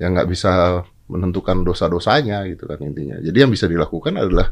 yang 0.01 0.17
nggak 0.17 0.29
bisa 0.33 0.81
menentukan 1.07 1.61
dosa-dosanya 1.61 2.41
gitu 2.49 2.65
kan 2.65 2.81
intinya. 2.81 3.21
Jadi 3.21 3.37
yang 3.37 3.51
bisa 3.53 3.69
dilakukan 3.69 4.17
adalah 4.17 4.49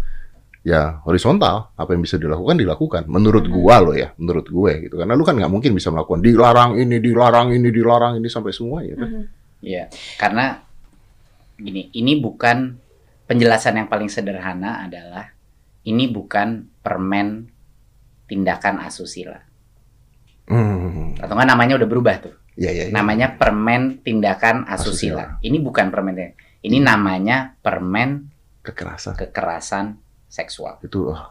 ya 0.62 1.02
horizontal 1.10 1.74
apa 1.74 1.98
yang 1.98 2.06
bisa 2.06 2.22
dilakukan 2.22 2.54
dilakukan 2.54 3.10
menurut 3.10 3.50
mm-hmm. 3.50 3.66
gua 3.66 3.76
lo 3.82 3.98
ya 3.98 4.14
menurut 4.22 4.46
gue 4.46 4.72
gitu 4.86 4.94
karena 5.02 5.18
lu 5.18 5.26
kan 5.26 5.34
nggak 5.34 5.50
mungkin 5.50 5.74
bisa 5.74 5.90
melakukan 5.90 6.22
dilarang 6.22 6.78
ini 6.78 7.02
dilarang 7.02 7.50
ini 7.50 7.74
dilarang 7.74 8.22
ini 8.22 8.30
sampai 8.30 8.54
semua 8.54 8.86
ya 8.86 8.94
kan 8.94 9.10
mm-hmm. 9.10 9.41
Iya, 9.62 9.94
karena 10.18 10.66
gini, 11.58 11.94
ini 11.94 12.18
bukan 12.18 12.76
penjelasan 13.30 13.78
yang 13.78 13.88
paling 13.88 14.10
sederhana 14.10 14.84
adalah 14.84 15.32
ini 15.86 16.10
bukan 16.10 16.68
permen 16.82 17.48
tindakan 18.26 18.82
asusila. 18.82 19.38
Hmm. 20.50 21.16
Atau 21.22 21.36
kan 21.38 21.48
namanya 21.48 21.78
udah 21.78 21.88
berubah 21.88 22.16
tuh. 22.20 22.36
Ya, 22.60 22.74
ya, 22.76 22.90
ya. 22.90 22.94
Namanya 22.94 23.40
permen 23.40 24.04
tindakan 24.04 24.68
asusila. 24.68 25.38
asusila. 25.38 25.46
Ini 25.46 25.58
bukan 25.64 25.88
permen 25.94 26.36
ini 26.62 26.78
namanya 26.78 27.58
permen 27.64 28.30
kekerasan 28.62 29.18
kekerasan 29.18 29.98
seksual. 30.30 30.78
Itu. 30.84 31.16
Oh. 31.16 31.22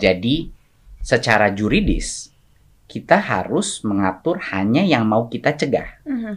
Jadi 0.00 0.48
secara 1.04 1.52
juridis 1.52 2.32
kita 2.88 3.20
harus 3.20 3.84
mengatur 3.84 4.40
hanya 4.54 4.80
yang 4.84 5.04
mau 5.04 5.28
kita 5.28 5.52
cegah. 5.52 6.00
Uh 6.04 6.12
-huh. 6.12 6.36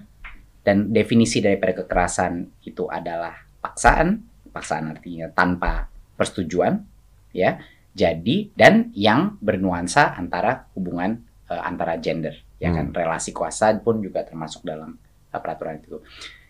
Dan 0.68 0.91
definisi 0.91 1.39
daripada 1.39 1.80
kekerasan 1.80 2.59
itu 2.68 2.91
adalah 2.91 3.32
paksaan, 3.63 4.20
paksaan 4.51 4.91
artinya 4.91 5.32
tanpa 5.32 5.88
persetujuan, 6.20 6.84
ya. 7.32 7.55
Jadi 7.95 8.51
dan 8.51 8.91
yang 8.91 9.39
bernuansa 9.39 10.11
antara 10.20 10.68
hubungan 10.76 11.24
uh, 11.47 11.63
antara 11.63 11.95
gender, 12.03 12.36
ya 12.59 12.76
kan? 12.76 12.91
hmm. 12.91 12.99
relasi 12.99 13.32
kuasa 13.32 13.72
pun 13.80 14.03
juga 14.03 14.28
termasuk 14.28 14.68
dalam 14.68 14.99
uh, 15.32 15.39
peraturan 15.39 15.80
itu. 15.80 16.03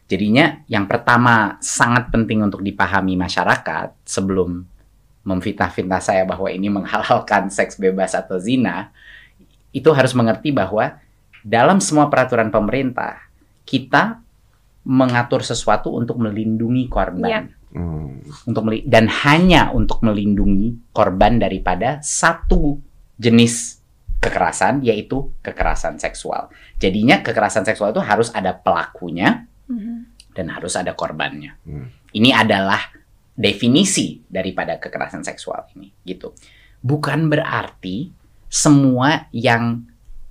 Jadinya 0.09 0.65
yang 0.65 0.89
pertama 0.89 1.61
sangat 1.61 2.09
penting 2.09 2.41
untuk 2.41 2.65
dipahami 2.65 3.13
masyarakat 3.13 3.93
sebelum 4.01 4.65
memfitnah-fitnah 5.27 6.01
saya 6.01 6.25
bahwa 6.25 6.49
ini 6.49 6.73
menghalalkan 6.73 7.51
seks 7.53 7.77
bebas 7.77 8.17
atau 8.17 8.41
zina, 8.41 8.89
itu 9.69 9.93
harus 9.93 10.17
mengerti 10.17 10.49
bahwa 10.49 10.97
dalam 11.45 11.77
semua 11.77 12.09
peraturan 12.09 12.49
pemerintah 12.49 13.26
kita 13.67 14.23
mengatur 14.87 15.43
sesuatu 15.43 15.91
untuk 15.91 16.15
melindungi 16.23 16.87
korban. 16.87 17.27
Yeah. 17.27 17.45
Hmm. 17.75 18.23
Untuk 18.47 18.63
dan 18.87 19.11
hanya 19.27 19.75
untuk 19.75 19.99
melindungi 19.99 20.95
korban 20.95 21.35
daripada 21.35 21.99
satu 21.99 22.79
jenis 23.19 23.83
kekerasan 24.17 24.81
yaitu 24.81 25.29
kekerasan 25.45 26.01
seksual. 26.01 26.49
Jadinya 26.81 27.21
kekerasan 27.21 27.67
seksual 27.67 27.93
itu 27.93 28.01
harus 28.01 28.33
ada 28.33 28.55
pelakunya 28.55 29.45
mm-hmm. 29.69 29.97
dan 30.33 30.45
harus 30.49 30.73
ada 30.73 30.97
korbannya. 30.97 31.53
Mm. 31.67 31.87
Ini 32.17 32.29
adalah 32.33 32.81
definisi 33.37 34.25
daripada 34.25 34.81
kekerasan 34.81 35.21
seksual 35.21 35.69
ini 35.77 35.93
gitu. 36.01 36.33
Bukan 36.81 37.29
berarti 37.29 38.09
semua 38.49 39.29
yang 39.29 39.85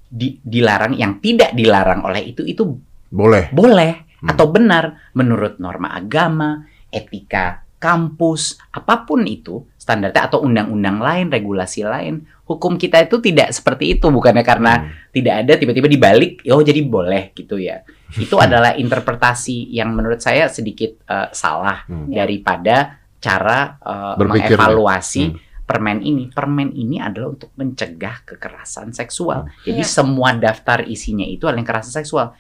di, 0.07 0.39
dilarang 0.43 0.99
yang 0.99 1.23
tidak 1.23 1.55
dilarang 1.55 2.03
oleh 2.07 2.35
itu 2.35 2.43
itu 2.43 2.65
boleh. 3.11 3.51
Boleh 3.53 4.07
hmm. 4.23 4.29
atau 4.33 4.47
benar 4.51 5.13
menurut 5.13 5.61
norma 5.63 5.95
agama, 5.95 6.65
etika 6.91 7.67
kampus, 7.77 8.57
apa 8.73 9.05
pun 9.05 9.29
itu 9.29 9.63
standarnya 9.77 10.33
atau 10.33 10.43
undang-undang 10.43 10.99
lain, 10.99 11.27
regulasi 11.31 11.87
lain, 11.87 12.25
hukum 12.49 12.81
kita 12.81 13.05
itu 13.05 13.21
tidak 13.23 13.53
seperti 13.53 13.95
itu 13.95 14.09
bukannya 14.09 14.43
karena 14.43 14.73
hmm. 14.83 15.13
tidak 15.15 15.35
ada 15.45 15.53
tiba-tiba 15.61 15.87
dibalik, 15.87 16.33
oh 16.51 16.65
jadi 16.65 16.81
boleh 16.83 17.31
gitu 17.37 17.61
ya. 17.61 17.85
Itu 18.23 18.39
adalah 18.39 18.79
interpretasi 18.79 19.75
yang 19.75 19.91
menurut 19.91 20.23
saya 20.23 20.47
sedikit 20.47 21.03
uh, 21.11 21.27
salah 21.35 21.83
hmm. 21.91 22.07
daripada 22.15 23.03
cara 23.19 23.83
uh, 23.83 24.15
mengevaluasi 24.15 25.25
hmm 25.27 25.47
permen 25.67 25.99
ini. 26.01 26.31
Permen 26.31 26.71
ini 26.73 27.03
adalah 27.03 27.35
untuk 27.35 27.51
mencegah 27.59 28.23
kekerasan 28.23 28.95
seksual. 28.95 29.51
Hmm. 29.51 29.53
Jadi 29.67 29.83
yeah. 29.83 29.91
semua 29.91 30.31
daftar 30.39 30.87
isinya 30.87 31.27
itu 31.27 31.51
adalah 31.51 31.67
kekerasan 31.67 31.95
seksual. 32.01 32.39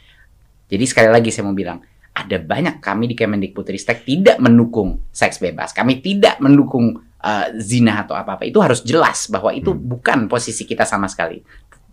Jadi 0.66 0.84
sekali 0.84 1.08
lagi 1.10 1.30
saya 1.30 1.46
mau 1.46 1.54
bilang, 1.54 1.78
ada 2.16 2.40
banyak 2.40 2.80
kami 2.80 3.12
di 3.12 3.14
Kemendikbudristek 3.14 4.08
tidak 4.08 4.40
mendukung 4.40 5.04
seks 5.12 5.36
bebas. 5.36 5.76
Kami 5.76 6.00
tidak 6.00 6.40
mendukung 6.40 6.96
uh, 7.20 7.46
zina 7.60 8.02
atau 8.02 8.16
apa-apa. 8.16 8.48
Itu 8.48 8.64
harus 8.64 8.80
jelas 8.80 9.28
bahwa 9.28 9.52
itu 9.52 9.76
hmm. 9.76 9.82
bukan 9.84 10.18
posisi 10.26 10.64
kita 10.64 10.88
sama 10.88 11.12
sekali. 11.12 11.44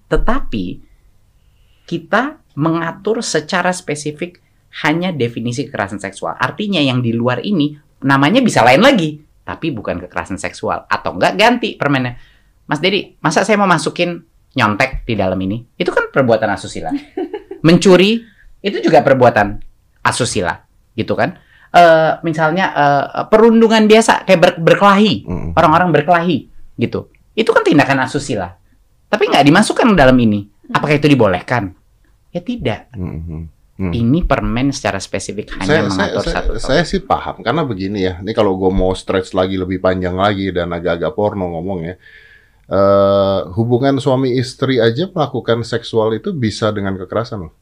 Tetapi 0.08 0.66
kita 1.84 2.40
mengatur 2.56 3.20
secara 3.20 3.76
spesifik 3.76 4.40
hanya 4.88 5.12
definisi 5.12 5.68
kekerasan 5.68 6.00
seksual. 6.00 6.40
Artinya 6.40 6.80
yang 6.80 7.04
di 7.04 7.12
luar 7.12 7.44
ini 7.44 7.76
namanya 8.08 8.40
bisa 8.40 8.64
lain 8.64 8.80
lagi, 8.80 9.20
tapi 9.44 9.70
bukan 9.76 10.02
kekerasan 10.08 10.40
seksual 10.40 10.88
atau 10.88 11.20
enggak 11.20 11.36
ganti 11.36 11.76
permennya. 11.76 12.16
Mas 12.64 12.80
Dedi, 12.80 13.20
masa 13.20 13.44
saya 13.44 13.60
mau 13.60 13.68
masukin 13.68 14.24
nyontek 14.56 15.04
di 15.04 15.20
dalam 15.20 15.38
ini? 15.44 15.62
Itu 15.76 15.92
kan 15.92 16.08
perbuatan 16.10 16.48
asusila. 16.56 16.90
Mencuri 17.68 18.33
itu 18.64 18.80
juga 18.80 19.04
perbuatan 19.04 19.60
asusila 20.02 20.64
gitu 20.96 21.14
kan 21.14 21.38
uh, 21.76 22.24
misalnya 22.24 22.72
uh, 22.74 23.06
perundungan 23.28 23.86
biasa 23.86 24.24
kayak 24.24 24.40
ber 24.40 24.52
berkelahi 24.58 25.28
orang 25.28 25.54
orang-orang 25.54 25.90
berkelahi 26.02 26.38
gitu 26.80 27.12
itu 27.36 27.50
kan 27.52 27.62
tindakan 27.62 28.08
asusila 28.08 28.56
tapi 29.12 29.30
nggak 29.30 29.46
dimasukkan 29.46 29.94
dalam 29.94 30.16
ini 30.18 30.48
apakah 30.72 30.96
itu 30.96 31.12
dibolehkan 31.12 31.76
ya 32.32 32.42
tidak 32.42 32.90
mm-hmm. 32.96 33.54
Hmm. 33.74 33.90
Ini 33.90 34.30
permen 34.30 34.70
secara 34.70 35.02
spesifik 35.02 35.58
hanya 35.58 35.66
saya, 35.66 35.82
mengatur 35.90 36.22
saya, 36.22 36.36
satu. 36.38 36.52
Saya, 36.62 36.62
saya 36.62 36.84
sih 36.86 37.02
paham 37.02 37.42
karena 37.42 37.66
begini 37.66 38.06
ya. 38.06 38.22
Ini 38.22 38.30
kalau 38.38 38.54
gue 38.54 38.70
mau 38.70 38.94
stretch 38.94 39.34
lagi 39.34 39.58
lebih 39.58 39.82
panjang 39.82 40.14
lagi 40.14 40.54
dan 40.54 40.70
agak-agak 40.70 41.10
porno 41.18 41.50
ngomong 41.58 41.80
ya. 41.82 41.96
Uh, 42.70 43.50
hubungan 43.58 43.98
suami 43.98 44.38
istri 44.38 44.78
aja 44.78 45.10
melakukan 45.10 45.66
seksual 45.66 46.14
itu 46.14 46.30
bisa 46.38 46.70
dengan 46.70 47.02
kekerasan 47.02 47.50
loh. 47.50 47.54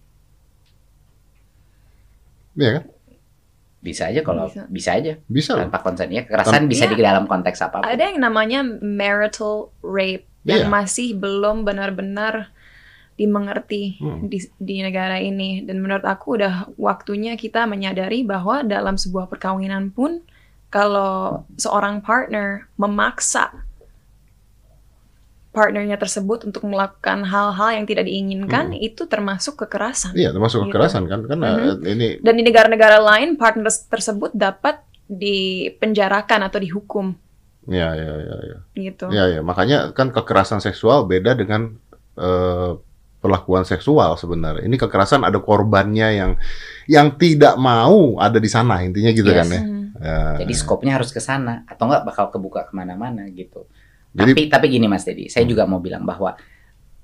Iya 2.55 2.69
kan? 2.79 2.83
Bisa 3.81 4.13
aja 4.13 4.21
kalau 4.21 4.45
bisa, 4.45 4.63
bisa 4.69 4.89
aja. 4.93 5.13
Bisa. 5.25 5.57
Tanpa 5.57 5.81
konsen 5.81 6.13
ya. 6.13 6.21
Kekerasan 6.23 6.69
bisa 6.69 6.85
ya. 6.85 6.93
di 6.93 7.01
dalam 7.01 7.25
konteks 7.25 7.59
apa? 7.65 7.81
Ada 7.81 8.13
yang 8.13 8.21
namanya 8.21 8.61
marital 8.81 9.73
rape 9.81 10.29
yang 10.45 10.69
iya. 10.69 10.69
masih 10.69 11.17
belum 11.17 11.65
benar-benar 11.65 12.53
dimengerti 13.17 14.01
hmm. 14.01 14.25
di, 14.25 14.41
di 14.57 14.81
negara 14.81 15.21
ini 15.21 15.61
dan 15.61 15.77
menurut 15.77 16.01
aku 16.01 16.41
udah 16.41 16.73
waktunya 16.81 17.37
kita 17.37 17.69
menyadari 17.69 18.25
bahwa 18.25 18.65
dalam 18.65 18.97
sebuah 18.97 19.29
perkawinan 19.29 19.93
pun 19.93 20.25
kalau 20.73 21.45
seorang 21.59 22.01
partner 22.01 22.65
memaksa 22.81 23.51
partnernya 25.51 25.99
tersebut 25.99 26.47
untuk 26.47 26.63
melakukan 26.63 27.27
hal-hal 27.27 27.75
yang 27.75 27.83
tidak 27.83 28.07
diinginkan 28.07 28.71
hmm. 28.71 28.87
itu 28.87 29.03
termasuk 29.03 29.59
kekerasan. 29.59 30.15
Iya, 30.15 30.31
termasuk 30.31 30.63
gitu. 30.63 30.67
kekerasan 30.71 31.03
kan 31.11 31.27
karena 31.27 31.49
mm-hmm. 31.75 31.91
ini 31.91 32.07
Dan 32.23 32.39
di 32.39 32.43
negara-negara 32.47 32.97
lain 33.03 33.35
partner 33.35 33.67
tersebut 33.67 34.31
dapat 34.31 34.79
dipenjarakan 35.11 36.47
atau 36.47 36.59
dihukum. 36.63 37.11
Iya, 37.67 37.89
iya, 37.99 38.13
iya, 38.15 38.35
iya. 38.47 38.57
Gitu. 38.79 39.05
Iya, 39.11 39.23
iya, 39.37 39.41
makanya 39.43 39.91
kan 39.91 40.15
kekerasan 40.15 40.63
seksual 40.63 41.03
beda 41.03 41.35
dengan 41.35 41.75
uh, 42.15 42.79
perlakuan 43.19 43.67
seksual 43.67 44.15
sebenarnya. 44.15 44.63
Ini 44.65 44.75
kekerasan 44.79 45.27
ada 45.27 45.37
korbannya 45.43 46.07
yang 46.15 46.31
yang 46.87 47.19
tidak 47.19 47.59
mau 47.59 48.17
ada 48.17 48.39
di 48.41 48.49
sana 48.49 48.81
intinya 48.81 49.11
gitu 49.13 49.29
yes. 49.29 49.37
kan 49.37 49.47
ya. 49.51 49.61
Hmm. 49.61 49.85
ya. 49.99 50.19
Jadi 50.41 50.53
skopnya 50.57 50.97
harus 50.97 51.11
ke 51.11 51.21
sana 51.21 51.67
atau 51.69 51.91
enggak 51.91 52.07
bakal 52.07 52.25
kebuka 52.33 52.65
ke 52.65 52.73
mana-mana 52.73 53.29
gitu. 53.29 53.69
Jadi, 54.11 54.31
tapi 54.35 54.41
tapi 54.51 54.65
gini 54.67 54.85
Mas 54.91 55.07
Dedi, 55.07 55.31
saya 55.31 55.47
hmm. 55.47 55.51
juga 55.51 55.63
mau 55.67 55.79
bilang 55.79 56.03
bahwa 56.03 56.35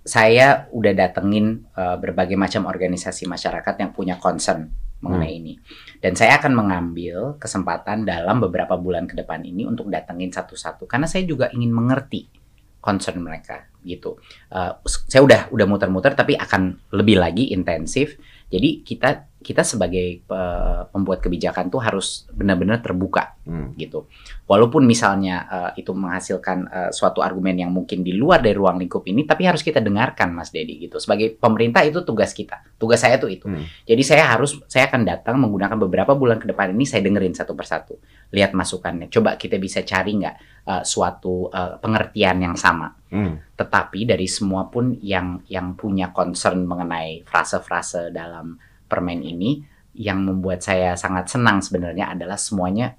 saya 0.07 0.71
udah 0.71 0.93
datengin 0.95 1.67
uh, 1.75 1.99
berbagai 1.99 2.39
macam 2.39 2.67
organisasi 2.67 3.27
masyarakat 3.27 3.75
yang 3.79 3.91
punya 3.91 4.15
concern 4.19 4.71
mengenai 5.03 5.35
hmm. 5.35 5.39
ini. 5.43 5.53
Dan 5.99 6.15
saya 6.15 6.39
akan 6.39 6.55
mengambil 6.55 7.35
kesempatan 7.39 8.07
dalam 8.07 8.39
beberapa 8.39 8.79
bulan 8.79 9.03
ke 9.07 9.19
depan 9.19 9.43
ini 9.43 9.67
untuk 9.67 9.91
datengin 9.91 10.31
satu-satu 10.31 10.87
karena 10.87 11.05
saya 11.05 11.27
juga 11.27 11.51
ingin 11.51 11.75
mengerti 11.75 12.27
concern 12.79 13.19
mereka 13.19 13.67
gitu. 13.83 14.15
Uh, 14.47 14.79
saya 14.85 15.23
udah 15.23 15.41
udah 15.51 15.65
muter-muter 15.67 16.15
tapi 16.15 16.39
akan 16.39 16.79
lebih 16.95 17.19
lagi 17.19 17.51
intensif. 17.51 18.15
Jadi 18.47 18.83
kita 18.87 19.26
kita 19.37 19.61
sebagai 19.61 20.25
uh, 20.33 20.89
pembuat 20.89 21.21
kebijakan 21.21 21.69
tuh 21.69 21.77
harus 21.77 22.25
benar-benar 22.33 22.81
terbuka 22.81 23.37
hmm. 23.45 23.77
gitu. 23.77 24.09
Walaupun 24.49 24.81
misalnya 24.83 25.45
uh, 25.45 25.71
itu 25.77 25.93
menghasilkan 25.93 26.57
uh, 26.67 26.91
suatu 26.91 27.21
argumen 27.21 27.53
yang 27.53 27.69
mungkin 27.69 28.01
di 28.01 28.17
luar 28.17 28.41
dari 28.41 28.57
ruang 28.57 28.81
lingkup 28.81 29.05
ini, 29.05 29.29
tapi 29.29 29.45
harus 29.45 29.61
kita 29.61 29.77
dengarkan, 29.77 30.33
Mas 30.33 30.49
Dedi 30.49 30.89
gitu. 30.89 30.97
Sebagai 30.97 31.37
pemerintah 31.37 31.85
itu 31.85 32.01
tugas 32.01 32.33
kita, 32.33 32.65
tugas 32.81 32.97
saya 32.97 33.21
tuh 33.21 33.29
itu. 33.29 33.45
Hmm. 33.45 33.61
Jadi 33.85 34.01
saya 34.01 34.25
harus, 34.25 34.57
saya 34.65 34.89
akan 34.89 35.05
datang 35.05 35.37
menggunakan 35.37 35.77
beberapa 35.85 36.17
bulan 36.17 36.41
ke 36.41 36.49
depan 36.49 36.73
ini, 36.73 36.89
saya 36.89 37.05
dengerin 37.05 37.37
satu 37.37 37.53
persatu, 37.53 38.01
lihat 38.33 38.57
masukannya. 38.57 39.07
Coba 39.13 39.37
kita 39.37 39.61
bisa 39.61 39.85
cari 39.85 40.17
nggak 40.17 40.35
uh, 40.65 40.83
suatu 40.83 41.47
uh, 41.53 41.77
pengertian 41.77 42.41
yang 42.41 42.55
sama. 42.57 42.89
Hmm. 43.13 43.37
Tetapi 43.53 44.03
dari 44.03 44.25
semua 44.25 44.67
pun 44.67 44.97
yang 44.99 45.45
yang 45.47 45.77
punya 45.77 46.11
concern 46.11 46.65
mengenai 46.67 47.23
frase-frase 47.23 48.11
dalam 48.11 48.57
permen 48.87 49.21
ini 49.21 49.61
yang 49.97 50.23
membuat 50.23 50.63
saya 50.63 50.95
sangat 50.95 51.29
senang 51.29 51.59
sebenarnya 51.59 52.15
adalah 52.15 52.39
semuanya 52.39 52.95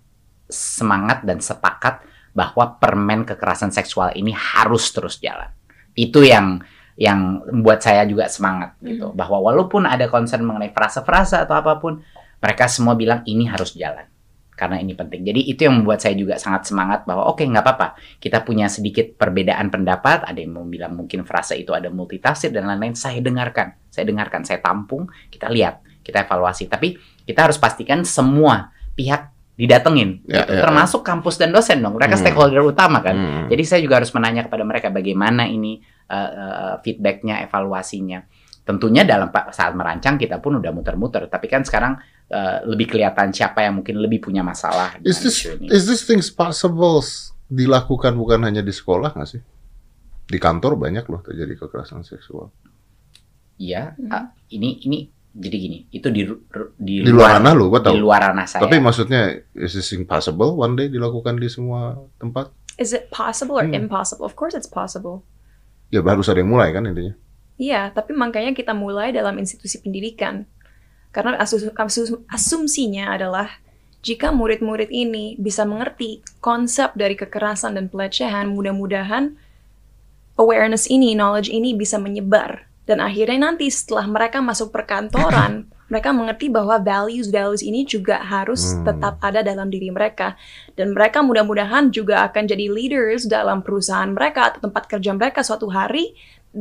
semangat 0.49 1.25
dan 1.25 1.41
sepakat 1.41 2.05
bahwa 2.37 2.77
permen 2.79 3.25
kekerasan 3.27 3.73
seksual 3.73 4.13
ini 4.15 4.31
harus 4.37 4.93
terus 4.93 5.19
jalan. 5.19 5.49
Itu 5.97 6.23
yang 6.23 6.63
yang 6.99 7.47
membuat 7.47 7.81
saya 7.81 8.03
juga 8.05 8.27
semangat 8.27 8.75
gitu. 8.83 9.11
Hmm. 9.11 9.17
Bahwa 9.17 9.39
walaupun 9.51 9.87
ada 9.87 10.11
concern 10.11 10.43
mengenai 10.43 10.75
frase-frase 10.75 11.39
atau 11.39 11.55
apa 11.55 11.79
pun, 11.79 12.03
mereka 12.43 12.67
semua 12.67 12.99
bilang 12.99 13.23
ini 13.27 13.47
harus 13.47 13.75
jalan 13.79 14.07
karena 14.59 14.83
ini 14.83 14.99
penting. 14.99 15.23
Jadi 15.23 15.41
itu 15.47 15.61
yang 15.63 15.81
membuat 15.81 16.03
saya 16.03 16.19
juga 16.19 16.35
sangat 16.35 16.67
semangat 16.67 17.07
bahwa 17.07 17.31
oke 17.31 17.39
okay, 17.39 17.47
nggak 17.47 17.63
apa-apa 17.63 17.89
kita 18.19 18.43
punya 18.43 18.67
sedikit 18.67 19.15
perbedaan 19.15 19.71
pendapat. 19.71 20.27
Ada 20.27 20.43
yang 20.43 20.59
mau 20.59 20.67
bilang 20.67 20.99
mungkin 20.99 21.23
frase 21.23 21.55
itu 21.55 21.71
ada 21.71 21.87
multitafsir 21.95 22.51
dan 22.51 22.67
lain-lain. 22.67 22.99
Saya 22.99 23.23
dengarkan, 23.23 23.79
saya 23.87 24.11
dengarkan, 24.11 24.43
saya 24.43 24.59
tampung, 24.59 25.07
kita 25.31 25.47
lihat, 25.47 25.79
kita 26.03 26.27
evaluasi. 26.27 26.67
Tapi 26.67 26.99
kita 27.23 27.47
harus 27.47 27.63
pastikan 27.63 28.03
semua 28.03 28.75
pihak 28.99 29.31
didatengin, 29.59 30.23
ya, 30.27 30.47
gitu. 30.47 30.55
ya, 30.55 30.63
termasuk 30.63 31.03
ya. 31.03 31.07
kampus 31.15 31.35
dan 31.35 31.51
dosen 31.51 31.83
dong. 31.83 31.99
Mereka 31.99 32.15
hmm. 32.15 32.23
stakeholder 32.23 32.63
utama 32.63 33.03
kan. 33.03 33.15
Hmm. 33.15 33.47
Jadi 33.51 33.63
saya 33.67 33.81
juga 33.83 33.99
harus 33.99 34.11
menanya 34.15 34.47
kepada 34.47 34.63
mereka 34.63 34.91
bagaimana 34.91 35.51
ini 35.51 35.83
uh, 36.11 36.31
uh, 36.31 36.75
feedbacknya, 36.83 37.43
evaluasinya. 37.43 38.23
Tentunya 38.69 39.01
dalam 39.01 39.33
saat 39.33 39.73
merancang 39.73 40.21
kita 40.21 40.45
pun 40.45 40.61
udah 40.61 40.69
muter-muter, 40.77 41.25
tapi 41.33 41.49
kan 41.49 41.65
sekarang 41.65 41.97
uh, 42.29 42.61
lebih 42.69 42.93
kelihatan 42.93 43.33
siapa 43.33 43.65
yang 43.65 43.81
mungkin 43.81 43.97
lebih 43.97 44.21
punya 44.21 44.45
masalah. 44.45 44.93
Is 45.01 45.25
this 45.25 45.49
ini. 45.49 45.73
is 45.73 45.89
this 45.89 46.05
things 46.05 46.29
possible 46.29 47.01
dilakukan 47.49 48.13
bukan 48.13 48.45
hanya 48.45 48.61
di 48.61 48.69
sekolah 48.69 49.17
nggak 49.17 49.25
sih? 49.25 49.41
Di 50.29 50.37
kantor 50.37 50.77
banyak 50.77 51.09
loh 51.09 51.25
terjadi 51.25 51.65
kekerasan 51.65 52.05
seksual. 52.05 52.53
Iya, 53.57 53.97
hmm. 53.97 54.13
uh, 54.13 54.37
ini 54.53 54.85
ini 54.85 54.99
jadi 55.33 55.57
gini, 55.57 55.79
itu 55.89 56.09
di 56.13 56.29
di, 56.77 57.09
di 57.09 57.09
luar 57.09 57.41
ranah 57.41 57.57
lo, 57.57 57.73
Di 57.73 57.97
luar 57.97 58.21
ranah 58.29 58.45
saya. 58.45 58.69
Tapi 58.69 58.85
maksudnya 58.85 59.33
is 59.57 59.73
this 59.73 59.97
impossible 59.97 60.61
one 60.61 60.77
day 60.77 60.93
dilakukan 60.93 61.41
di 61.41 61.49
semua 61.49 61.97
tempat? 62.21 62.53
Is 62.77 62.93
it 62.93 63.09
possible 63.09 63.57
or 63.57 63.65
hmm. 63.65 63.73
impossible? 63.73 64.29
Of 64.29 64.37
course 64.37 64.53
it's 64.53 64.69
possible. 64.69 65.25
Ya 65.89 66.05
harus 66.05 66.29
ada 66.29 66.45
yang 66.45 66.53
mulai 66.53 66.69
kan 66.77 66.85
intinya. 66.85 67.17
Iya, 67.59 67.91
tapi 67.91 68.15
makanya 68.15 68.55
kita 68.55 68.71
mulai 68.71 69.11
dalam 69.11 69.35
institusi 69.37 69.83
pendidikan. 69.83 70.47
Karena 71.11 71.35
asus, 71.43 71.67
asus, 71.75 72.15
asumsinya 72.31 73.11
adalah 73.11 73.59
jika 73.99 74.31
murid-murid 74.31 74.95
ini 74.95 75.35
bisa 75.35 75.67
mengerti 75.67 76.23
konsep 76.39 76.95
dari 76.95 77.19
kekerasan 77.19 77.75
dan 77.75 77.91
pelecehan, 77.91 78.55
mudah-mudahan 78.55 79.35
awareness 80.39 80.87
ini, 80.87 81.19
knowledge 81.19 81.51
ini 81.51 81.75
bisa 81.75 81.99
menyebar. 81.99 82.71
Dan 82.87 83.03
akhirnya 83.03 83.51
nanti 83.51 83.69
setelah 83.69 84.07
mereka 84.07 84.39
masuk 84.39 84.71
perkantoran, 84.71 85.67
mereka 85.91 86.15
mengerti 86.15 86.47
bahwa 86.47 86.79
values-values 86.79 87.67
ini 87.67 87.83
juga 87.83 88.23
harus 88.23 88.77
hmm. 88.77 88.87
tetap 88.87 89.19
ada 89.19 89.43
dalam 89.43 89.67
diri 89.67 89.91
mereka. 89.91 90.39
Dan 90.79 90.95
mereka 90.95 91.21
mudah-mudahan 91.27 91.91
juga 91.91 92.23
akan 92.31 92.47
jadi 92.47 92.71
leaders 92.71 93.27
dalam 93.27 93.67
perusahaan 93.67 94.09
mereka 94.09 94.55
atau 94.55 94.71
tempat 94.71 94.87
kerja 94.87 95.11
mereka 95.11 95.43
suatu 95.43 95.67
hari 95.69 96.15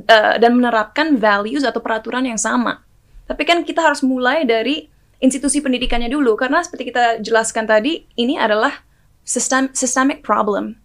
uh, 0.06 0.36
dan 0.38 0.52
menerapkan 0.54 1.18
values 1.18 1.66
atau 1.66 1.82
peraturan 1.82 2.26
yang 2.28 2.38
sama. 2.38 2.86
Tapi 3.26 3.44
kan 3.44 3.66
kita 3.66 3.84
harus 3.84 4.06
mulai 4.06 4.46
dari 4.46 4.88
institusi 5.18 5.60
pendidikannya 5.60 6.08
dulu 6.14 6.38
karena 6.38 6.62
seperti 6.62 6.94
kita 6.94 7.20
jelaskan 7.26 7.66
tadi 7.66 8.06
ini 8.16 8.38
adalah 8.38 8.86
system 9.26 9.74
systemic 9.74 10.22
problem. 10.22 10.78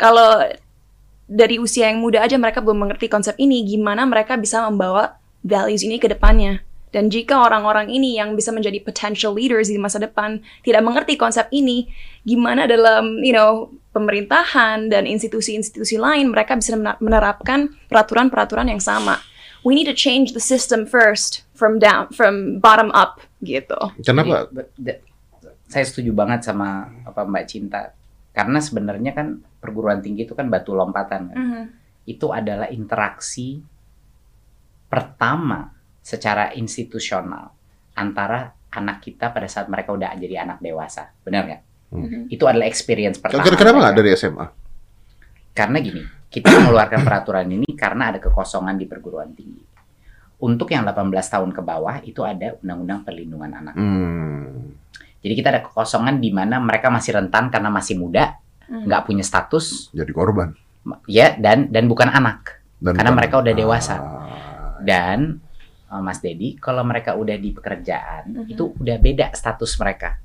Kalau 0.00 0.48
dari 1.30 1.62
usia 1.62 1.92
yang 1.92 2.02
muda 2.02 2.24
aja 2.24 2.34
mereka 2.40 2.58
belum 2.58 2.88
mengerti 2.88 3.06
konsep 3.06 3.38
ini, 3.38 3.62
gimana 3.62 4.02
mereka 4.02 4.34
bisa 4.34 4.66
membawa 4.66 5.20
values 5.46 5.86
ini 5.86 6.02
ke 6.02 6.10
depannya. 6.10 6.64
Dan 6.90 7.06
jika 7.06 7.38
orang-orang 7.38 7.86
ini 7.86 8.18
yang 8.18 8.34
bisa 8.34 8.50
menjadi 8.50 8.82
potential 8.82 9.30
leaders 9.30 9.70
di 9.70 9.78
masa 9.78 10.02
depan 10.02 10.42
tidak 10.66 10.82
mengerti 10.82 11.14
konsep 11.14 11.46
ini, 11.54 11.86
gimana 12.26 12.66
dalam 12.66 13.22
you 13.22 13.30
know 13.30 13.70
pemerintahan 13.90 14.86
dan 14.86 15.06
institusi-institusi 15.06 15.98
lain 15.98 16.30
mereka 16.30 16.54
bisa 16.54 16.78
menerapkan 16.78 17.74
peraturan-peraturan 17.90 18.70
yang 18.70 18.82
sama. 18.82 19.18
We 19.60 19.76
need 19.76 19.90
to 19.92 19.96
change 19.96 20.32
the 20.32 20.40
system 20.40 20.88
first 20.88 21.44
from 21.52 21.76
down 21.76 22.08
from 22.16 22.62
bottom 22.62 22.88
up 22.96 23.20
gitu. 23.44 23.76
Kenapa? 24.00 24.48
Saya 25.68 25.84
setuju 25.84 26.16
banget 26.16 26.48
sama 26.48 26.88
apa 27.04 27.28
Mbak 27.28 27.44
Cinta 27.44 27.92
karena 28.32 28.58
sebenarnya 28.62 29.12
kan 29.12 29.44
perguruan 29.60 30.00
tinggi 30.00 30.24
itu 30.24 30.32
kan 30.32 30.48
batu 30.48 30.72
lompatan 30.72 31.28
kan. 31.28 31.36
Mm 31.36 31.48
-hmm. 31.52 31.64
Itu 32.08 32.32
adalah 32.32 32.72
interaksi 32.72 33.60
pertama 34.90 35.70
secara 36.00 36.56
institusional 36.56 37.52
antara 37.94 38.50
anak 38.72 39.04
kita 39.04 39.28
pada 39.34 39.46
saat 39.50 39.68
mereka 39.68 39.92
udah 39.92 40.16
jadi 40.16 40.46
anak 40.46 40.64
dewasa. 40.64 41.12
Benar 41.20 41.42
nggak? 41.46 41.62
Hmm. 41.90 42.06
Mm-hmm. 42.06 42.22
Itu 42.30 42.44
adalah 42.46 42.66
experience 42.70 43.18
pertama. 43.18 43.42
Kenapa 43.42 43.78
nggak 43.82 43.96
dari 43.98 44.10
SMA? 44.14 44.46
Karena 45.50 45.78
gini, 45.82 46.02
kita 46.30 46.46
mengeluarkan 46.46 47.02
peraturan 47.02 47.46
ini 47.50 47.68
karena 47.74 48.14
ada 48.14 48.18
kekosongan 48.22 48.78
di 48.78 48.86
perguruan 48.86 49.34
tinggi. 49.34 49.66
Untuk 50.40 50.72
yang 50.72 50.88
18 50.88 51.12
tahun 51.12 51.50
ke 51.52 51.60
bawah 51.60 52.00
itu 52.00 52.24
ada 52.24 52.56
undang-undang 52.64 53.04
perlindungan 53.04 53.50
anak. 53.52 53.74
Hmm. 53.76 54.72
Jadi 55.20 55.34
kita 55.36 55.52
ada 55.52 55.60
kekosongan 55.60 56.16
di 56.16 56.32
mana 56.32 56.56
mereka 56.56 56.88
masih 56.88 57.20
rentan 57.20 57.52
karena 57.52 57.68
masih 57.68 58.00
muda, 58.00 58.40
hmm. 58.70 58.88
nggak 58.88 59.02
punya 59.04 59.20
status. 59.20 59.92
Jadi 59.92 60.12
korban. 60.16 60.56
Ya 61.04 61.36
dan 61.36 61.68
dan 61.68 61.84
bukan 61.92 62.08
anak, 62.08 62.64
dan 62.80 62.96
karena 62.96 63.12
bukan, 63.12 63.18
mereka 63.20 63.34
udah 63.44 63.52
dewasa. 63.52 63.94
Ah. 64.00 64.80
Dan 64.80 65.44
uh, 65.92 66.00
Mas 66.00 66.24
Dedi, 66.24 66.56
kalau 66.56 66.80
mereka 66.88 67.20
udah 67.20 67.36
di 67.36 67.52
pekerjaan 67.52 68.32
hmm. 68.32 68.48
itu 68.48 68.72
udah 68.80 68.96
beda 68.96 69.28
status 69.36 69.76
mereka. 69.76 70.16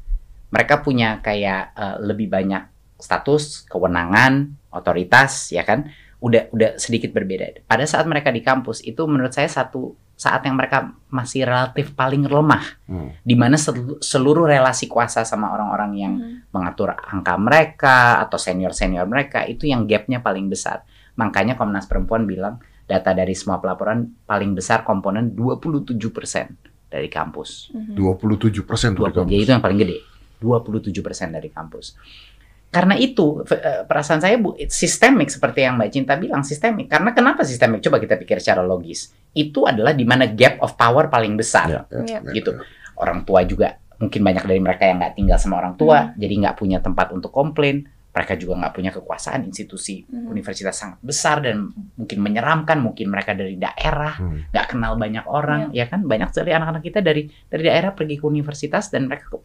Mereka 0.55 0.79
punya 0.79 1.19
kayak 1.19 1.75
uh, 1.75 1.97
lebih 1.99 2.31
banyak 2.31 2.63
status, 2.95 3.67
kewenangan, 3.67 4.55
otoritas, 4.71 5.51
ya 5.51 5.67
kan? 5.67 5.91
Udah 6.23 6.47
udah 6.55 6.79
sedikit 6.79 7.11
berbeda. 7.11 7.67
Pada 7.67 7.83
saat 7.83 8.07
mereka 8.07 8.31
di 8.31 8.39
kampus 8.39 8.79
itu 8.87 9.03
menurut 9.03 9.35
saya 9.35 9.51
satu 9.51 9.99
saat 10.15 10.47
yang 10.47 10.55
mereka 10.55 10.95
masih 11.11 11.43
relatif 11.43 11.91
paling 11.91 12.23
lemah, 12.23 12.63
hmm. 12.87 13.19
di 13.19 13.35
mana 13.35 13.59
seluruh 13.99 14.47
relasi 14.47 14.87
kuasa 14.87 15.27
sama 15.27 15.51
orang-orang 15.51 15.91
yang 15.99 16.13
hmm. 16.15 16.55
mengatur 16.55 16.95
angka 16.95 17.35
mereka 17.35 18.23
atau 18.23 18.39
senior-senior 18.39 19.03
mereka 19.11 19.43
itu 19.43 19.67
yang 19.67 19.83
gapnya 19.83 20.23
paling 20.23 20.47
besar. 20.47 20.87
Makanya 21.19 21.59
Komnas 21.59 21.83
Perempuan 21.83 22.23
bilang 22.23 22.63
data 22.87 23.11
dari 23.11 23.35
semua 23.35 23.59
pelaporan 23.59 24.07
paling 24.23 24.55
besar 24.55 24.87
komponen 24.87 25.35
27% 25.35 25.99
dari 26.87 27.11
kampus. 27.11 27.75
Hmm. 27.75 27.99
27% 27.99 28.95
dari 28.95 29.11
kampus. 29.11 29.31
Jadi 29.35 29.43
itu 29.43 29.51
yang 29.51 29.63
paling 29.63 29.79
gede. 29.83 29.97
27% 30.39 31.35
dari 31.35 31.49
kampus. 31.51 31.95
Karena 32.69 32.99
itu 32.99 33.39
eh, 33.47 33.87
perasaan 33.87 34.19
saya 34.19 34.35
bu, 34.35 34.59
sistemik 34.67 35.31
seperti 35.31 35.63
yang 35.63 35.79
Mbak 35.79 35.89
Cinta 35.95 36.13
bilang 36.19 36.43
sistemik. 36.43 36.91
Karena 36.91 37.15
kenapa 37.15 37.47
sistemik? 37.47 37.79
Coba 37.79 38.03
kita 38.03 38.19
pikir 38.19 38.43
secara 38.43 38.59
logis. 38.67 39.15
Itu 39.31 39.63
adalah 39.63 39.95
di 39.95 40.03
mana 40.03 40.27
gap 40.27 40.59
of 40.59 40.75
power 40.75 41.07
paling 41.07 41.39
besar, 41.39 41.87
ya, 41.87 42.03
ya, 42.03 42.19
gitu. 42.35 42.59
Orang 42.99 43.23
tua 43.23 43.47
juga 43.47 43.79
mungkin 43.95 44.27
banyak 44.27 44.43
dari 44.43 44.59
mereka 44.59 44.83
yang 44.91 44.99
nggak 44.99 45.15
tinggal 45.15 45.39
sama 45.39 45.63
orang 45.63 45.79
tua, 45.79 46.11
hmm. 46.11 46.19
jadi 46.19 46.33
nggak 46.43 46.55
punya 46.59 46.83
tempat 46.83 47.15
untuk 47.15 47.31
komplain 47.31 47.87
mereka 48.15 48.39
juga 48.39 48.63
nggak 48.63 48.73
punya 48.73 48.91
kekuasaan 48.95 49.43
institusi 49.43 50.07
hmm. 50.07 50.31
universitas 50.31 50.71
sangat 50.71 51.03
besar 51.03 51.43
dan 51.43 51.67
mungkin 51.99 52.23
menyeramkan 52.23 52.79
mungkin 52.79 53.11
mereka 53.11 53.35
dari 53.35 53.59
daerah 53.59 54.15
hmm. 54.15 54.55
nggak 54.55 54.65
hmm. 54.65 54.71
kenal 54.71 54.93
banyak 54.95 55.25
orang 55.27 55.61
yeah. 55.75 55.83
ya 55.83 55.91
kan 55.91 56.07
banyak 56.07 56.31
sekali 56.31 56.55
anak-anak 56.55 56.83
kita 56.87 57.03
dari 57.03 57.27
dari 57.51 57.63
daerah 57.67 57.91
pergi 57.91 58.15
ke 58.15 58.23
universitas 58.23 58.87
dan 58.87 59.11
mereka 59.11 59.35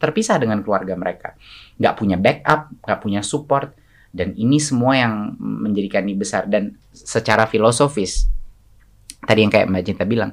terpisah 0.00 0.40
dengan 0.40 0.64
keluarga 0.64 0.96
mereka 0.96 1.36
nggak 1.76 1.94
punya 2.00 2.16
backup 2.16 2.72
nggak 2.80 3.00
punya 3.04 3.20
support 3.20 3.76
dan 4.08 4.32
ini 4.40 4.56
semua 4.56 4.96
yang 4.96 5.36
menjadikan 5.36 6.08
ini 6.08 6.16
besar 6.16 6.48
dan 6.48 6.80
secara 6.96 7.44
filosofis 7.44 8.24
tadi 9.20 9.44
yang 9.44 9.52
kayak 9.52 9.68
Mbak 9.68 9.84
Cinta 9.84 10.04
bilang 10.08 10.32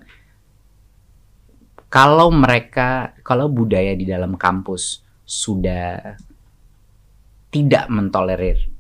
kalau 1.92 2.32
mereka 2.32 3.20
kalau 3.20 3.52
budaya 3.52 3.92
di 4.00 4.08
dalam 4.08 4.40
kampus 4.40 5.04
sudah 5.28 6.16
tidak 7.52 7.92
mentolerir 7.92 8.72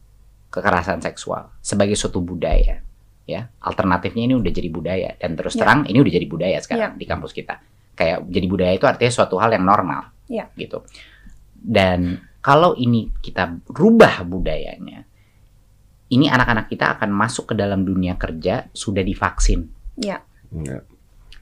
kekerasan 0.51 1.03
seksual 1.03 1.51
sebagai 1.59 1.95
suatu 1.95 2.23
budaya 2.23 2.83
ya 3.27 3.47
alternatifnya 3.63 4.27
ini 4.27 4.35
udah 4.35 4.51
jadi 4.51 4.69
budaya 4.71 5.09
dan 5.15 5.39
terus 5.39 5.55
yeah. 5.55 5.61
terang 5.63 5.79
ini 5.87 5.97
udah 6.03 6.13
jadi 6.13 6.27
budaya 6.27 6.57
sekarang 6.59 6.91
yeah. 6.95 6.99
di 6.99 7.05
kampus 7.07 7.31
kita 7.31 7.55
kayak 7.95 8.27
jadi 8.27 8.47
budaya 8.51 8.73
itu 8.75 8.85
artinya 8.87 9.13
suatu 9.13 9.35
hal 9.37 9.55
yang 9.55 9.63
normal 9.63 10.11
yeah. 10.27 10.51
gitu 10.59 10.83
dan 11.55 12.19
kalau 12.41 12.73
ini 12.75 13.13
kita 13.21 13.61
rubah 13.69 14.25
budayanya 14.25 15.05
ini 16.11 16.25
anak-anak 16.27 16.67
kita 16.67 16.99
akan 16.99 17.13
masuk 17.15 17.53
ke 17.53 17.55
dalam 17.55 17.87
dunia 17.87 18.19
kerja 18.19 18.67
sudah 18.75 19.05
divaksin 19.05 19.71
yeah. 20.01 20.19
Yeah. 20.51 20.83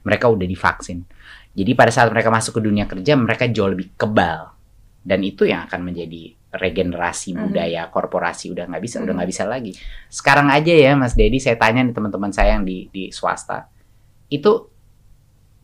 mereka 0.06 0.30
udah 0.30 0.46
divaksin 0.46 1.02
jadi 1.50 1.74
pada 1.74 1.90
saat 1.90 2.12
mereka 2.14 2.30
masuk 2.30 2.60
ke 2.60 2.62
dunia 2.62 2.86
kerja 2.86 3.18
mereka 3.18 3.50
jauh 3.50 3.72
lebih 3.72 3.98
kebal 3.98 4.54
dan 5.02 5.24
itu 5.24 5.48
yang 5.48 5.66
akan 5.66 5.80
menjadi 5.82 6.38
regenerasi 6.50 7.34
mm-hmm. 7.34 7.46
budaya 7.46 7.82
korporasi 7.88 8.50
udah 8.50 8.66
nggak 8.66 8.82
bisa 8.82 8.98
mm-hmm. 8.98 9.06
udah 9.06 9.14
nggak 9.22 9.30
bisa 9.30 9.44
lagi 9.46 9.72
sekarang 10.10 10.50
aja 10.50 10.74
ya 10.74 10.92
Mas 10.98 11.14
Dedi 11.14 11.38
saya 11.38 11.54
tanya 11.54 11.86
nih 11.86 11.94
teman-teman 11.94 12.34
saya 12.34 12.58
yang 12.58 12.66
di 12.66 12.90
di 12.90 13.14
swasta 13.14 13.70
itu 14.30 14.66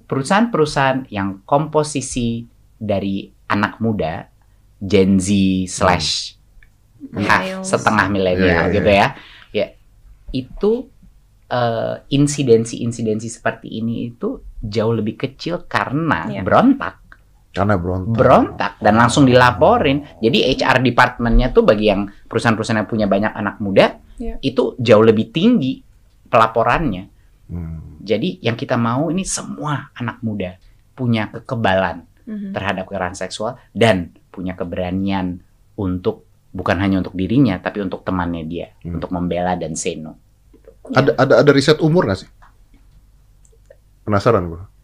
perusahaan-perusahaan 0.06 1.10
yang 1.10 1.42
komposisi 1.42 2.46
dari 2.78 3.26
anak 3.50 3.82
muda 3.82 4.30
Gen 4.78 5.18
Z 5.18 5.30
slash 5.66 6.38
mm. 7.02 7.62
setengah 7.66 8.06
milenial 8.10 8.70
yeah, 8.70 8.74
gitu 8.74 8.90
yeah. 8.90 9.10
ya 9.50 9.62
ya 9.62 9.66
itu 10.34 10.72
uh, 11.50 12.02
insidensi-insidensi 12.10 13.30
seperti 13.30 13.78
ini 13.78 14.14
itu 14.14 14.42
jauh 14.62 14.94
lebih 14.94 15.18
kecil 15.18 15.66
karena 15.66 16.30
yeah. 16.30 16.44
berontak 16.46 17.05
karena 17.56 17.80
berontak. 17.80 18.16
Berontak 18.20 18.72
dan 18.84 18.94
langsung 19.00 19.24
dilaporin. 19.24 20.04
Jadi 20.20 20.52
HR 20.52 20.84
departmentnya 20.84 21.48
tuh 21.56 21.64
bagi 21.64 21.88
yang 21.88 22.04
perusahaan-perusahaan 22.28 22.84
yang 22.84 22.90
punya 22.90 23.06
banyak 23.08 23.32
anak 23.32 23.56
muda 23.64 23.96
yeah. 24.20 24.36
itu 24.44 24.76
jauh 24.76 25.00
lebih 25.00 25.32
tinggi 25.32 25.80
pelaporannya. 26.28 27.08
Hmm. 27.48 27.96
Jadi 28.04 28.44
yang 28.44 28.60
kita 28.60 28.76
mau 28.76 29.08
ini 29.08 29.24
semua 29.24 29.88
anak 29.96 30.20
muda 30.20 30.60
punya 30.92 31.32
kekebalan 31.32 32.04
mm-hmm. 32.24 32.52
terhadap 32.52 32.84
kekerasan 32.88 33.28
seksual 33.28 33.56
dan 33.72 34.12
punya 34.28 34.52
keberanian 34.52 35.40
untuk 35.76 36.28
bukan 36.52 36.76
hanya 36.80 37.04
untuk 37.04 37.12
dirinya 37.12 37.60
tapi 37.60 37.84
untuk 37.84 38.00
temannya 38.00 38.48
dia 38.48 38.72
hmm. 38.80 38.96
untuk 38.96 39.12
membela 39.12 39.58
dan 39.60 39.76
seno. 39.76 40.16
Ada 40.88 41.18
ada 41.18 41.34
ada 41.44 41.50
riset 41.52 41.82
umur 41.84 42.08
nggak 42.08 42.20
sih? 42.24 42.30
Penasaran 44.06 44.48
gue 44.48 44.75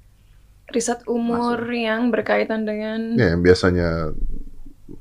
riset 0.72 1.04
umur 1.06 1.60
Masuk. 1.60 1.76
yang 1.76 2.00
berkaitan 2.08 2.64
dengan 2.66 3.14
ya 3.14 3.36
yang 3.36 3.42
biasanya 3.44 4.16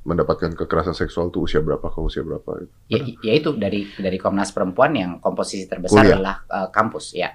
mendapatkan 0.07 0.55
kekerasan 0.55 0.95
seksual 0.95 1.31
itu 1.31 1.43
usia 1.43 1.59
berapa 1.59 1.83
ke 1.83 1.99
usia 1.99 2.23
berapa 2.23 2.63
ya, 2.87 2.99
ya 3.01 3.33
itu 3.35 3.51
dari 3.55 3.87
dari 3.95 4.15
Komnas 4.15 4.55
Perempuan 4.55 4.95
yang 4.95 5.11
komposisi 5.19 5.67
terbesar 5.67 6.03
Kuliah. 6.03 6.15
adalah 6.15 6.35
uh, 6.47 6.67
kampus 6.71 7.15
ya 7.15 7.31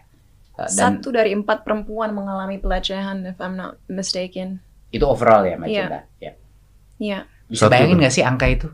uh, 0.56 0.68
dan 0.68 1.00
satu 1.00 1.12
dari 1.12 1.36
empat 1.36 1.64
perempuan 1.64 2.16
mengalami 2.16 2.56
pelecehan 2.56 3.28
if 3.28 3.36
I'm 3.40 3.60
not 3.60 3.76
mistaken 3.88 4.60
itu 4.92 5.04
overall 5.04 5.44
ya 5.44 5.60
Mbak 5.60 5.68
yeah. 5.68 6.04
ya 6.20 6.32
Iya. 6.96 7.18
Bisa 7.46 7.70
bayangin 7.70 8.00
nggak 8.00 8.14
sih 8.14 8.24
angka 8.26 8.46
itu? 8.50 8.68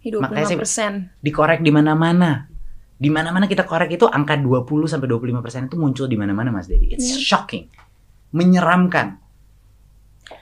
Hidup 0.00 0.24
Makanya 0.24 0.56
persen. 0.58 0.92
Dikorek 1.20 1.60
di 1.62 1.72
mana-mana. 1.72 2.50
Di 3.00 3.08
mana-mana 3.08 3.48
kita 3.48 3.64
korek 3.64 3.96
itu 3.96 4.04
angka 4.04 4.36
20 4.36 4.68
sampai 4.84 5.08
25 5.08 5.40
persen 5.40 5.62
itu 5.72 5.76
muncul 5.80 6.04
di 6.04 6.20
mana-mana 6.20 6.52
Mas 6.52 6.68
Dedi. 6.68 6.92
It's 6.92 7.16
yeah. 7.16 7.20
shocking 7.20 7.64
menyeramkan. 8.30 9.18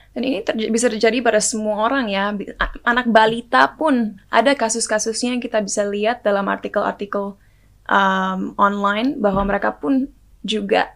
Dan 0.09 0.21
ini 0.25 0.41
terj 0.41 0.73
bisa 0.73 0.89
terjadi 0.89 1.21
pada 1.21 1.39
semua 1.39 1.85
orang 1.85 2.09
ya. 2.09 2.33
Anak 2.81 3.07
balita 3.13 3.69
pun 3.77 4.17
ada 4.33 4.57
kasus-kasusnya 4.57 5.37
yang 5.37 5.41
kita 5.43 5.61
bisa 5.61 5.85
lihat 5.85 6.25
dalam 6.25 6.49
artikel-artikel 6.49 7.37
um, 7.85 8.39
online 8.57 9.17
bahwa 9.21 9.45
mereka 9.45 9.77
pun 9.77 10.09
juga 10.41 10.89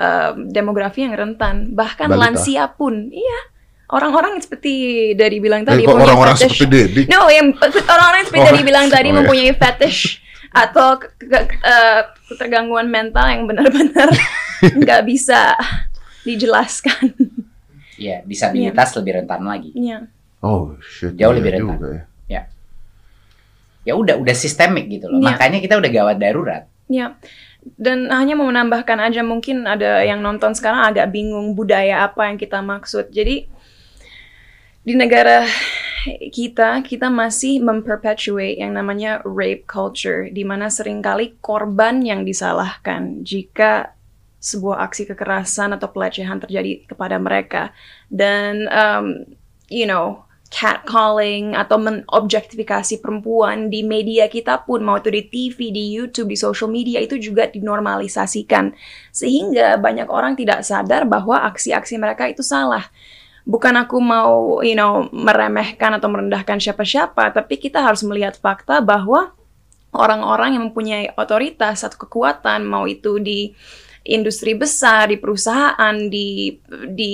um, 0.00 0.48
demografi 0.48 1.04
yang 1.04 1.12
rentan. 1.12 1.76
Bahkan 1.76 2.08
balita. 2.08 2.22
lansia 2.24 2.64
pun, 2.72 3.12
iya. 3.12 3.40
Orang-orang 3.88 4.36
seperti 4.44 5.16
dari 5.16 5.40
bilang 5.40 5.64
tadi 5.64 5.80
eh, 5.80 5.88
orang-orang 5.88 6.36
seperti 6.36 6.68
Dedi. 6.68 7.02
No, 7.08 7.24
yang 7.32 7.56
orang-orang 7.88 8.28
seperti 8.28 8.44
oh. 8.44 8.48
dari 8.52 8.60
bilang 8.60 8.86
tadi 8.96 9.08
oh, 9.08 9.12
iya. 9.12 9.18
mempunyai 9.24 9.52
fetish 9.56 10.20
atau 10.52 10.96
ke, 10.96 11.08
ke, 11.28 11.38
uh, 11.60 12.00
ketergangguan 12.32 12.88
mental 12.88 13.28
yang 13.28 13.44
benar-benar 13.44 14.08
nggak 14.80 15.02
bisa 15.04 15.52
dijelaskan. 16.24 17.14
Iya, 17.98 18.22
disabilitas 18.22 18.94
yeah. 18.94 18.98
lebih 19.02 19.12
rentan 19.18 19.42
lagi. 19.42 19.70
Iya. 19.74 19.90
Yeah. 19.90 20.02
Oh, 20.38 20.78
shit. 20.78 21.18
Jauh 21.18 21.34
lebih 21.34 21.50
rentan. 21.50 21.82
Juga, 21.82 21.90
ya. 21.90 22.02
ya. 22.30 22.42
Ya 23.82 23.92
udah, 23.98 24.14
udah 24.22 24.34
sistemik 24.38 24.86
gitu 24.86 25.10
loh. 25.10 25.18
Yeah. 25.18 25.34
Makanya 25.34 25.58
kita 25.58 25.74
udah 25.82 25.90
gawat 25.90 26.16
darurat. 26.22 26.70
Iya. 26.86 27.18
Dan 27.74 28.06
hanya 28.14 28.38
mau 28.38 28.46
menambahkan 28.46 29.02
aja 29.02 29.26
mungkin 29.26 29.66
ada 29.66 30.06
yang 30.06 30.22
nonton 30.22 30.54
sekarang 30.54 30.94
agak 30.94 31.10
bingung 31.10 31.58
budaya 31.58 32.06
apa 32.06 32.30
yang 32.30 32.38
kita 32.38 32.62
maksud. 32.62 33.10
Jadi 33.10 33.50
di 34.86 34.94
negara 34.94 35.42
kita 36.32 36.80
kita 36.86 37.10
masih 37.10 37.60
memperpetuate 37.60 38.62
yang 38.62 38.72
namanya 38.72 39.20
rape 39.26 39.66
culture 39.66 40.30
di 40.30 40.46
mana 40.46 40.70
sering 40.70 41.02
kali 41.02 41.36
korban 41.42 42.00
yang 42.00 42.22
disalahkan 42.22 43.26
jika 43.26 43.97
sebuah 44.38 44.86
aksi 44.86 45.10
kekerasan 45.10 45.74
atau 45.74 45.90
pelecehan 45.90 46.38
terjadi 46.38 46.86
kepada 46.86 47.18
mereka 47.18 47.74
dan 48.06 48.70
um, 48.70 49.26
you 49.66 49.84
know 49.84 50.22
catcalling 50.48 51.52
atau 51.52 51.76
menobjektifikasi 51.76 53.04
perempuan 53.04 53.68
di 53.68 53.84
media 53.84 54.32
kita 54.32 54.64
pun 54.64 54.80
mau 54.80 54.96
itu 54.96 55.12
di 55.12 55.28
TV, 55.28 55.68
di 55.68 55.92
YouTube, 55.92 56.32
di 56.32 56.38
social 56.40 56.72
media 56.72 57.04
itu 57.04 57.20
juga 57.20 57.52
dinormalisasikan 57.52 58.72
sehingga 59.12 59.76
banyak 59.76 60.08
orang 60.08 60.40
tidak 60.40 60.64
sadar 60.64 61.04
bahwa 61.04 61.44
aksi-aksi 61.52 62.00
mereka 62.00 62.32
itu 62.32 62.40
salah. 62.40 62.88
Bukan 63.44 63.76
aku 63.76 64.00
mau 64.00 64.60
you 64.64 64.76
know 64.76 65.08
meremehkan 65.12 65.92
atau 66.00 66.08
merendahkan 66.08 66.56
siapa-siapa, 66.56 67.32
tapi 67.36 67.60
kita 67.60 67.84
harus 67.84 68.00
melihat 68.00 68.40
fakta 68.40 68.80
bahwa 68.80 69.36
orang-orang 69.92 70.56
yang 70.56 70.64
mempunyai 70.72 71.12
otoritas 71.16 71.84
atau 71.84 72.08
kekuatan 72.08 72.64
mau 72.64 72.88
itu 72.88 73.20
di 73.20 73.52
industri 74.08 74.56
besar, 74.56 75.12
di 75.12 75.20
perusahaan, 75.20 75.94
di 76.08 76.56
di 76.96 77.12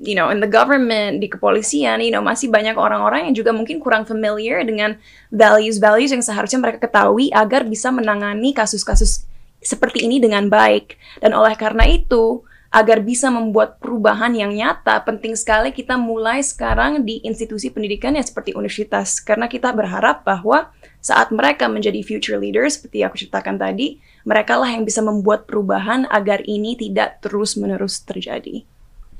you 0.00 0.16
know 0.16 0.32
in 0.32 0.40
the 0.40 0.48
government, 0.48 1.20
di 1.20 1.28
kepolisian, 1.28 2.00
you 2.00 2.08
know 2.08 2.24
masih 2.24 2.48
banyak 2.48 2.74
orang-orang 2.80 3.28
yang 3.28 3.36
juga 3.36 3.52
mungkin 3.52 3.76
kurang 3.76 4.08
familiar 4.08 4.64
dengan 4.64 4.96
values-values 5.28 6.16
yang 6.16 6.24
seharusnya 6.24 6.64
mereka 6.64 6.88
ketahui 6.88 7.28
agar 7.30 7.68
bisa 7.68 7.92
menangani 7.92 8.56
kasus-kasus 8.56 9.28
seperti 9.60 10.08
ini 10.08 10.16
dengan 10.16 10.48
baik. 10.48 10.96
Dan 11.20 11.36
oleh 11.36 11.52
karena 11.60 11.84
itu, 11.84 12.40
agar 12.70 13.02
bisa 13.02 13.28
membuat 13.28 13.82
perubahan 13.82 14.30
yang 14.30 14.54
nyata, 14.54 15.02
penting 15.02 15.34
sekali 15.34 15.74
kita 15.74 15.98
mulai 15.98 16.38
sekarang 16.38 17.02
di 17.02 17.18
institusi 17.26 17.66
pendidikan 17.68 18.14
yang 18.14 18.22
seperti 18.22 18.54
universitas 18.54 19.18
karena 19.18 19.50
kita 19.50 19.74
berharap 19.74 20.22
bahwa 20.22 20.70
saat 21.02 21.34
mereka 21.34 21.66
menjadi 21.66 21.98
future 22.06 22.38
leaders 22.38 22.78
seperti 22.78 23.02
aku 23.02 23.18
ceritakan 23.18 23.58
tadi, 23.58 23.98
mereka 24.24 24.60
lah 24.60 24.68
yang 24.68 24.84
bisa 24.84 25.00
membuat 25.00 25.48
perubahan 25.48 26.04
agar 26.08 26.44
ini 26.44 26.76
tidak 26.76 27.24
terus-menerus 27.24 28.04
terjadi. 28.04 28.64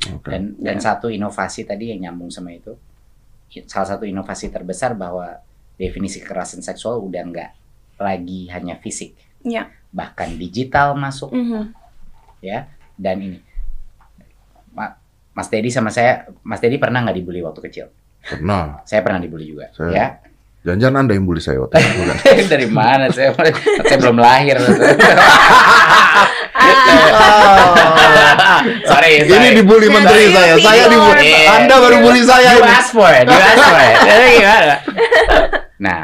Okay. 0.01 0.28
Dan 0.32 0.57
dan 0.61 0.76
yeah. 0.80 0.84
satu 0.84 1.12
inovasi 1.12 1.68
tadi 1.68 1.92
yang 1.92 2.09
nyambung 2.09 2.32
sama 2.32 2.53
itu, 2.57 2.76
salah 3.68 3.96
satu 3.96 4.09
inovasi 4.09 4.48
terbesar 4.48 4.96
bahwa 4.96 5.40
definisi 5.76 6.20
kekerasan 6.20 6.64
seksual 6.64 7.01
udah 7.05 7.22
nggak 7.28 7.51
lagi 8.01 8.48
hanya 8.48 8.80
fisik, 8.80 9.12
yeah. 9.44 9.68
bahkan 9.92 10.36
digital 10.40 10.96
masuk, 10.96 11.32
mm 11.32 11.44
-hmm. 11.44 11.64
ya. 12.40 12.68
Dan 13.01 13.16
ini, 13.20 13.38
Mas 15.32 15.48
Dedi 15.48 15.72
sama 15.72 15.88
saya, 15.92 16.28
Mas 16.44 16.61
Dedi 16.61 16.76
pernah 16.76 17.01
nggak 17.01 17.16
dibully 17.16 17.40
waktu 17.44 17.61
kecil? 17.64 17.86
Pernah. 18.20 18.84
Saya 18.84 19.01
pernah 19.01 19.20
dibully 19.20 19.48
juga, 19.48 19.72
saya, 19.72 19.92
ya 19.92 20.07
Jangan-jangan 20.61 21.08
Anda 21.08 21.12
yang 21.16 21.24
bully 21.24 21.40
saya 21.40 21.56
waktu 21.64 21.80
itu. 21.80 22.00
Dari 22.52 22.68
mana 22.68 23.08
saya? 23.08 23.32
saya 23.88 23.96
belum 23.96 24.20
lahir. 24.20 24.61
sorry, 24.61 24.84
sorry. 28.92 29.12
Ini 29.24 29.48
dibully 29.56 29.88
menteri 29.88 30.28
saya. 30.28 30.61
Saya 30.61 30.84
dibully. 30.92 31.32
Anda 31.48 31.74
baru 31.80 31.96
bully 32.04 32.20
saya. 32.28 32.61
You 32.61 32.64
ask 32.68 32.92
for 32.92 33.08
it. 33.08 33.24
You 33.24 33.40
ask 33.40 33.56
for 33.56 33.80
it. 33.80 33.96
gimana? 34.36 34.76
Nah, 35.80 36.00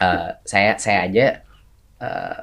uh, 0.00 0.28
saya 0.48 0.80
saya 0.80 0.98
aja 1.12 1.44
uh, 2.00 2.36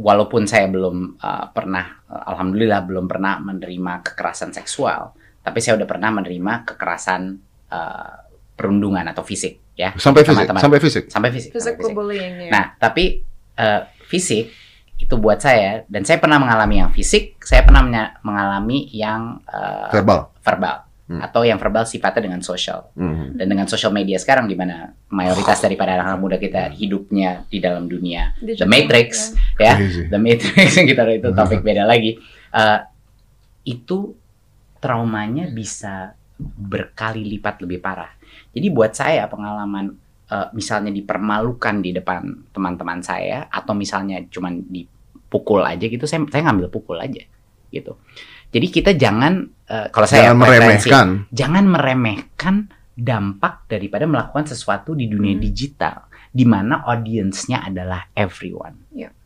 walaupun 0.00 0.48
saya 0.48 0.64
belum 0.72 1.20
uh, 1.20 1.52
pernah 1.52 2.00
uh, 2.08 2.24
alhamdulillah 2.32 2.88
belum 2.88 3.04
pernah 3.04 3.36
menerima 3.36 4.00
kekerasan 4.00 4.56
seksual, 4.56 5.12
tapi 5.44 5.60
saya 5.60 5.76
udah 5.76 5.84
pernah 5.84 6.08
menerima 6.08 6.72
kekerasan 6.72 7.36
uh, 7.68 8.16
perundungan 8.56 9.04
atau 9.12 9.20
fisik 9.20 9.61
ya 9.82 9.90
sampai 9.98 10.22
fisik? 10.22 10.46
teman. 10.46 10.46
-teman. 10.46 10.62
sampai 10.62 10.78
fisik. 10.78 11.04
Sampai 11.10 11.30
fisik. 11.34 11.50
physical 11.50 11.90
bullying 11.90 12.34
ya. 12.46 12.50
nah 12.54 12.64
tapi 12.78 13.26
uh, 13.58 13.82
fisik 14.06 14.54
itu 15.02 15.14
buat 15.18 15.42
saya 15.42 15.82
dan 15.90 16.06
saya 16.06 16.22
pernah 16.22 16.38
mengalami 16.38 16.78
yang 16.78 16.90
fisik 16.94 17.42
saya 17.42 17.66
pernah 17.66 17.82
mengalami 18.22 18.86
yang 18.94 19.42
uh, 19.50 19.90
verbal. 19.90 20.30
verbal. 20.38 20.76
Hmm. 21.02 21.18
atau 21.18 21.42
yang 21.42 21.58
verbal 21.58 21.82
sifatnya 21.82 22.30
dengan 22.30 22.40
sosial. 22.40 22.88
Hmm. 22.94 23.34
dan 23.34 23.50
dengan 23.50 23.66
social 23.66 23.90
media 23.90 24.16
sekarang 24.22 24.46
di 24.46 24.54
mana 24.54 24.94
mayoritas 25.10 25.58
oh. 25.58 25.62
daripada 25.66 25.98
anak-anak 25.98 26.20
muda 26.22 26.36
kita 26.38 26.70
hidupnya 26.72 27.42
di 27.50 27.58
dalam 27.58 27.90
dunia. 27.90 28.32
Digital, 28.38 28.64
The 28.64 28.68
Matrix 28.70 29.08
ya, 29.58 29.74
ya. 29.74 29.74
The 30.08 30.20
Matrix 30.22 30.68
yang 30.78 30.86
kita 30.94 31.02
itu 31.10 31.28
topik 31.34 31.60
beda 31.66 31.84
lagi. 31.84 32.16
Uh, 32.54 32.86
itu 33.66 34.14
traumanya 34.78 35.50
bisa 35.50 36.14
berkali 36.42 37.22
lipat 37.36 37.62
lebih 37.62 37.78
parah 37.78 38.10
jadi 38.52 38.68
buat 38.68 38.92
saya 38.92 39.26
pengalaman 39.32 39.96
uh, 40.28 40.48
misalnya 40.52 40.92
dipermalukan 40.92 41.80
di 41.80 41.96
depan 41.96 42.52
teman-teman 42.52 43.00
saya 43.00 43.48
atau 43.48 43.72
misalnya 43.72 44.20
cuman 44.28 44.68
dipukul 44.68 45.64
aja 45.64 45.84
gitu, 45.88 46.04
saya 46.04 46.24
saya 46.28 46.48
ngambil 46.48 46.68
pukul 46.68 47.00
aja 47.00 47.24
gitu. 47.72 47.96
Jadi 48.52 48.66
kita 48.68 48.92
jangan 48.92 49.48
uh, 49.72 49.88
kalau 49.88 50.04
saya 50.04 50.32
jangan 50.32 50.38
meremehkan, 50.44 51.08
jangan 51.32 51.64
meremehkan 51.64 52.54
dampak 52.92 53.64
daripada 53.72 54.04
melakukan 54.04 54.44
sesuatu 54.44 54.92
di 54.92 55.08
dunia 55.08 55.32
hmm. 55.32 55.42
digital 55.42 56.12
di 56.28 56.44
mana 56.44 56.84
audiensnya 56.84 57.64
adalah 57.64 58.12
everyone. 58.12 58.92
Yeah. 58.92 59.16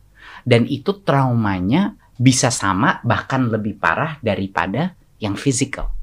Dan 0.47 0.63
itu 0.71 1.03
traumanya 1.03 1.99
bisa 2.15 2.47
sama 2.47 3.03
bahkan 3.03 3.51
lebih 3.51 3.75
parah 3.75 4.15
daripada 4.23 4.95
yang 5.19 5.35
physical 5.35 5.96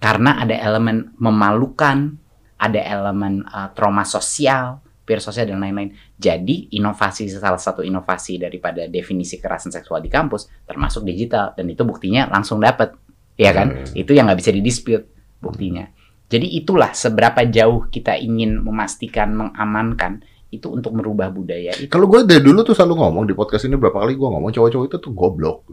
karena 0.00 0.40
ada 0.40 0.56
elemen 0.56 1.12
memalukan, 1.20 2.16
ada 2.56 2.80
elemen 2.80 3.44
uh, 3.44 3.68
trauma 3.76 4.02
sosial, 4.08 4.80
peer 5.04 5.20
sosial 5.20 5.44
dan 5.44 5.60
lain-lain. 5.60 5.92
Jadi 6.16 6.72
inovasi 6.72 7.28
salah 7.28 7.60
satu 7.60 7.84
inovasi 7.84 8.40
daripada 8.40 8.88
definisi 8.88 9.36
kekerasan 9.36 9.76
seksual 9.76 10.00
di 10.00 10.08
kampus 10.08 10.48
termasuk 10.64 11.04
digital 11.04 11.52
dan 11.52 11.68
itu 11.68 11.84
buktinya 11.84 12.32
langsung 12.32 12.64
dapat, 12.64 12.96
ya 13.36 13.52
kan? 13.52 13.76
Hmm. 13.76 13.92
Itu 13.92 14.16
yang 14.16 14.24
nggak 14.32 14.40
bisa 14.40 14.50
didispute 14.56 15.04
buktinya. 15.36 15.84
Jadi 16.32 16.48
itulah 16.56 16.96
seberapa 16.96 17.44
jauh 17.44 17.92
kita 17.92 18.16
ingin 18.16 18.64
memastikan 18.64 19.36
mengamankan 19.36 20.24
itu 20.48 20.66
untuk 20.72 20.96
merubah 20.96 21.28
budaya 21.28 21.76
itu. 21.76 21.92
Kalau 21.92 22.08
gue 22.08 22.24
dari 22.24 22.40
dulu 22.40 22.64
tuh 22.64 22.72
selalu 22.72 23.04
ngomong 23.04 23.24
di 23.28 23.34
podcast 23.36 23.68
ini 23.68 23.76
berapa 23.76 24.00
kali 24.00 24.16
gue 24.16 24.28
ngomong 24.32 24.48
cowok-cowok 24.48 24.86
itu 24.88 24.96
tuh 24.96 25.12
goblok. 25.12 25.68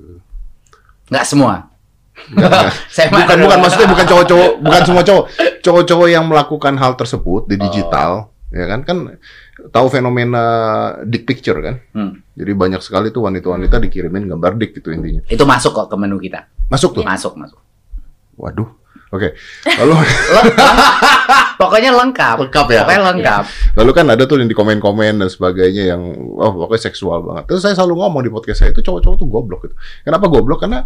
Nggak 1.07 1.25
semua 1.29 1.76
bukan 3.13 3.37
bukan 3.45 3.57
maksudnya 3.61 3.87
bukan 3.87 4.05
cowok-cowok, 4.05 4.51
bukan 4.65 4.81
semua 4.83 5.03
cowok. 5.05 5.25
Cowok-cowok 5.63 6.07
yang 6.11 6.25
melakukan 6.27 6.73
hal 6.75 6.93
tersebut 6.97 7.47
di 7.47 7.55
digital, 7.55 8.31
oh. 8.33 8.55
ya 8.55 8.65
kan 8.67 8.81
kan 8.83 8.97
tahu 9.71 9.87
fenomena 9.89 10.43
dick 11.05 11.23
picture 11.23 11.59
kan? 11.61 11.75
Hmm. 11.93 12.21
Jadi 12.37 12.51
banyak 12.53 12.81
sekali 12.83 13.09
tuh 13.09 13.25
wanita-wanita 13.25 13.81
dikirimin 13.81 14.29
gambar 14.29 14.59
dick 14.59 14.75
gitu 14.77 14.93
intinya. 14.93 15.23
Itu 15.29 15.43
masuk 15.47 15.73
kok 15.73 15.87
ke 15.89 15.95
menu 15.97 16.21
kita. 16.21 16.45
Masuk 16.67 17.01
tuh. 17.01 17.03
Masuk, 17.03 17.33
masuk. 17.39 17.59
Waduh. 18.37 18.69
Oke. 19.07 19.31
Okay. 19.63 19.79
Lalu 19.79 20.03
pokoknya 21.55 21.95
lengkap. 21.95 22.35
Lengkap 22.43 22.65
ya. 22.67 22.83
Pokoknya 22.83 23.03
lengkap. 23.15 23.43
Lalu 23.79 23.91
kan 23.95 24.05
ada 24.11 24.23
tuh 24.27 24.35
yang 24.43 24.51
di 24.51 24.57
komen-komen 24.57 25.23
dan 25.23 25.29
sebagainya 25.31 25.95
yang 25.95 26.01
oh 26.35 26.51
pokoknya 26.67 26.91
seksual 26.91 27.23
banget. 27.23 27.43
Terus 27.47 27.61
saya 27.63 27.73
selalu 27.79 28.03
ngomong 28.03 28.21
di 28.27 28.31
podcast 28.31 28.67
saya 28.67 28.75
itu 28.75 28.83
cowok-cowok 28.83 29.15
tuh 29.15 29.27
goblok 29.31 29.59
gitu. 29.71 29.75
Kenapa 30.03 30.27
goblok? 30.27 30.59
Karena 30.67 30.83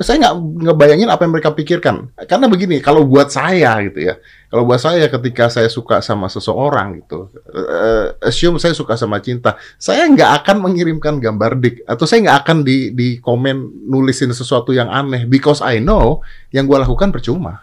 saya 0.00 0.16
nggak 0.16 0.36
ngebayangin 0.64 1.12
apa 1.12 1.28
yang 1.28 1.32
mereka 1.36 1.52
pikirkan. 1.52 2.08
Karena 2.24 2.48
begini, 2.48 2.80
kalau 2.80 3.04
buat 3.04 3.28
saya 3.28 3.76
gitu 3.84 4.00
ya, 4.00 4.16
kalau 4.48 4.64
buat 4.64 4.80
saya 4.80 5.12
ketika 5.12 5.52
saya 5.52 5.68
suka 5.68 6.00
sama 6.00 6.32
seseorang 6.32 7.04
gitu, 7.04 7.28
uh, 7.52 8.16
assume 8.24 8.56
saya 8.56 8.72
suka 8.72 8.96
sama 8.96 9.20
cinta, 9.20 9.60
saya 9.76 10.08
nggak 10.08 10.40
akan 10.40 10.64
mengirimkan 10.64 11.20
gambar 11.20 11.60
dik 11.60 11.76
atau 11.84 12.08
saya 12.08 12.24
nggak 12.24 12.38
akan 12.48 12.56
di 12.64 12.96
di 12.96 13.20
komen 13.20 13.84
nulisin 13.84 14.32
sesuatu 14.32 14.72
yang 14.72 14.88
aneh, 14.88 15.28
because 15.28 15.60
I 15.60 15.84
know 15.84 16.24
yang 16.48 16.64
gue 16.64 16.80
lakukan 16.80 17.12
percuma. 17.12 17.60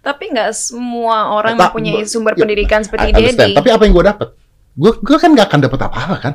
Tapi 0.00 0.32
nggak 0.32 0.56
semua 0.56 1.36
orang 1.36 1.60
mempunyai 1.60 2.08
sumber 2.08 2.32
ya, 2.32 2.48
pendidikan 2.48 2.80
seperti 2.80 3.12
Dedi. 3.12 3.52
Tapi 3.52 3.68
apa 3.68 3.82
yang 3.84 3.92
gue 3.92 4.06
dapat? 4.08 4.28
Gue 4.72 4.96
gue 5.04 5.18
kan 5.20 5.36
nggak 5.36 5.52
akan 5.52 5.60
dapat 5.68 5.80
apa-apa 5.84 6.16
kan? 6.16 6.34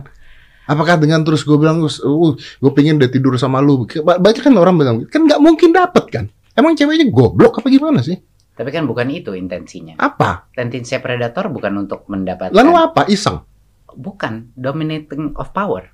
Apakah 0.64 0.95
dengan 0.95 1.24
terus 1.28 1.43
gue 1.43 1.59
bilang, 1.59 1.84
uh, 1.84 2.32
gue 2.39 2.72
pengen 2.72 2.95
udah 2.99 3.11
tidur 3.11 3.36
sama 3.36 3.59
lu? 3.59 3.84
Banyak 3.84 4.43
kan 4.43 4.55
orang 4.55 4.76
bilang, 4.80 4.95
kan 5.11 5.28
nggak 5.28 5.41
mungkin 5.43 5.76
dapet 5.76 6.05
kan? 6.07 6.26
Emang 6.53 6.78
ceweknya 6.78 7.09
goblok 7.09 7.59
apa 7.59 7.68
gimana 7.68 7.99
sih? 7.99 8.16
Tapi 8.53 8.70
kan 8.70 8.86
bukan 8.86 9.09
itu 9.09 9.34
intensinya. 9.34 9.97
Apa? 9.97 10.45
Tendensi 10.53 10.93
predator 11.01 11.49
bukan 11.49 11.74
untuk 11.84 12.05
mendapatkan. 12.05 12.53
Lalu 12.53 12.72
apa? 12.78 13.09
Iseng? 13.09 13.41
Bukan. 13.89 14.53
Dominating 14.53 15.34
of 15.34 15.49
power. 15.49 15.89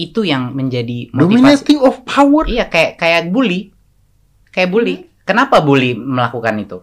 Itu 0.00 0.24
yang 0.24 0.56
menjadi 0.56 1.12
motivasi. 1.12 1.20
Dominating 1.20 1.78
of 1.84 2.00
power? 2.08 2.48
Iya, 2.48 2.72
kayak 2.72 2.96
kayak 2.96 3.22
bully. 3.28 3.68
Kayak 4.48 4.72
bully. 4.72 4.94
Hmm. 4.96 5.06
Kenapa 5.28 5.60
bully 5.60 5.92
melakukan 5.92 6.56
itu? 6.56 6.80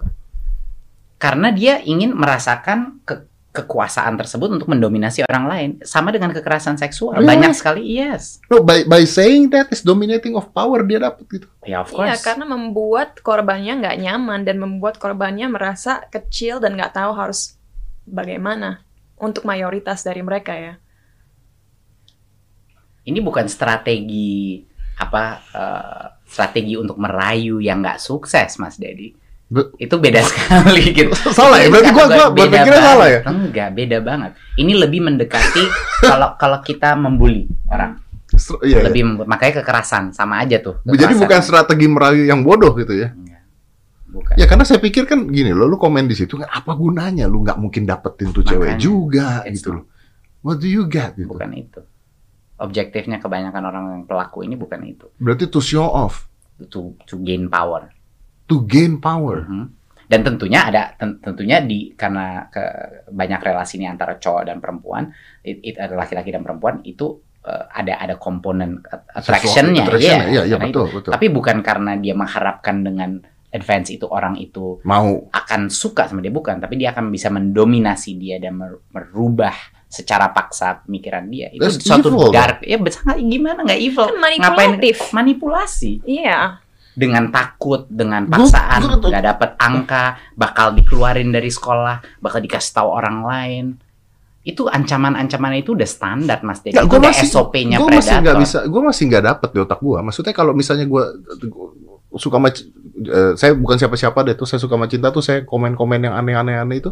Karena 1.18 1.50
dia 1.50 1.82
ingin 1.82 2.14
merasakan 2.14 3.02
ke 3.02 3.26
kekuasaan 3.56 4.20
tersebut 4.22 4.54
untuk 4.54 4.70
mendominasi 4.70 5.26
orang 5.26 5.46
lain 5.50 5.70
sama 5.82 6.14
dengan 6.14 6.30
kekerasan 6.30 6.78
seksual. 6.78 7.18
Really? 7.18 7.30
banyak 7.34 7.54
sekali 7.58 7.82
yes. 7.90 8.38
No 8.54 8.62
by 8.62 8.86
by 8.86 9.02
saying 9.08 9.50
that 9.50 9.72
is 9.74 9.82
dominating 9.82 10.38
of 10.38 10.54
power 10.54 10.86
dia 10.86 11.02
dapat 11.02 11.26
gitu. 11.26 11.48
Ya 11.66 11.78
yeah, 11.78 11.80
of 11.82 11.90
course. 11.90 12.06
iya 12.06 12.16
karena 12.22 12.46
membuat 12.46 13.18
korbannya 13.26 13.82
nggak 13.82 13.98
nyaman 13.98 14.46
dan 14.46 14.62
membuat 14.62 15.02
korbannya 15.02 15.50
merasa 15.50 16.06
kecil 16.14 16.62
dan 16.62 16.78
nggak 16.78 16.94
tahu 16.94 17.18
harus 17.18 17.58
bagaimana 18.06 18.86
untuk 19.18 19.48
mayoritas 19.48 20.06
dari 20.06 20.22
mereka 20.22 20.54
ya. 20.54 20.74
Ini 23.08 23.24
bukan 23.24 23.48
strategi 23.50 24.62
apa 24.98 25.24
uh, 25.56 26.06
strategi 26.28 26.76
untuk 26.76 27.00
merayu 27.00 27.62
yang 27.64 27.82
nggak 27.82 28.02
sukses 28.02 28.58
mas 28.58 28.76
Dedi 28.82 29.27
itu 29.80 29.96
beda 29.96 30.20
sekali 30.30 30.92
gitu. 30.92 31.12
salah 31.32 31.64
ya? 31.64 31.72
Berarti 31.72 31.92
gua 31.96 32.06
gua 32.12 32.26
berpikirnya 32.36 32.82
salah 32.84 33.08
ya? 33.08 33.20
Enggak, 33.24 33.70
beda 33.72 33.98
banget. 34.04 34.32
Ini 34.60 34.74
lebih 34.76 35.00
mendekati 35.08 35.64
kalau 36.10 36.36
kalau 36.36 36.60
kita 36.60 36.96
membuli 37.00 37.48
orang. 37.72 38.04
Iya, 38.28 38.60
iya. 38.68 38.78
lebih 38.92 39.04
iya. 39.08 39.24
makanya 39.24 39.64
kekerasan 39.64 40.12
sama 40.12 40.44
aja 40.44 40.60
tuh. 40.60 40.84
Kekerasan. 40.84 41.00
Jadi 41.00 41.14
bukan 41.16 41.40
strategi 41.40 41.88
merayu 41.88 42.24
yang 42.28 42.44
bodoh 42.44 42.76
gitu 42.76 42.92
ya? 42.92 43.16
Bukan. 44.08 44.36
Ya 44.36 44.46
karena 44.52 44.68
saya 44.68 44.84
pikir 44.84 45.08
kan 45.08 45.32
gini 45.32 45.56
loh, 45.56 45.68
lu 45.68 45.80
komen 45.80 46.12
di 46.12 46.16
situ 46.16 46.36
kan 46.36 46.52
apa 46.52 46.76
gunanya? 46.76 47.26
Lu 47.32 47.44
nggak 47.44 47.56
mungkin 47.56 47.88
dapetin 47.88 48.36
tuh 48.36 48.44
cewek 48.44 48.76
juga 48.76 49.48
gitu 49.48 49.80
loh. 49.80 49.84
What 50.44 50.60
do 50.60 50.68
you 50.68 50.92
get? 50.92 51.16
Gitu. 51.16 51.32
Bukan 51.32 51.56
itu. 51.56 51.82
Objektifnya 52.60 53.22
kebanyakan 53.24 53.64
orang 53.64 53.84
yang 53.96 54.04
pelaku 54.04 54.44
ini 54.44 54.60
bukan 54.60 54.84
itu. 54.84 55.08
Berarti 55.24 55.48
to 55.48 55.64
show 55.64 55.88
off. 55.88 56.28
To 56.58 56.98
to 57.08 57.22
gain 57.22 57.48
power 57.48 57.97
to 58.48 58.64
gain 58.64 58.98
power. 58.98 59.44
Mm 59.44 59.52
-hmm. 59.52 59.66
Dan 60.08 60.24
tentunya 60.24 60.72
ada 60.72 60.96
tentunya 61.20 61.60
di 61.60 61.92
karena 61.92 62.48
ke, 62.48 62.64
banyak 63.12 63.44
relasi 63.44 63.76
ini 63.76 63.92
antara 63.92 64.16
cowok 64.16 64.48
dan 64.48 64.64
perempuan, 64.64 65.12
it, 65.44 65.60
it 65.60 65.76
laki-laki 65.76 66.32
dan 66.32 66.48
perempuan 66.48 66.80
itu 66.88 67.12
uh, 67.44 67.68
ada 67.68 68.00
ada 68.00 68.16
komponen 68.16 68.80
attractionnya, 68.88 69.84
attraction 69.84 70.32
ya, 70.32 70.48
ya, 70.48 70.56
ya 70.56 70.58
betul, 70.64 70.88
betul. 70.96 71.12
Tapi 71.12 71.28
bukan 71.28 71.60
karena 71.60 72.00
dia 72.00 72.16
mengharapkan 72.16 72.88
dengan 72.88 73.20
advance 73.52 73.92
itu 73.92 74.08
orang 74.08 74.40
itu 74.40 74.80
mau. 74.88 75.28
akan 75.28 75.68
suka 75.68 76.08
sama 76.08 76.24
dia 76.24 76.32
bukan, 76.32 76.64
tapi 76.64 76.80
dia 76.80 76.96
akan 76.96 77.12
bisa 77.12 77.28
mendominasi 77.28 78.16
dia 78.16 78.40
dan 78.40 78.56
merubah 78.96 79.56
secara 79.92 80.32
paksa 80.32 80.88
pemikiran 80.88 81.28
dia. 81.28 81.52
Itu 81.52 81.68
That's 81.68 81.84
suatu 81.84 82.16
evil, 82.16 82.32
dark. 82.32 82.64
Ya 82.64 82.80
sangat 82.96 83.20
gimana? 83.28 83.60
Nggak 83.68 83.82
evil. 83.84 84.08
Kan 84.08 84.40
ngapain? 84.40 84.72
Manipulasi. 85.12 86.00
Iya 86.08 86.64
dengan 86.98 87.30
takut, 87.30 87.86
dengan 87.86 88.26
paksaan, 88.26 88.82
nggak 88.98 89.26
dapat 89.38 89.50
angka, 89.62 90.18
bakal 90.34 90.74
dikeluarin 90.74 91.30
dari 91.30 91.54
sekolah, 91.54 92.02
bakal 92.18 92.42
dikasih 92.42 92.74
tahu 92.74 92.90
orang 92.90 93.22
lain. 93.22 93.66
Itu 94.42 94.66
ancaman-ancaman 94.66 95.62
itu 95.62 95.78
udah 95.78 95.86
standar 95.86 96.42
mas 96.42 96.66
Jadi 96.66 96.74
itu 96.74 96.90
udah 96.90 97.14
SOP-nya 97.14 97.78
predator. 97.78 98.02
Masih 98.02 98.18
gak 98.26 98.38
bisa, 98.42 98.58
gue 98.66 98.82
masih 98.82 99.04
nggak 99.14 99.24
dapet 99.30 99.50
di 99.54 99.60
otak 99.62 99.78
gue. 99.78 100.00
Maksudnya 100.02 100.34
kalau 100.34 100.58
misalnya 100.58 100.90
gue 100.90 101.04
suka 102.18 102.42
sama, 102.42 102.50
uh, 102.50 103.34
saya 103.38 103.54
bukan 103.54 103.78
siapa-siapa 103.78 104.18
deh, 104.26 104.34
tuh 104.34 104.50
saya 104.50 104.58
suka 104.58 104.74
sama 104.74 104.90
cinta 104.90 105.14
tuh 105.14 105.22
saya 105.22 105.46
komen-komen 105.46 106.02
yang 106.02 106.18
aneh-aneh 106.18 106.82
itu 106.82 106.90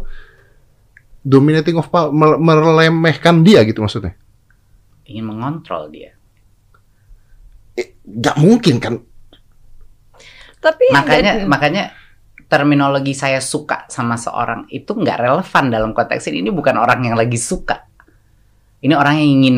dominating 1.26 1.74
of 1.82 1.90
power, 1.90 2.14
meremehkan 2.38 3.42
dia 3.42 3.66
gitu 3.66 3.82
maksudnya. 3.82 4.14
Ingin 5.10 5.26
mengontrol 5.34 5.90
dia. 5.90 6.14
Eh, 7.74 7.98
gak 8.06 8.38
mungkin 8.38 8.78
kan 8.78 9.02
tapi 10.66 10.90
makanya 10.90 11.32
jadi... 11.38 11.46
makanya 11.46 11.84
terminologi 12.46 13.14
saya 13.14 13.42
suka 13.42 13.86
sama 13.90 14.14
seorang 14.14 14.70
itu 14.70 14.94
nggak 14.94 15.18
relevan 15.18 15.64
dalam 15.70 15.90
konteks 15.90 16.30
ini. 16.30 16.46
Ini 16.46 16.50
bukan 16.54 16.78
orang 16.78 17.02
yang 17.02 17.18
lagi 17.18 17.38
suka. 17.38 17.86
Ini 18.82 18.94
orang 18.94 19.18
yang 19.18 19.30
ingin 19.42 19.56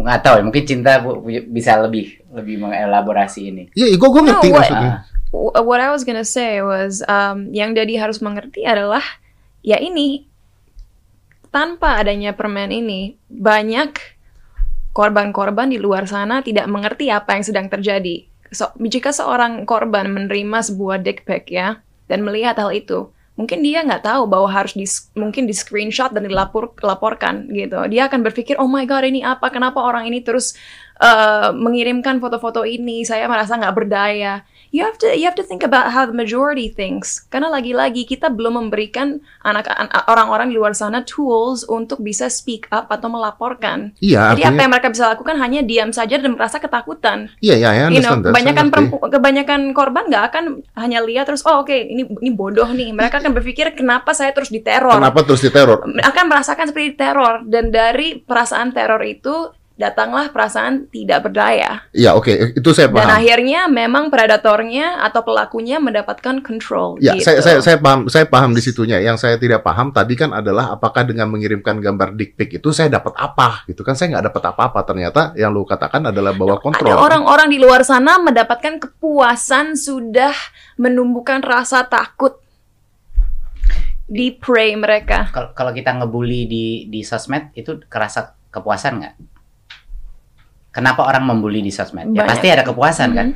nggak 0.00 0.20
tahu 0.24 0.40
ya 0.40 0.42
mungkin 0.44 0.64
cinta 0.64 1.04
bisa 1.52 1.76
lebih 1.84 2.24
lebih 2.32 2.64
mengelaborasi 2.64 3.40
ini. 3.52 3.62
Iya, 3.76 3.92
yeah, 3.92 3.98
gue 4.00 4.08
gue 4.08 4.22
ngerti 4.24 4.48
no, 4.48 4.52
what, 4.52 4.60
maksudnya. 4.64 4.92
Uh, 5.34 5.64
what 5.64 5.80
I 5.84 5.92
was 5.92 6.06
gonna 6.06 6.24
say 6.24 6.64
was 6.64 7.04
um, 7.04 7.52
yang 7.52 7.76
Daddy 7.76 8.00
harus 8.00 8.24
mengerti 8.24 8.64
adalah 8.64 9.04
ya 9.60 9.76
ini 9.76 10.24
tanpa 11.52 12.00
adanya 12.00 12.32
permen 12.32 12.72
ini 12.72 13.20
banyak 13.28 14.00
korban-korban 14.96 15.68
di 15.68 15.76
luar 15.76 16.08
sana 16.08 16.40
tidak 16.40 16.70
mengerti 16.70 17.12
apa 17.12 17.36
yang 17.36 17.44
sedang 17.44 17.66
terjadi 17.68 18.26
so, 18.54 18.70
jika 18.78 19.10
seorang 19.10 19.66
korban 19.68 20.08
menerima 20.08 20.58
sebuah 20.64 21.02
dick 21.02 21.26
pic 21.26 21.50
ya 21.50 21.82
dan 22.06 22.22
melihat 22.22 22.56
hal 22.56 22.70
itu, 22.70 23.10
mungkin 23.34 23.66
dia 23.66 23.82
nggak 23.82 24.06
tahu 24.06 24.30
bahwa 24.30 24.46
harus 24.46 24.78
di 24.78 24.86
mungkin 25.18 25.50
di 25.50 25.54
screenshot 25.54 26.14
dan 26.14 26.24
dilapor 26.24 26.70
laporkan 26.80 27.50
gitu. 27.50 27.82
Dia 27.90 28.06
akan 28.06 28.22
berpikir, 28.22 28.54
oh 28.62 28.70
my 28.70 28.86
god 28.86 29.04
ini 29.04 29.26
apa? 29.26 29.50
Kenapa 29.50 29.82
orang 29.82 30.06
ini 30.06 30.22
terus 30.22 30.54
uh, 31.02 31.50
mengirimkan 31.50 32.22
foto-foto 32.22 32.62
ini? 32.62 33.02
Saya 33.02 33.26
merasa 33.26 33.58
nggak 33.58 33.74
berdaya 33.74 34.46
you 34.74 34.82
have 34.82 34.98
to 34.98 35.06
you 35.14 35.22
have 35.22 35.38
to 35.38 35.46
think 35.46 35.62
about 35.62 35.94
how 35.94 36.02
the 36.02 36.10
majority 36.10 36.66
thinks. 36.66 37.22
Karena 37.30 37.46
lagi-lagi 37.46 38.02
kita 38.02 38.26
belum 38.26 38.58
memberikan 38.58 39.22
anak 39.46 39.70
orang-orang 40.10 40.50
di 40.50 40.58
luar 40.58 40.74
sana 40.74 41.06
tools 41.06 41.62
untuk 41.70 42.02
bisa 42.02 42.26
speak 42.26 42.66
up 42.74 42.90
atau 42.90 43.06
melaporkan. 43.06 43.94
Iya. 44.02 44.34
Jadi 44.34 44.42
artinya, 44.42 44.50
apa 44.50 44.60
yang 44.66 44.72
mereka 44.74 44.88
bisa 44.90 45.04
lakukan 45.14 45.36
hanya 45.38 45.60
diam 45.62 45.94
saja 45.94 46.18
dan 46.18 46.34
merasa 46.34 46.58
ketakutan. 46.58 47.30
Iya 47.38 47.54
iya. 47.62 47.86
You 47.86 48.02
know, 48.02 48.18
kebanyakan 48.18 48.66
perempu, 48.74 48.98
kebanyakan 48.98 49.60
korban 49.70 50.10
nggak 50.10 50.24
akan 50.34 50.44
hanya 50.74 50.98
lihat 51.06 51.30
terus 51.30 51.46
oh 51.46 51.62
oke 51.62 51.70
okay, 51.70 51.86
ini 51.86 52.10
ini 52.18 52.34
bodoh 52.34 52.66
nih. 52.66 52.90
Mereka 52.90 53.22
akan 53.22 53.30
berpikir 53.30 53.70
kenapa 53.78 54.10
saya 54.10 54.34
terus 54.34 54.50
diteror. 54.50 54.98
Kenapa 54.98 55.22
terus 55.22 55.46
diteror? 55.46 55.86
Akan 56.02 56.26
merasakan 56.26 56.66
seperti 56.74 56.98
teror 56.98 57.46
dan 57.46 57.70
dari 57.70 58.18
perasaan 58.18 58.74
teror 58.74 58.98
itu 59.06 59.54
datanglah 59.74 60.30
perasaan 60.30 60.86
tidak 60.86 61.26
berdaya. 61.26 61.82
Iya, 61.90 62.14
oke, 62.14 62.30
okay. 62.30 62.36
itu 62.54 62.70
saya 62.70 62.86
paham. 62.86 63.10
Dan 63.10 63.18
akhirnya 63.18 63.60
memang 63.66 64.06
predatornya 64.06 65.02
atau 65.02 65.26
pelakunya 65.26 65.82
mendapatkan 65.82 66.46
control. 66.46 66.94
Ya, 67.02 67.18
gitu. 67.18 67.26
saya, 67.26 67.42
saya 67.42 67.58
saya 67.58 67.78
paham, 67.82 68.06
saya 68.06 68.26
paham 68.30 68.54
di 68.54 68.62
situnya. 68.62 69.02
Yang 69.02 69.26
saya 69.26 69.34
tidak 69.34 69.66
paham 69.66 69.90
tadi 69.90 70.14
kan 70.14 70.30
adalah 70.30 70.70
apakah 70.70 71.02
dengan 71.02 71.26
mengirimkan 71.26 71.82
gambar 71.82 72.14
dick 72.14 72.38
pic 72.38 72.62
itu 72.62 72.70
saya 72.70 72.86
dapat 72.86 73.18
apa, 73.18 73.66
gitu 73.66 73.82
kan? 73.82 73.98
Saya 73.98 74.14
nggak 74.14 74.30
dapat 74.30 74.42
apa-apa. 74.54 74.80
Ternyata 74.86 75.20
yang 75.34 75.50
lu 75.50 75.66
katakan 75.66 76.06
adalah 76.06 76.30
bahwa 76.38 76.62
kontrol. 76.62 76.94
Ada 76.94 77.02
orang-orang 77.02 77.50
di 77.50 77.58
luar 77.58 77.82
sana 77.82 78.22
mendapatkan 78.22 78.78
kepuasan 78.78 79.74
sudah 79.74 80.34
menumbuhkan 80.78 81.42
rasa 81.42 81.82
takut 81.90 82.38
di 84.06 84.30
prey 84.38 84.78
mereka. 84.78 85.34
Kalau 85.34 85.74
kita 85.74 85.98
ngebully 85.98 86.46
di 86.46 86.64
di 86.86 87.02
sosmed 87.02 87.50
itu 87.58 87.82
kerasa 87.90 88.38
kepuasan 88.54 89.02
nggak? 89.02 89.33
Kenapa 90.74 91.06
orang 91.06 91.22
membuli 91.22 91.62
di 91.62 91.70
sosmed? 91.70 92.10
Ya 92.10 92.26
pasti 92.26 92.50
ada 92.50 92.66
kepuasan 92.66 93.14
kan? 93.14 93.28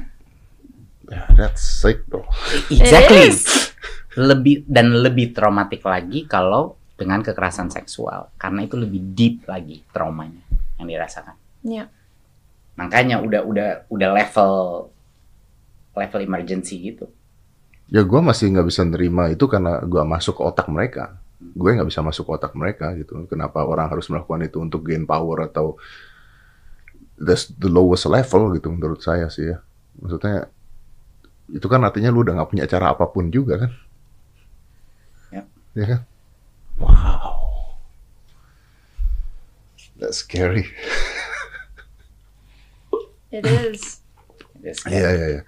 Yeah, 1.07 1.25
that's 1.39 1.63
sick 1.63 2.03
bro. 2.11 2.27
Exactly. 2.67 3.31
Lebih 4.19 4.67
dan 4.67 4.91
lebih 4.99 5.31
traumatik 5.31 5.87
lagi 5.87 6.27
kalau 6.27 6.75
dengan 6.99 7.23
kekerasan 7.23 7.71
seksual 7.71 8.35
karena 8.35 8.67
itu 8.67 8.75
lebih 8.75 9.15
deep 9.15 9.47
lagi 9.47 9.87
traumanya 9.95 10.43
yang 10.83 10.91
dirasakan. 10.91 11.39
Iya. 11.63 11.87
Yeah. 11.87 11.89
Makanya 12.75 13.23
udah 13.23 13.47
udah 13.47 13.69
udah 13.87 14.09
level 14.11 14.53
level 15.95 16.21
emergency 16.27 16.91
gitu. 16.91 17.07
Ya 17.89 18.03
gue 18.03 18.21
masih 18.21 18.51
nggak 18.51 18.67
bisa 18.67 18.83
nerima 18.83 19.31
itu 19.31 19.47
karena 19.47 19.79
gue 19.87 20.03
masuk 20.03 20.39
ke 20.39 20.43
otak 20.43 20.67
mereka. 20.67 21.23
Gue 21.39 21.79
nggak 21.79 21.87
bisa 21.87 22.03
masuk 22.03 22.27
ke 22.27 22.33
otak 22.35 22.53
mereka 22.59 22.93
gitu. 22.99 23.25
Kenapa 23.31 23.63
orang 23.63 23.89
harus 23.89 24.11
melakukan 24.11 24.43
itu 24.43 24.59
untuk 24.59 24.83
gain 24.85 25.07
power 25.07 25.47
atau 25.47 25.79
that's 27.19 27.51
the 27.59 27.69
lowest 27.71 28.07
level 28.07 28.55
gitu 28.55 28.71
menurut 28.71 29.03
saya 29.03 29.27
sih 29.29 29.51
ya. 29.51 29.59
Maksudnya 29.99 30.47
itu 31.51 31.67
kan 31.67 31.83
artinya 31.83 32.15
lu 32.15 32.23
udah 32.23 32.39
nggak 32.39 32.51
punya 32.51 32.65
cara 32.71 32.95
apa 32.95 33.05
pun 33.11 33.29
juga 33.35 33.67
kan? 33.67 33.71
Ya. 35.35 35.43
Ya 35.75 35.85
kan? 35.85 36.01
Wow. 36.79 37.39
That's 39.99 40.23
scary. 40.23 40.71
It 43.29 43.45
is. 43.45 44.01
Iya, 44.59 45.09
iya, 45.15 45.27
iya. 45.39 45.43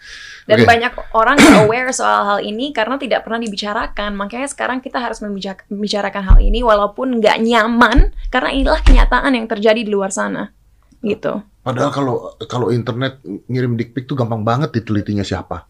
Dan 0.46 0.62
okay. 0.62 0.68
banyak 0.68 0.92
orang 1.18 1.38
aware 1.66 1.90
soal 1.90 2.22
hal 2.26 2.38
ini 2.42 2.70
karena 2.70 2.94
tidak 2.94 3.26
pernah 3.26 3.42
dibicarakan. 3.42 4.14
Makanya 4.14 4.46
sekarang 4.46 4.78
kita 4.78 5.02
harus 5.02 5.18
membicarakan 5.22 6.22
hal 6.22 6.38
ini 6.38 6.62
walaupun 6.62 7.18
nggak 7.18 7.42
nyaman 7.42 8.14
karena 8.30 8.50
inilah 8.54 8.80
kenyataan 8.82 9.34
yang 9.34 9.46
terjadi 9.50 9.82
di 9.82 9.90
luar 9.90 10.14
sana. 10.14 10.54
Gitu. 11.01 11.32
Padahal 11.61 11.90
kalau 11.92 12.16
kalau 12.48 12.68
internet 12.72 13.20
ngirim 13.48 13.76
dick 13.76 13.92
pic 13.92 14.09
tuh 14.09 14.16
gampang 14.16 14.44
banget 14.44 14.72
ditelitinya 14.72 15.24
siapa. 15.24 15.64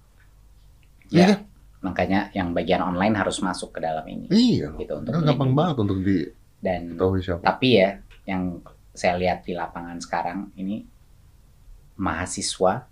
Ya. 1.11 1.27
Iya. 1.27 1.35
Makanya 1.81 2.35
yang 2.37 2.53
bagian 2.53 2.85
online 2.85 3.17
harus 3.17 3.41
masuk 3.41 3.75
ke 3.75 3.81
dalam 3.81 4.05
ini. 4.07 4.27
Iya. 4.31 4.75
Gitu 4.75 4.95
untuk 4.95 5.23
gampang 5.23 5.53
banget 5.55 5.77
untuk 5.83 5.99
di 6.03 6.27
dan 6.61 6.95
siapa. 6.99 7.43
Tapi 7.43 7.69
ya 7.79 7.99
yang 8.29 8.61
saya 8.95 9.17
lihat 9.17 9.47
di 9.47 9.57
lapangan 9.57 9.99
sekarang 10.03 10.53
ini 10.59 10.85
mahasiswa 12.01 12.85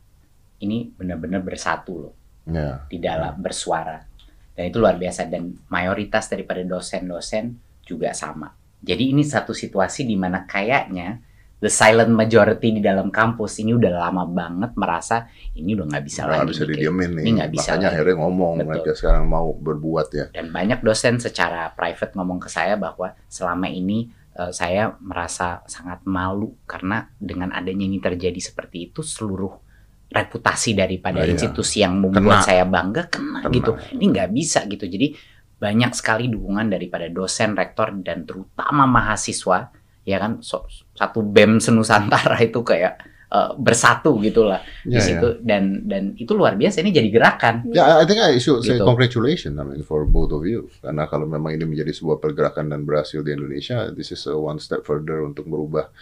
ini 0.63 0.91
benar-benar 0.95 1.41
bersatu 1.43 1.93
loh 2.09 2.15
yeah. 2.49 2.85
di 2.87 3.01
dalam 3.01 3.41
bersuara 3.41 4.05
dan 4.53 4.65
itu 4.69 4.77
luar 4.79 4.99
biasa 5.01 5.31
dan 5.31 5.55
mayoritas 5.71 6.27
daripada 6.29 6.61
dosen-dosen 6.63 7.57
juga 7.85 8.13
sama 8.13 8.53
jadi 8.85 9.11
ini 9.11 9.25
satu 9.25 9.57
situasi 9.57 10.05
di 10.05 10.15
mana 10.15 10.45
kayaknya 10.45 11.25
the 11.59 11.71
silent 11.71 12.15
majority 12.15 12.79
di 12.79 12.83
dalam 12.83 13.11
kampus 13.11 13.59
ini 13.59 13.75
udah 13.75 13.91
lama 13.91 14.25
banget 14.31 14.73
merasa 14.79 15.27
ini 15.59 15.75
udah 15.75 15.91
nggak 15.91 16.05
bisa 16.07 16.21
nggak 16.23 16.39
lagi 16.39 16.51
bisa 16.55 16.65
didiemin 16.71 17.11
nih 17.19 17.23
ini 17.27 17.31
nggak 17.43 17.51
bisa 17.51 17.69
makanya 17.75 17.83
lagi. 17.83 17.95
akhirnya 17.99 18.17
ngomong 18.23 18.55
Betul. 18.55 18.69
mereka 18.71 18.91
sekarang 18.95 19.25
mau 19.27 19.49
berbuat 19.59 20.09
ya 20.15 20.27
dan 20.31 20.47
banyak 20.55 20.81
dosen 20.87 21.19
secara 21.19 21.75
private 21.75 22.15
ngomong 22.15 22.39
ke 22.39 22.49
saya 22.49 22.79
bahwa 22.79 23.11
selama 23.27 23.67
ini 23.67 24.07
uh, 24.39 24.55
saya 24.55 24.95
merasa 25.03 25.67
sangat 25.67 26.07
malu 26.07 26.55
karena 26.63 27.11
dengan 27.19 27.51
adanya 27.51 27.91
ini 27.91 27.99
terjadi 27.99 28.39
seperti 28.39 28.95
itu 28.95 29.03
seluruh 29.03 29.69
reputasi 30.09 30.73
daripada 30.73 31.21
oh, 31.21 31.29
institusi 31.29 31.85
yang 31.85 32.01
membuat 32.01 32.41
kena. 32.41 32.49
saya 32.49 32.65
bangga 32.65 33.13
kena, 33.13 33.45
kena. 33.45 33.53
gitu. 33.53 33.77
Ini 33.93 34.05
nggak 34.09 34.31
bisa 34.33 34.65
gitu. 34.65 34.89
Jadi 34.89 35.13
banyak 35.59 35.93
sekali 35.93 36.33
dukungan 36.33 36.71
daripada 36.73 37.11
dosen, 37.13 37.53
rektor 37.53 37.93
dan 38.01 38.25
terutama 38.25 38.89
mahasiswa 38.89 39.69
ya 40.09 40.17
kan 40.17 40.41
so, 40.41 40.65
satu 40.97 41.21
BEM 41.21 41.61
senusantara 41.61 42.41
itu 42.49 42.65
kayak 42.65 42.97
uh, 43.29 43.53
bersatu 43.61 44.17
gitulah 44.25 44.65
yeah, 44.89 44.97
di 44.97 44.97
ya, 44.97 45.05
situ 45.05 45.29
yeah. 45.37 45.45
dan 45.45 45.63
dan 45.85 46.03
itu 46.17 46.33
luar 46.33 46.57
biasa 46.57 46.81
ini 46.81 46.97
jadi 46.97 47.09
gerakan. 47.13 47.69
Ya, 47.69 47.85
yeah, 47.85 47.89
I 48.01 48.05
think 48.09 48.25
I 48.25 48.41
should 48.41 48.65
say 48.65 48.81
gitu. 48.81 48.89
congratulations 48.89 49.57
I 49.61 49.65
mean 49.69 49.85
for 49.85 50.09
both 50.09 50.33
of 50.33 50.49
you 50.49 50.73
karena 50.81 51.05
kalau 51.05 51.29
memang 51.29 51.53
ini 51.53 51.69
menjadi 51.69 51.93
sebuah 51.93 52.25
pergerakan 52.25 52.73
dan 52.73 52.89
berhasil 52.89 53.21
di 53.21 53.37
Indonesia, 53.37 53.93
this 53.93 54.09
is 54.17 54.25
a 54.25 54.33
one 54.33 54.57
step 54.57 54.89
further 54.89 55.21
untuk 55.21 55.45
merubah 55.45 55.93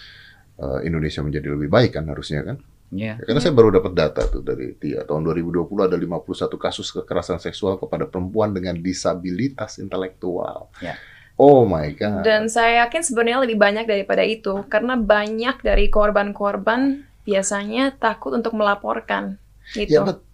uh, 0.63 0.81
Indonesia 0.87 1.21
menjadi 1.27 1.51
lebih 1.51 1.67
baik 1.67 1.99
kan 1.99 2.07
harusnya 2.07 2.47
kan. 2.47 2.59
Yeah. 2.95 3.19
Ya, 3.19 3.27
karena 3.27 3.43
saya 3.43 3.51
baru 3.51 3.75
dapat 3.75 3.99
data 3.99 4.31
tuh 4.31 4.47
dari 4.47 4.79
Tia 4.79 5.03
tahun 5.03 5.27
2020 5.27 5.91
ada 5.91 5.99
51 5.99 6.55
kasus 6.55 6.95
kekerasan 6.95 7.43
seksual 7.43 7.83
kepada 7.83 8.07
perempuan 8.07 8.55
dengan 8.55 8.79
disabilitas 8.79 9.83
intelektual. 9.83 10.71
Yeah. 10.79 10.95
Oh 11.37 11.69
my 11.69 11.93
god. 11.93 12.25
Dan 12.25 12.49
saya 12.49 12.89
yakin 12.89 13.05
sebenarnya 13.05 13.45
lebih 13.45 13.61
banyak 13.61 13.85
daripada 13.85 14.25
itu 14.25 14.65
karena 14.73 14.97
banyak 14.97 15.61
dari 15.61 15.93
korban-korban 15.93 17.05
biasanya 17.29 17.93
takut 18.01 18.33
untuk 18.33 18.57
melaporkan 18.57 19.37
gitu. 19.77 20.01
Ya, 20.01 20.03
but, 20.07 20.25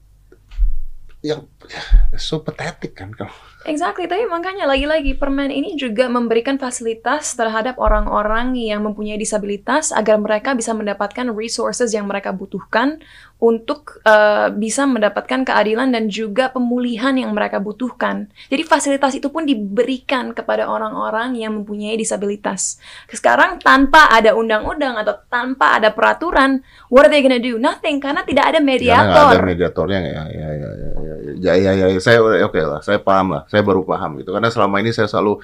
yang 1.22 1.46
so 2.18 2.42
pathetic 2.42 2.96
kan 2.96 3.14
kalau 3.14 3.34
Exactly, 3.62 4.10
tapi 4.10 4.26
makanya 4.26 4.66
lagi-lagi 4.66 5.14
permen 5.14 5.46
ini 5.54 5.78
juga 5.78 6.10
memberikan 6.10 6.58
fasilitas 6.58 7.38
terhadap 7.38 7.78
orang-orang 7.78 8.58
yang 8.58 8.82
mempunyai 8.82 9.14
disabilitas 9.14 9.94
agar 9.94 10.18
mereka 10.18 10.58
bisa 10.58 10.74
mendapatkan 10.74 11.30
resources 11.30 11.94
yang 11.94 12.10
mereka 12.10 12.34
butuhkan 12.34 12.98
untuk 13.42 13.98
uh, 14.06 14.54
bisa 14.54 14.86
mendapatkan 14.86 15.42
keadilan 15.42 15.90
dan 15.90 16.06
juga 16.06 16.50
pemulihan 16.50 17.10
yang 17.14 17.34
mereka 17.34 17.58
butuhkan. 17.58 18.30
Jadi 18.46 18.62
fasilitas 18.62 19.18
itu 19.18 19.30
pun 19.34 19.42
diberikan 19.42 20.30
kepada 20.30 20.70
orang-orang 20.70 21.34
yang 21.34 21.58
mempunyai 21.58 21.98
disabilitas. 21.98 22.78
Sekarang 23.10 23.58
tanpa 23.58 24.10
ada 24.14 24.38
undang-undang 24.38 24.94
atau 24.94 25.18
tanpa 25.26 25.74
ada 25.78 25.90
peraturan, 25.90 26.62
what 26.86 27.06
are 27.06 27.10
they 27.10 27.18
gonna 27.18 27.42
do? 27.42 27.58
Nothing 27.58 27.98
karena 27.98 28.22
tidak 28.22 28.46
ada 28.46 28.58
mediator. 28.62 29.10
Karena 29.10 29.38
ada 29.38 29.50
mediatornya 29.54 29.98
ya, 30.02 30.24
ya, 30.30 30.48
ya, 30.54 30.70
ya, 30.78 31.14
ya, 31.42 31.51
ya, 31.53 31.72
ya, 31.72 31.72
ya, 31.76 31.86
ya. 31.92 32.00
saya 32.00 32.18
oke 32.20 32.53
okay 32.53 32.64
lah, 32.64 32.80
saya 32.80 32.98
paham 32.98 33.36
lah, 33.36 33.42
saya 33.53 33.61
baru 33.61 33.84
paham 33.84 34.20
gitu. 34.20 34.32
Karena 34.32 34.48
selama 34.48 34.80
ini 34.80 34.90
saya 34.90 35.07
selalu 35.07 35.40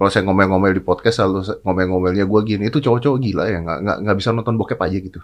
kalau 0.00 0.08
saya 0.08 0.24
ngomel-ngomel 0.24 0.72
di 0.72 0.80
podcast 0.80 1.20
selalu 1.20 1.60
ngomel-ngomelnya 1.60 2.24
gue 2.24 2.40
gini 2.48 2.72
itu 2.72 2.80
cowok-cowok 2.80 3.18
gila 3.20 3.44
ya 3.52 3.60
nggak 3.60 4.00
nggak 4.00 4.16
bisa 4.16 4.32
nonton 4.32 4.56
bokep 4.56 4.80
aja 4.80 4.96
gitu. 4.96 5.20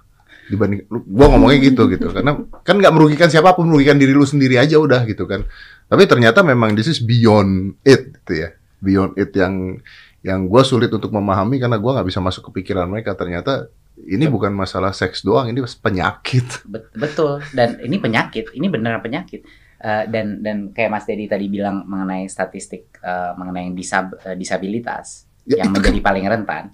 Dibanding 0.52 0.84
gua 1.08 1.26
ngomongnya 1.32 1.58
gitu 1.64 1.88
gitu. 1.88 2.12
Karena 2.12 2.36
kan 2.60 2.76
nggak 2.76 2.92
merugikan 2.92 3.32
siapa 3.32 3.56
pun 3.56 3.72
merugikan 3.72 3.96
diri 3.96 4.12
lu 4.12 4.28
sendiri 4.28 4.60
aja 4.60 4.76
udah 4.76 5.08
gitu 5.08 5.24
kan. 5.24 5.48
Tapi 5.88 6.04
ternyata 6.04 6.44
memang 6.44 6.76
this 6.76 6.92
is 6.92 7.00
beyond 7.00 7.80
it 7.88 8.20
gitu 8.20 8.44
ya. 8.44 8.52
Beyond 8.84 9.16
it 9.16 9.32
yang 9.32 9.80
yang 10.20 10.44
gue 10.44 10.60
sulit 10.60 10.92
untuk 10.92 11.08
memahami 11.08 11.56
karena 11.56 11.80
gue 11.80 11.90
nggak 11.96 12.06
bisa 12.12 12.20
masuk 12.20 12.52
ke 12.52 12.60
pikiran 12.60 12.84
mereka. 12.84 13.16
Ternyata 13.16 13.72
ini 14.04 14.28
bukan 14.28 14.52
masalah 14.52 14.92
seks 14.92 15.24
doang 15.24 15.48
ini 15.48 15.64
penyakit. 15.64 16.68
Betul. 16.92 17.40
Dan 17.56 17.80
ini 17.80 17.96
penyakit 17.96 18.52
ini 18.52 18.68
beneran 18.68 19.00
penyakit 19.00 19.40
uh, 19.82 20.04
dan 20.08 20.40
dan 20.40 20.70
kayak 20.70 20.90
Mas 20.92 21.04
Dedi 21.04 21.26
tadi 21.26 21.46
bilang 21.50 21.84
mengenai 21.84 22.28
statistik 22.30 22.96
uh, 23.02 23.36
mengenai 23.36 23.72
disab, 23.74 24.16
uh, 24.22 24.36
disabilitas 24.38 25.26
ya, 25.44 25.64
yang 25.64 25.74
menjadi 25.74 25.98
kan. 26.00 26.06
paling 26.06 26.24
rentan 26.28 26.64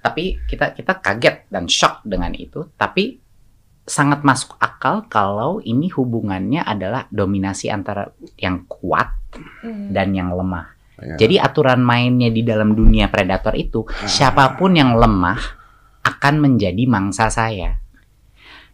tapi 0.00 0.38
kita 0.46 0.74
kita 0.76 1.02
kaget 1.02 1.50
dan 1.50 1.66
shock 1.66 2.02
dengan 2.06 2.30
itu 2.36 2.70
tapi 2.78 3.26
sangat 3.86 4.26
masuk 4.26 4.58
akal 4.58 5.06
kalau 5.06 5.62
ini 5.62 5.86
hubungannya 5.94 6.66
adalah 6.66 7.06
dominasi 7.08 7.70
antara 7.70 8.10
yang 8.34 8.66
kuat 8.66 9.14
hmm. 9.62 9.94
dan 9.94 10.10
yang 10.10 10.34
lemah. 10.34 10.74
Ya. 10.98 11.14
Jadi 11.22 11.38
aturan 11.38 11.86
mainnya 11.86 12.34
di 12.34 12.42
dalam 12.42 12.74
dunia 12.74 13.06
predator 13.06 13.54
itu 13.54 13.86
ah. 13.86 14.10
siapa 14.10 14.58
pun 14.58 14.74
yang 14.74 14.98
lemah 14.98 15.38
akan 16.02 16.34
menjadi 16.42 16.82
mangsa 16.90 17.30
saya. 17.30 17.78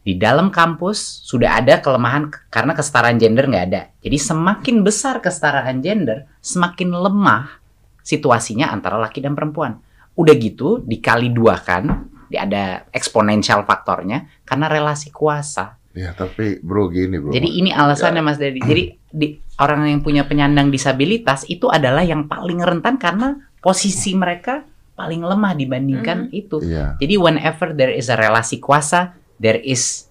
Di 0.02 0.18
dalam 0.18 0.50
kampus 0.50 1.22
sudah 1.22 1.62
ada 1.62 1.78
kelemahan 1.78 2.26
karena 2.50 2.74
kesetaraan 2.74 3.22
gender 3.22 3.46
nggak 3.46 3.64
ada. 3.70 3.82
Jadi 4.02 4.18
semakin 4.18 4.82
besar 4.82 5.22
kesetaraan 5.22 5.78
gender, 5.78 6.26
semakin 6.42 6.90
lemah 6.90 7.62
situasinya 8.02 8.74
antara 8.74 8.98
laki 8.98 9.22
dan 9.22 9.38
perempuan. 9.38 9.78
Udah 10.18 10.34
gitu 10.34 10.82
dikali 10.82 11.30
dua 11.30 11.54
kan, 11.62 12.10
ada 12.34 12.88
eksponensial 12.90 13.62
faktornya 13.62 14.26
karena 14.42 14.66
relasi 14.66 15.14
kuasa. 15.14 15.78
Ya 15.92 16.16
tapi 16.16 16.58
bro 16.64 16.88
gini 16.88 17.20
bro. 17.20 17.30
Jadi 17.30 17.48
ini 17.62 17.70
alasannya 17.70 18.24
ya. 18.24 18.26
Mas 18.26 18.38
Dedi. 18.40 18.60
Jadi 18.64 18.82
di, 19.12 19.36
orang 19.60 19.86
yang 19.86 20.00
punya 20.00 20.24
penyandang 20.24 20.72
disabilitas 20.72 21.44
itu 21.46 21.68
adalah 21.68 22.00
yang 22.00 22.26
paling 22.26 22.58
rentan 22.58 22.96
karena 22.96 23.36
posisi 23.60 24.16
mereka 24.16 24.64
paling 24.96 25.20
lemah 25.20 25.52
dibandingkan 25.52 26.32
mm. 26.32 26.32
itu. 26.32 26.58
Ya. 26.64 26.96
Jadi 26.96 27.14
whenever 27.20 27.76
there 27.76 27.92
is 27.92 28.08
a 28.08 28.16
relasi 28.16 28.56
kuasa, 28.56 29.16
there 29.42 29.58
is 29.58 30.06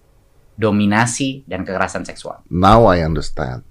dominasi 0.60 1.48
dan 1.48 1.64
kekerasan 1.64 2.04
seksual. 2.04 2.44
Now 2.52 2.92
I 2.92 3.00
understand. 3.00 3.64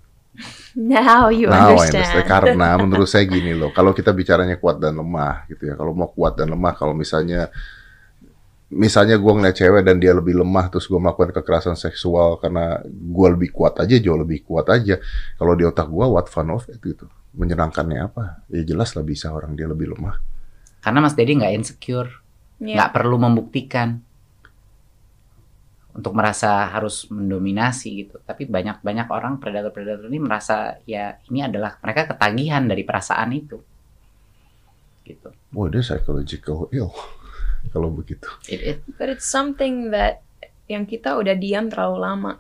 Now 0.74 1.30
you 1.30 1.54
Now 1.54 1.78
understand. 1.78 2.02
understand. 2.02 2.26
Karena 2.26 2.70
menurut 2.82 3.06
saya 3.06 3.30
gini 3.30 3.54
loh, 3.54 3.70
kalau 3.70 3.94
kita 3.94 4.10
bicaranya 4.10 4.58
kuat 4.58 4.82
dan 4.82 4.98
lemah 4.98 5.46
gitu 5.46 5.70
ya. 5.70 5.78
Kalau 5.78 5.94
mau 5.94 6.10
kuat 6.10 6.34
dan 6.34 6.50
lemah, 6.50 6.74
kalau 6.74 6.98
misalnya 6.98 7.54
misalnya 8.72 9.20
gue 9.20 9.34
ngeliat 9.36 9.56
cewek 9.56 9.84
dan 9.84 10.00
dia 10.00 10.16
lebih 10.16 10.40
lemah 10.40 10.72
terus 10.72 10.88
gue 10.88 10.96
melakukan 10.96 11.36
kekerasan 11.36 11.76
seksual 11.76 12.40
karena 12.40 12.80
gue 12.88 13.28
lebih 13.36 13.52
kuat 13.52 13.84
aja 13.84 14.00
jauh 14.00 14.16
lebih 14.16 14.48
kuat 14.48 14.72
aja 14.72 14.96
kalau 15.36 15.60
di 15.60 15.68
otak 15.68 15.92
gue 15.92 16.06
what 16.08 16.32
fun 16.32 16.48
of 16.56 16.64
it 16.72 16.80
gitu 16.80 17.12
menyenangkannya 17.36 18.00
apa 18.00 18.48
ya 18.48 18.64
jelas 18.64 18.96
lah 18.96 19.04
bisa 19.04 19.28
orang 19.36 19.60
dia 19.60 19.68
lebih 19.68 19.92
lemah 19.92 20.24
karena 20.80 21.04
mas 21.04 21.20
Dedi 21.20 21.36
nggak 21.36 21.52
insecure 21.52 22.24
iya. 22.64 22.80
nggak 22.80 22.90
yeah. 22.90 22.96
perlu 22.96 23.20
membuktikan 23.20 24.00
untuk 25.92 26.16
merasa 26.16 26.72
harus 26.72 27.08
mendominasi 27.12 27.90
gitu. 28.08 28.16
Tapi 28.24 28.48
banyak 28.48 28.80
banyak 28.80 29.08
orang 29.12 29.38
predator-predator 29.38 30.08
ini 30.08 30.20
merasa 30.24 30.80
ya 30.88 31.20
ini 31.28 31.44
adalah 31.44 31.78
mereka 31.84 32.16
ketagihan 32.16 32.64
dari 32.64 32.84
perasaan 32.88 33.30
itu. 33.36 33.58
Gitu. 35.04 35.30
Wah, 35.52 35.68
dia 35.68 35.84
psychological 35.84 36.72
ill 36.72 36.92
kalau 37.70 37.92
begitu. 37.92 38.26
It, 38.48 38.60
it, 38.64 38.78
but 38.96 39.12
it's 39.12 39.28
something 39.28 39.92
that 39.92 40.24
yang 40.72 40.88
kita 40.88 41.20
udah 41.20 41.36
diam 41.36 41.68
terlalu 41.68 41.98
lama. 42.00 42.34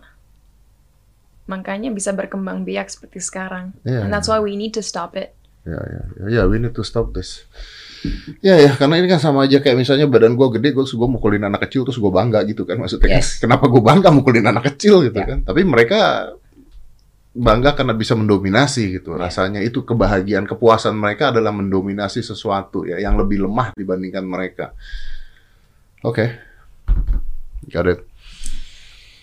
Makanya 1.52 1.92
bisa 1.92 2.16
berkembang 2.16 2.64
biak 2.64 2.88
seperti 2.88 3.20
sekarang. 3.20 3.76
Yeah, 3.84 4.08
And 4.08 4.10
that's 4.14 4.32
yeah. 4.32 4.40
why 4.40 4.48
we 4.48 4.56
need 4.56 4.72
to 4.80 4.84
stop 4.84 5.20
it. 5.20 5.36
Ya, 5.68 5.76
yeah, 5.76 5.84
ya, 5.84 6.00
yeah. 6.00 6.28
yeah, 6.40 6.46
we 6.48 6.58
need 6.58 6.74
to 6.74 6.86
stop 6.88 7.12
this. 7.12 7.44
Ya 8.42 8.58
ya, 8.58 8.74
karena 8.74 8.98
ini 8.98 9.08
kan 9.10 9.22
sama 9.22 9.46
aja 9.46 9.62
kayak 9.62 9.78
misalnya 9.78 10.10
badan 10.10 10.34
gue 10.34 10.48
gede, 10.58 10.74
gue 10.74 10.86
gue 10.86 11.10
mukulin 11.10 11.46
anak 11.46 11.70
kecil 11.70 11.86
terus 11.86 12.02
gue 12.02 12.10
bangga 12.10 12.42
gitu 12.50 12.66
kan 12.66 12.82
maksudnya. 12.82 13.22
Yes. 13.22 13.38
Kenapa 13.38 13.70
gue 13.70 13.82
bangga 13.82 14.10
mukulin 14.10 14.46
anak 14.50 14.74
kecil 14.74 15.06
gitu 15.06 15.22
ya. 15.22 15.28
kan? 15.36 15.46
Tapi 15.46 15.62
mereka 15.62 16.34
bangga 17.32 17.78
karena 17.78 17.94
bisa 17.94 18.18
mendominasi 18.18 19.00
gitu. 19.00 19.16
Ya. 19.16 19.30
Rasanya 19.30 19.62
itu 19.62 19.86
kebahagiaan, 19.86 20.50
kepuasan 20.50 20.98
mereka 20.98 21.30
adalah 21.30 21.54
mendominasi 21.54 22.26
sesuatu 22.26 22.90
ya 22.90 22.98
yang 22.98 23.16
lebih 23.22 23.46
lemah 23.46 23.78
dibandingkan 23.78 24.26
mereka. 24.26 24.74
Oke. 26.02 26.26
Okay. 26.26 26.30
Got 27.70 27.88
it. 27.88 28.00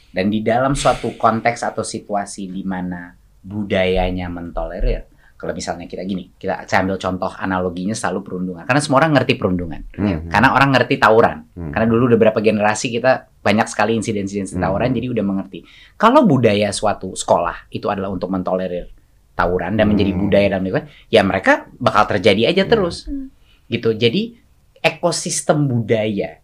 Dan 0.08 0.32
di 0.32 0.40
dalam 0.40 0.72
suatu 0.72 1.18
konteks 1.18 1.60
atau 1.66 1.84
situasi 1.84 2.48
di 2.48 2.64
mana 2.64 3.12
budayanya 3.44 4.26
mentolerir, 4.32 5.04
kalau 5.38 5.54
misalnya 5.54 5.86
kita 5.86 6.02
gini, 6.02 6.34
kita 6.34 6.66
saya 6.66 6.82
ambil 6.82 6.98
contoh 6.98 7.30
analoginya 7.30 7.94
selalu 7.94 8.26
perundungan. 8.26 8.66
Karena 8.66 8.82
semua 8.82 9.06
orang 9.06 9.22
ngerti 9.22 9.38
perundungan. 9.38 9.86
Hmm. 9.94 10.26
Karena 10.26 10.50
orang 10.50 10.74
ngerti 10.74 10.98
tawuran. 10.98 11.46
Hmm. 11.54 11.70
Karena 11.70 11.86
dulu 11.86 12.10
udah 12.10 12.18
berapa 12.18 12.42
generasi 12.42 12.90
kita 12.90 13.30
banyak 13.38 13.70
sekali 13.70 13.94
insiden-insiden 13.94 14.50
hmm. 14.50 14.58
tawuran, 14.66 14.90
jadi 14.90 15.06
udah 15.14 15.22
mengerti. 15.22 15.62
Kalau 15.94 16.26
budaya 16.26 16.74
suatu 16.74 17.14
sekolah 17.14 17.70
itu 17.70 17.86
adalah 17.86 18.10
untuk 18.10 18.34
mentolerir 18.34 18.90
tawuran 19.38 19.78
dan 19.78 19.86
hmm. 19.86 19.90
menjadi 19.94 20.10
budaya 20.18 20.46
dalam 20.50 20.62
lingkungan, 20.66 20.88
ya 21.06 21.22
mereka 21.22 21.70
bakal 21.78 22.18
terjadi 22.18 22.50
aja 22.50 22.66
hmm. 22.66 22.70
terus. 22.74 23.06
Hmm. 23.06 23.30
Gitu. 23.70 23.94
Jadi 23.94 24.34
ekosistem 24.82 25.70
budaya 25.70 26.42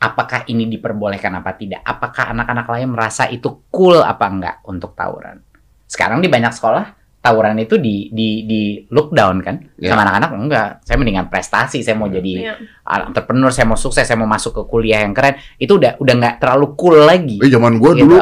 apakah 0.00 0.48
ini 0.48 0.64
diperbolehkan 0.72 1.44
apa 1.44 1.52
tidak? 1.60 1.84
Apakah 1.84 2.32
anak-anak 2.32 2.72
lain 2.72 2.88
merasa 2.88 3.28
itu 3.28 3.68
cool 3.68 4.00
apa 4.00 4.24
enggak 4.32 4.56
untuk 4.64 4.96
tawuran? 4.96 5.44
Sekarang 5.84 6.24
di 6.24 6.32
banyak 6.32 6.56
sekolah 6.56 7.03
tawuran 7.24 7.56
itu 7.56 7.80
di 7.80 8.12
di 8.12 8.44
di 8.44 8.84
look 8.92 9.16
down 9.16 9.40
kan 9.40 9.56
yeah. 9.80 9.96
sama 9.96 10.04
anak-anak 10.04 10.30
enggak 10.36 10.68
saya 10.84 10.96
mendingan 11.00 11.32
prestasi 11.32 11.80
saya 11.80 11.96
mau 11.96 12.12
jadi 12.12 12.52
yeah. 12.52 13.08
entrepreneur 13.08 13.48
saya 13.48 13.64
mau 13.64 13.80
sukses 13.80 14.04
saya 14.04 14.20
mau 14.20 14.28
masuk 14.28 14.52
ke 14.52 14.62
kuliah 14.68 15.00
yang 15.00 15.16
keren 15.16 15.40
itu 15.56 15.80
udah 15.80 15.96
udah 15.96 16.14
nggak 16.20 16.36
terlalu 16.44 16.76
cool 16.76 17.08
lagi 17.08 17.40
eh, 17.40 17.48
zaman 17.48 17.80
gua 17.80 17.96
gitu. 17.96 18.04
dulu 18.04 18.20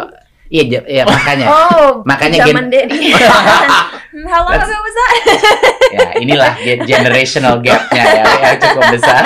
Iya, 0.53 0.84
ya, 0.84 1.09
makanya. 1.09 1.48
Oh, 1.48 2.05
makanya 2.05 2.44
zaman 2.44 2.68
Dedi. 2.68 3.16
How 4.28 4.44
long 4.44 4.61
ago 4.61 4.76
was 4.84 4.96
that? 5.00 5.14
ya, 5.96 6.09
inilah 6.20 6.53
generational 6.84 7.57
gapnya 7.64 8.05
ya, 8.05 8.24
yang 8.28 8.61
cukup 8.61 8.84
besar. 8.92 9.22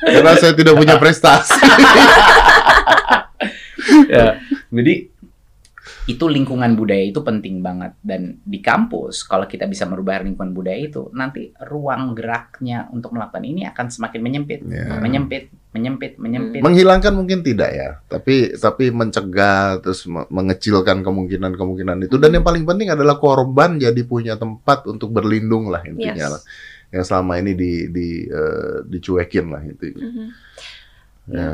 Karena 0.00 0.32
saya 0.40 0.56
tidak 0.56 0.80
punya 0.80 0.96
prestasi. 0.96 1.52
ya, 4.16 4.40
jadi 4.72 5.11
itu 6.02 6.26
lingkungan 6.26 6.74
budaya 6.74 7.04
itu 7.06 7.22
penting 7.22 7.62
banget. 7.62 7.94
Dan 8.02 8.42
di 8.42 8.58
kampus 8.58 9.22
kalau 9.22 9.46
kita 9.46 9.70
bisa 9.70 9.86
merubah 9.86 10.18
lingkungan 10.18 10.50
budaya 10.50 10.78
itu 10.82 11.06
nanti 11.14 11.54
ruang 11.70 12.18
geraknya 12.18 12.90
untuk 12.90 13.14
melakukan 13.14 13.46
ini 13.46 13.62
akan 13.70 13.86
semakin 13.86 14.20
menyempit. 14.22 14.60
Yeah. 14.66 14.98
menyempit 14.98 15.54
menyempit 15.72 16.18
menyempit. 16.18 16.60
Menghilangkan 16.60 17.14
mungkin 17.14 17.46
tidak 17.46 17.70
ya 17.72 17.90
tapi 18.10 18.52
tapi 18.58 18.90
mencegah 18.90 19.78
terus 19.78 20.04
mengecilkan 20.10 21.06
kemungkinan 21.06 21.54
kemungkinan 21.54 22.10
itu. 22.10 22.18
Dan 22.18 22.34
yang 22.34 22.44
paling 22.44 22.66
penting 22.66 22.90
adalah 22.90 23.22
korban 23.22 23.78
jadi 23.78 24.02
punya 24.02 24.34
tempat 24.34 24.90
untuk 24.90 25.14
berlindung 25.14 25.70
lah 25.70 25.86
intinya 25.86 26.26
yes. 26.26 26.32
lah. 26.34 26.42
Yang 26.92 27.04
selama 27.08 27.32
ini 27.40 27.52
di 27.54 27.72
di 27.88 28.08
uh, 28.26 28.84
dicuekin 28.84 29.46
lah 29.48 29.62
itu 29.64 29.94
mm 29.94 30.10
-hmm. 30.10 30.26
ya. 31.30 31.50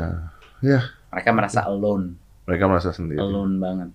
Ya. 0.59 0.79
Mereka 1.13 1.29
merasa 1.31 1.63
alone. 1.69 2.17
Mereka 2.49 2.65
merasa 2.65 2.89
sendiri. 2.91 3.21
Alone 3.21 3.55
banget 3.61 3.89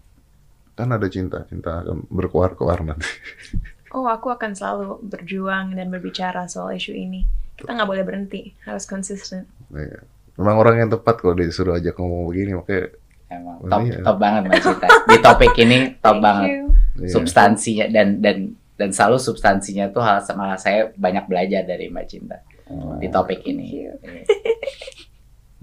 kan 0.75 0.91
ada 0.91 1.07
cinta, 1.07 1.47
cinta 1.47 1.83
akan 1.83 2.07
berkuar-kuar 2.11 2.83
nanti. 2.85 3.09
Oh, 3.95 4.11
aku 4.11 4.27
akan 4.27 4.59
selalu 4.59 5.07
berjuang 5.07 5.79
dan 5.79 5.87
berbicara 5.87 6.51
soal 6.51 6.75
isu 6.75 6.91
ini. 6.91 7.23
Kita 7.55 7.79
nggak 7.79 7.87
boleh 7.87 8.03
berhenti, 8.03 8.51
harus 8.67 8.91
konsisten. 8.91 9.47
Iya. 9.71 10.03
Memang 10.35 10.59
orang 10.59 10.83
yang 10.83 10.91
tepat 10.91 11.23
kalau 11.23 11.39
disuruh 11.39 11.79
aja 11.79 11.95
ngomong 11.95 12.27
begini, 12.27 12.59
makanya 12.59 12.91
Emang 13.31 13.59
top, 13.67 13.81
iya. 13.87 13.99
top 14.03 14.17
banget 14.19 14.41
Mbak 14.51 14.61
Cinta. 14.63 14.87
Di 15.07 15.17
topik 15.23 15.55
ini 15.63 15.79
top 15.99 16.19
banget. 16.21 16.51
Iya. 16.51 17.11
Substansinya 17.11 17.87
dan 17.91 18.19
dan 18.23 18.37
dan 18.75 18.91
selalu 18.91 19.19
substansinya 19.23 19.91
tuh 19.95 20.03
hal 20.03 20.19
sama 20.23 20.59
saya 20.59 20.91
banyak 20.95 21.31
belajar 21.31 21.63
dari 21.63 21.87
Mbak 21.91 22.07
Cinta 22.07 22.43
oh. 22.71 22.99
di 22.99 23.09
topik 23.11 23.47
ini. 23.47 23.67
Iya. 23.87 23.93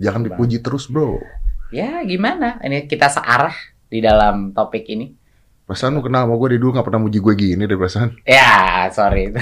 Jangan 0.01 0.25
dipuji 0.25 0.59
terus, 0.59 0.89
Bro. 0.89 1.21
Ya, 1.71 2.03
gimana? 2.03 2.59
Ini 2.65 2.89
kita 2.89 3.07
searah 3.07 3.53
di 3.91 3.99
dalam 3.99 4.55
topik 4.55 4.87
ini? 4.87 5.11
Perasaan 5.67 5.95
lu 5.95 6.03
kenal 6.03 6.27
sama 6.27 6.35
gue 6.35 6.49
di 6.55 6.59
dulu 6.59 6.75
gak 6.75 6.87
pernah 6.87 6.99
muji 6.99 7.19
gue 7.23 7.33
gini 7.35 7.63
deh 7.63 7.79
perasaan. 7.79 8.11
Ya, 8.27 8.91
sorry. 8.91 9.31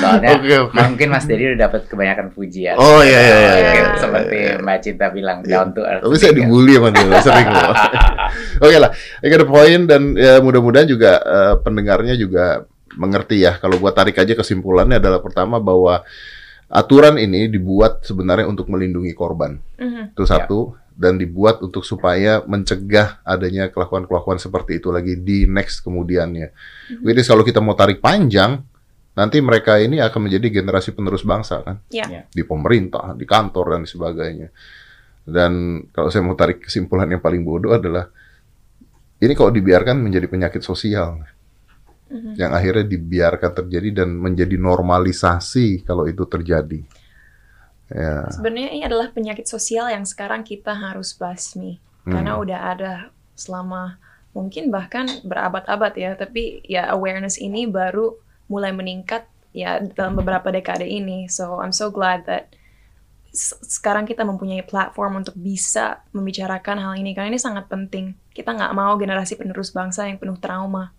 Soalnya 0.00 0.40
okay, 0.40 0.56
okay. 0.56 0.82
mungkin 0.88 1.08
Mas 1.12 1.28
Dedi 1.28 1.52
udah 1.52 1.68
dapat 1.68 1.84
kebanyakan 1.84 2.32
pujian. 2.32 2.80
Oh 2.80 3.04
iya 3.04 3.20
iya 3.20 3.36
iya. 3.36 3.54
iya. 3.60 3.84
Seperti 4.00 4.36
iya, 4.36 4.52
Mbak 4.56 4.78
Cinta 4.80 5.06
bilang 5.12 5.44
yeah. 5.44 5.60
down 5.60 5.76
to 5.76 5.84
earth. 5.84 6.04
Tapi 6.04 6.16
saya 6.16 6.32
dibully 6.32 6.80
sama 6.80 6.88
dia 6.96 7.20
sering 7.20 7.48
loh. 7.52 7.72
Oke 8.64 8.76
lah, 8.80 8.90
ini 9.20 9.34
ada 9.36 9.48
poin 9.48 9.80
dan 9.84 10.02
ya, 10.16 10.40
mudah-mudahan 10.40 10.88
juga 10.88 11.20
uh, 11.20 11.54
pendengarnya 11.60 12.16
juga 12.16 12.64
mengerti 12.96 13.44
ya. 13.44 13.60
Kalau 13.60 13.76
gua 13.76 13.92
tarik 13.92 14.16
aja 14.16 14.32
kesimpulannya 14.32 14.96
adalah 14.96 15.20
pertama 15.20 15.60
bahwa 15.60 16.08
aturan 16.72 17.20
ini 17.20 17.52
dibuat 17.52 18.00
sebenarnya 18.00 18.48
untuk 18.48 18.72
melindungi 18.72 19.12
korban. 19.12 19.60
Mm 19.76 19.88
-hmm. 19.92 20.04
Itu 20.16 20.24
satu. 20.24 20.60
Yeah 20.72 20.80
dan 20.96 21.16
dibuat 21.16 21.64
untuk 21.64 21.82
supaya 21.82 22.44
mencegah 22.44 23.24
adanya 23.24 23.72
kelakuan-kelakuan 23.72 24.38
seperti 24.38 24.78
itu 24.78 24.92
lagi 24.92 25.18
di 25.18 25.48
next 25.48 25.82
kemudiannya. 25.82 26.48
Mm-hmm. 26.52 27.04
Jadi 27.04 27.20
kalau 27.24 27.42
kita 27.42 27.60
mau 27.64 27.74
tarik 27.74 27.98
panjang, 27.98 28.60
nanti 29.12 29.38
mereka 29.40 29.76
ini 29.80 30.00
akan 30.00 30.28
menjadi 30.28 30.62
generasi 30.62 30.96
penerus 30.96 31.24
bangsa 31.24 31.60
kan, 31.60 31.76
yeah. 31.92 32.24
di 32.28 32.42
pemerintah, 32.44 33.12
di 33.16 33.24
kantor 33.28 33.76
dan 33.78 33.82
sebagainya. 33.84 34.48
Dan 35.22 35.84
kalau 35.94 36.08
saya 36.10 36.24
mau 36.24 36.34
tarik 36.34 36.66
kesimpulan 36.66 37.06
yang 37.06 37.22
paling 37.22 37.44
bodoh 37.46 37.76
adalah 37.76 38.10
ini 39.22 39.32
kalau 39.38 39.54
dibiarkan 39.54 40.02
menjadi 40.02 40.26
penyakit 40.26 40.62
sosial, 40.66 41.22
mm-hmm. 42.10 42.34
yang 42.40 42.50
akhirnya 42.52 42.84
dibiarkan 42.88 43.50
terjadi 43.64 44.02
dan 44.02 44.16
menjadi 44.16 44.56
normalisasi 44.56 45.84
kalau 45.84 46.06
itu 46.08 46.24
terjadi. 46.26 47.01
Yeah. 47.92 48.32
Sebenarnya 48.32 48.70
ini 48.72 48.82
adalah 48.88 49.12
penyakit 49.12 49.44
sosial 49.44 49.92
yang 49.92 50.08
sekarang 50.08 50.42
kita 50.42 50.72
harus 50.72 51.12
basmi 51.12 51.76
hmm. 52.08 52.12
karena 52.12 52.32
udah 52.40 52.60
ada 52.72 52.92
selama 53.36 54.00
mungkin 54.32 54.72
bahkan 54.72 55.04
berabad-abad 55.28 55.92
ya, 55.94 56.10
tapi 56.16 56.64
ya 56.64 56.88
awareness 56.88 57.36
ini 57.36 57.68
baru 57.68 58.16
mulai 58.48 58.72
meningkat 58.72 59.28
ya 59.52 59.76
dalam 59.92 60.16
beberapa 60.16 60.48
dekade 60.48 60.88
ini. 60.88 61.28
So 61.28 61.60
I'm 61.60 61.76
so 61.76 61.92
glad 61.92 62.24
that 62.24 62.56
sekarang 63.64 64.04
kita 64.04 64.24
mempunyai 64.24 64.64
platform 64.64 65.24
untuk 65.24 65.36
bisa 65.36 66.04
membicarakan 66.12 66.80
hal 66.80 66.92
ini 66.96 67.12
karena 67.12 67.36
ini 67.36 67.40
sangat 67.40 67.68
penting. 67.68 68.16
Kita 68.32 68.56
nggak 68.56 68.72
mau 68.72 68.96
generasi 68.96 69.36
penerus 69.36 69.72
bangsa 69.72 70.08
yang 70.08 70.16
penuh 70.16 70.40
trauma. 70.40 70.96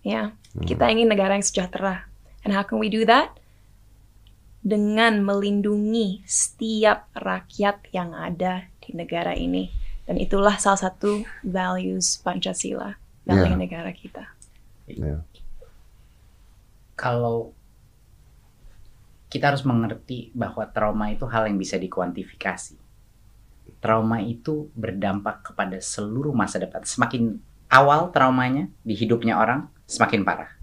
Ya, 0.00 0.32
hmm. 0.56 0.64
kita 0.64 0.88
ingin 0.88 1.12
negara 1.12 1.36
yang 1.36 1.44
sejahtera. 1.44 2.08
And 2.42 2.50
how 2.50 2.64
can 2.64 2.80
we 2.80 2.88
do 2.88 3.04
that? 3.06 3.36
Dengan 4.62 5.18
melindungi 5.26 6.22
setiap 6.22 7.10
rakyat 7.18 7.90
yang 7.90 8.14
ada 8.14 8.70
di 8.78 8.94
negara 8.94 9.34
ini. 9.34 9.68
Dan 10.06 10.18
itulah 10.18 10.58
salah 10.58 10.90
satu 10.90 11.26
values 11.42 12.18
Pancasila 12.22 12.94
dalam 13.26 13.54
yeah. 13.54 13.58
negara 13.58 13.90
kita. 13.90 14.24
Yeah. 14.86 15.22
Kalau 16.94 17.54
kita 19.30 19.54
harus 19.54 19.66
mengerti 19.66 20.30
bahwa 20.34 20.66
trauma 20.70 21.10
itu 21.10 21.26
hal 21.26 21.50
yang 21.50 21.58
bisa 21.58 21.78
dikuantifikasi. 21.78 22.78
Trauma 23.82 24.22
itu 24.22 24.70
berdampak 24.78 25.50
kepada 25.50 25.78
seluruh 25.82 26.34
masa 26.34 26.62
depan. 26.62 26.86
Semakin 26.86 27.38
awal 27.70 28.14
traumanya 28.14 28.70
di 28.86 28.94
hidupnya 28.94 29.38
orang, 29.38 29.66
semakin 29.86 30.22
parah 30.22 30.61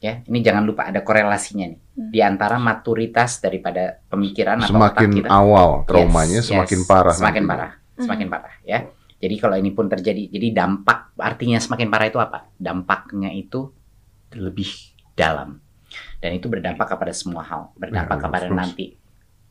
ya 0.00 0.24
ini 0.24 0.40
jangan 0.40 0.64
lupa 0.64 0.88
ada 0.88 1.04
korelasinya 1.04 1.68
nih 1.68 1.80
hmm. 1.80 2.08
di 2.08 2.20
antara 2.24 2.56
maturitas 2.56 3.36
daripada 3.44 4.00
pemikiran 4.08 4.64
semakin 4.64 5.08
atau 5.12 5.16
kita. 5.20 5.28
awal 5.28 5.70
traumanya 5.84 6.40
yes, 6.40 6.48
semakin 6.48 6.78
yes, 6.80 6.88
parah 6.88 7.14
semakin 7.14 7.42
nanti. 7.44 7.52
parah 7.52 7.72
hmm. 7.76 8.02
semakin 8.08 8.26
parah 8.32 8.54
ya 8.64 8.78
jadi 9.20 9.34
kalau 9.36 9.56
ini 9.60 9.70
pun 9.76 9.92
terjadi 9.92 10.32
jadi 10.32 10.48
dampak 10.56 11.12
artinya 11.20 11.60
semakin 11.60 11.88
parah 11.92 12.08
itu 12.08 12.16
apa 12.16 12.48
dampaknya 12.56 13.28
itu 13.36 13.68
lebih 14.40 14.72
dalam 15.12 15.60
dan 16.24 16.30
itu 16.32 16.48
berdampak 16.48 16.88
kepada 16.88 17.12
semua 17.12 17.44
hal 17.44 17.68
berdampak 17.76 18.16
ya, 18.16 18.22
kepada 18.24 18.46
terus. 18.48 18.56
nanti 18.56 18.86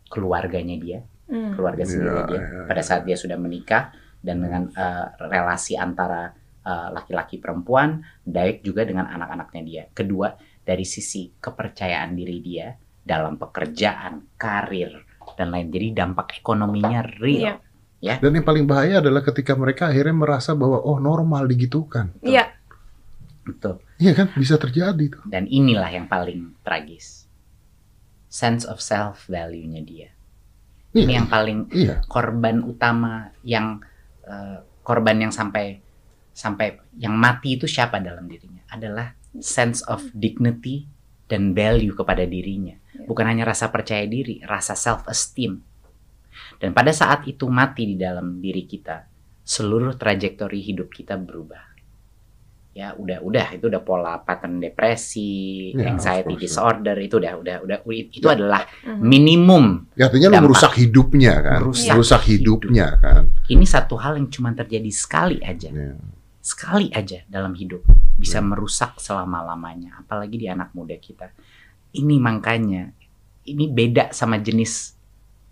keluarganya 0.10 0.76
dia 0.82 1.00
hmm. 1.30 1.54
keluarga 1.54 1.86
sendiri 1.86 2.26
ya, 2.26 2.26
dia 2.26 2.40
ya, 2.42 2.62
pada 2.66 2.82
saat 2.82 3.06
dia 3.06 3.14
sudah 3.14 3.38
menikah 3.38 3.94
dan 4.20 4.42
dengan 4.42 4.66
uh, 4.74 5.14
relasi 5.30 5.78
antara 5.78 6.34
laki-laki 6.68 7.40
uh, 7.40 7.42
perempuan, 7.42 8.04
baik 8.28 8.62
juga 8.62 8.86
dengan 8.86 9.08
anak-anaknya 9.10 9.62
dia. 9.66 9.84
Kedua, 9.90 10.36
dari 10.62 10.86
sisi 10.86 11.34
kepercayaan 11.34 12.14
diri 12.14 12.38
dia 12.44 12.76
dalam 13.02 13.42
pekerjaan, 13.42 14.38
karir, 14.38 14.94
dan 15.34 15.50
lain. 15.50 15.72
Jadi 15.72 15.96
dampak 15.96 16.42
ekonominya 16.42 17.02
real. 17.18 17.42
Iya. 17.42 17.54
Ya. 18.00 18.16
Dan 18.22 18.40
yang 18.40 18.48
paling 18.48 18.64
bahaya 18.64 19.04
adalah 19.04 19.20
ketika 19.26 19.60
mereka 19.60 19.92
akhirnya 19.92 20.16
merasa 20.16 20.56
bahwa 20.56 20.80
oh 20.80 21.04
normal 21.04 21.48
digitukan. 21.52 22.16
Iya. 22.24 22.48
Betul. 23.44 23.82
Iya 23.98 24.14
kan 24.14 24.28
bisa 24.38 24.56
terjadi 24.56 25.20
tuh. 25.20 25.24
Dan 25.28 25.50
inilah 25.50 25.90
yang 25.90 26.08
paling 26.08 26.54
tragis. 26.64 27.28
sense 28.30 28.64
of 28.64 28.78
self 28.78 29.26
value-nya 29.26 29.82
dia. 29.82 30.10
Iya, 30.94 31.02
ini 31.06 31.14
yang 31.18 31.30
paling 31.30 31.60
iya. 31.74 32.02
korban 32.06 32.62
utama 32.62 33.34
yang 33.42 33.82
uh, 34.26 34.62
korban 34.86 35.18
yang 35.18 35.34
sampai 35.34 35.82
sampai 36.40 36.80
yang 36.96 37.12
mati 37.20 37.60
itu 37.60 37.68
siapa 37.68 38.00
dalam 38.00 38.24
dirinya 38.24 38.64
adalah 38.72 39.12
sense 39.44 39.84
of 39.92 40.00
dignity 40.16 40.88
dan 41.28 41.52
value 41.52 41.92
kepada 41.92 42.24
dirinya. 42.24 42.80
Iya. 42.96 43.04
Bukan 43.04 43.28
hanya 43.28 43.44
rasa 43.44 43.68
percaya 43.68 44.08
diri, 44.08 44.40
rasa 44.48 44.72
self 44.80 45.04
esteem. 45.12 45.60
Dan 46.56 46.72
pada 46.72 46.96
saat 46.96 47.28
itu 47.28 47.44
mati 47.52 47.92
di 47.92 47.96
dalam 48.00 48.40
diri 48.40 48.64
kita, 48.64 49.04
seluruh 49.44 50.00
trajektori 50.00 50.64
hidup 50.64 50.88
kita 50.88 51.20
berubah 51.20 51.70
ya 52.70 52.96
udah 52.96 53.20
udah 53.20 53.48
itu 53.60 53.66
udah 53.68 53.82
pola 53.84 54.22
pattern 54.24 54.62
depresi, 54.62 55.74
ya, 55.76 55.90
anxiety 55.90 56.40
disorder 56.40 56.96
itu 57.02 57.20
udah 57.20 57.34
udah 57.42 57.56
udah 57.66 57.78
itu 57.92 58.24
ya. 58.24 58.40
adalah 58.40 58.64
hmm. 58.88 59.02
minimum. 59.04 59.90
Ya 60.00 60.08
artinya 60.08 60.32
lu 60.32 60.48
merusak 60.48 60.78
hidupnya 60.80 61.34
kan, 61.44 61.60
merusak, 61.66 61.92
merusak 61.98 62.22
hidupnya 62.30 62.88
hidup. 62.96 63.04
kan. 63.04 63.24
Ini 63.52 63.66
satu 63.68 64.00
hal 64.00 64.22
yang 64.22 64.30
cuma 64.32 64.56
terjadi 64.56 64.92
sekali 64.96 65.44
aja, 65.44 65.74
ya. 65.74 65.98
Sekali 66.50 66.90
aja 66.90 67.22
dalam 67.30 67.54
hidup 67.54 67.86
bisa 68.18 68.42
ya. 68.42 68.46
merusak 68.46 68.98
selama 68.98 69.46
lamanya, 69.46 70.02
apalagi 70.02 70.42
di 70.42 70.50
anak 70.50 70.74
muda 70.74 70.98
kita. 70.98 71.30
Ini 71.94 72.18
makanya 72.18 72.90
ini 73.46 73.66
beda 73.70 74.10
sama 74.10 74.42
jenis 74.42 74.98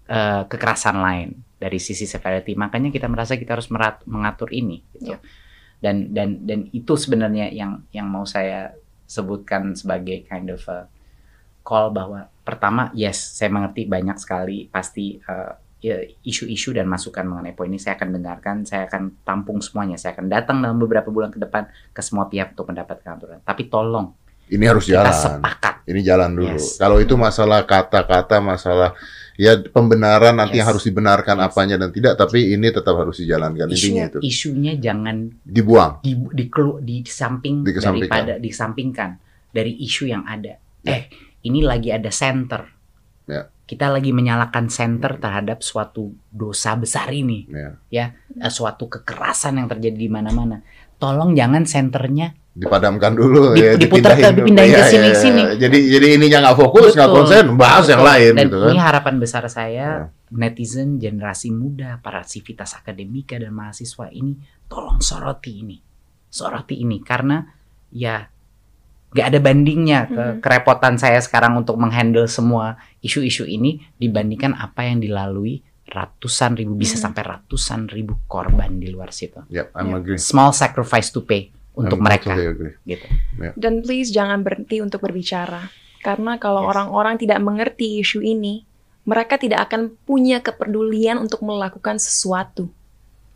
uh, 0.10 0.50
kekerasan 0.50 0.98
lain 0.98 1.30
dari 1.62 1.78
sisi 1.78 2.10
severity. 2.10 2.58
Makanya 2.58 2.90
kita 2.90 3.06
merasa 3.06 3.38
kita 3.38 3.58
harus 3.58 3.70
mengatur 4.10 4.50
ini. 4.50 4.82
Gitu. 4.98 5.14
Ya 5.14 5.22
dan 5.78 6.10
dan 6.14 6.42
dan 6.46 6.60
itu 6.74 6.98
sebenarnya 6.98 7.54
yang 7.54 7.86
yang 7.94 8.10
mau 8.10 8.26
saya 8.26 8.74
sebutkan 9.06 9.78
sebagai 9.78 10.26
kind 10.26 10.50
of 10.50 10.62
a 10.68 10.90
call 11.62 11.94
bahwa 11.94 12.28
pertama 12.42 12.90
yes 12.98 13.38
saya 13.38 13.54
mengerti 13.54 13.86
banyak 13.86 14.18
sekali 14.18 14.66
pasti 14.68 15.22
uh, 15.22 15.54
isu-isu 16.26 16.74
dan 16.74 16.90
masukan 16.90 17.22
mengenai 17.22 17.54
poin 17.54 17.70
ini 17.70 17.78
saya 17.78 17.94
akan 18.02 18.18
dengarkan 18.18 18.66
saya 18.66 18.90
akan 18.90 19.22
tampung 19.22 19.62
semuanya 19.62 19.94
saya 19.94 20.18
akan 20.18 20.26
datang 20.26 20.58
dalam 20.58 20.82
beberapa 20.82 21.14
bulan 21.14 21.30
ke 21.30 21.38
depan 21.38 21.70
ke 21.94 22.02
semua 22.02 22.26
pihak 22.26 22.58
untuk 22.58 22.74
mendapatkan 22.74 23.14
aturan 23.14 23.40
tapi 23.46 23.70
tolong 23.70 24.10
ini 24.50 24.66
harus 24.66 24.90
kita 24.90 25.06
jalan 25.06 25.14
sepakat 25.14 25.76
ini 25.86 26.02
jalan 26.02 26.34
dulu 26.34 26.58
yes. 26.58 26.82
kalau 26.82 26.98
itu 26.98 27.14
masalah 27.14 27.62
kata-kata 27.62 28.42
masalah 28.42 28.98
ya 29.38 29.54
pembenaran 29.70 30.34
nanti 30.34 30.58
yes. 30.58 30.66
harus 30.66 30.82
dibenarkan 30.82 31.38
yes. 31.38 31.46
apanya 31.46 31.76
dan 31.78 31.94
tidak 31.94 32.18
tapi 32.18 32.58
ini 32.58 32.74
tetap 32.74 32.98
harus 32.98 33.22
dijalankan 33.22 33.70
Isu, 33.70 33.78
intinya 33.78 34.04
itu 34.10 34.20
isunya 34.26 34.74
jangan 34.82 35.30
dibuang 35.46 36.02
di 36.02 36.18
di, 36.34 36.50
di, 36.50 36.96
di 37.06 37.12
samping 37.12 37.62
daripada 37.62 38.42
disampingkan 38.42 39.10
dari 39.54 39.78
isu 39.86 40.10
yang 40.10 40.26
ada 40.26 40.58
ya. 40.58 40.90
eh 40.90 41.02
ini 41.46 41.62
lagi 41.62 41.94
ada 41.94 42.10
center 42.10 42.66
ya. 42.66 42.77
Kita 43.68 43.92
lagi 43.92 44.16
menyalakan 44.16 44.72
center 44.72 45.20
terhadap 45.20 45.60
suatu 45.60 46.16
dosa 46.32 46.80
besar 46.80 47.12
ini 47.12 47.46
ya, 47.52 47.76
ya 47.92 48.06
eh, 48.40 48.52
suatu 48.52 48.88
kekerasan 48.88 49.60
yang 49.60 49.68
terjadi 49.68 50.00
di 50.00 50.10
mana-mana 50.10 50.64
tolong 50.96 51.36
jangan 51.36 51.68
senternya 51.68 52.32
dipadamkan 52.58 53.14
dulu 53.14 53.54
Dip, 53.54 53.62
ya 53.62 53.72
diputar 53.78 54.18
ke 54.18 54.34
dipindahin 54.34 54.74
ke 54.74 54.84
sini 54.90 55.10
ya, 55.14 55.18
sini. 55.22 55.44
Jadi 55.62 55.78
jadi 55.94 56.08
ininya 56.18 56.38
nggak 56.50 56.58
fokus, 56.58 56.98
nggak 56.98 57.12
konsen, 57.14 57.46
bahas 57.54 57.86
Betul. 57.86 57.94
yang 57.94 58.04
lain 58.04 58.32
dan 58.34 58.46
gitu 58.50 58.58
kan. 58.58 58.70
Ini 58.74 58.80
harapan 58.82 59.16
besar 59.22 59.44
saya 59.46 59.70
ya. 59.70 59.90
netizen 60.34 60.98
generasi 60.98 61.54
muda, 61.54 62.02
para 62.02 62.26
sivitas 62.26 62.74
akademika 62.74 63.38
dan 63.38 63.54
mahasiswa 63.54 64.10
ini 64.10 64.42
tolong 64.66 64.98
soroti 65.06 65.62
ini. 65.62 65.78
Soroti 66.34 66.82
ini 66.82 66.98
karena 67.06 67.46
ya 67.94 68.26
nggak 69.16 69.28
ada 69.34 69.40
bandingnya 69.40 70.00
ke 70.12 70.24
hmm. 70.24 70.40
kerepotan 70.44 71.00
saya 71.00 71.18
sekarang 71.24 71.56
untuk 71.56 71.80
menghandle 71.80 72.28
semua 72.28 72.76
isu-isu 73.00 73.48
ini 73.48 73.80
dibandingkan 73.96 74.52
apa 74.54 74.84
yang 74.84 75.00
dilalui 75.00 75.64
ratusan 75.88 76.60
ribu 76.60 76.76
bisa 76.76 77.00
hmm. 77.00 77.04
sampai 77.08 77.24
ratusan 77.24 77.88
ribu 77.88 78.20
korban 78.28 78.76
di 78.76 78.92
luar 78.92 79.16
situ. 79.16 79.48
Yep, 79.48 79.68
I'm 79.72 79.96
yeah. 79.96 80.00
agree. 80.04 80.20
Small 80.20 80.52
sacrifice 80.52 81.08
to 81.16 81.24
pay 81.24 81.56
untuk 81.78 82.04
mereka. 82.04 82.36
Gitu. 82.84 83.08
Yeah. 83.40 83.56
Dan 83.56 83.86
please 83.86 84.12
jangan 84.12 84.44
berhenti 84.44 84.84
untuk 84.84 85.00
berbicara. 85.00 85.72
Karena 86.04 86.36
kalau 86.36 86.68
orang-orang 86.68 87.16
yes. 87.18 87.22
tidak 87.24 87.40
mengerti 87.40 88.04
isu 88.04 88.20
ini, 88.20 88.68
mereka 89.08 89.40
tidak 89.40 89.72
akan 89.72 89.96
punya 90.04 90.44
kepedulian 90.44 91.16
untuk 91.16 91.40
melakukan 91.46 91.96
sesuatu. 91.96 92.68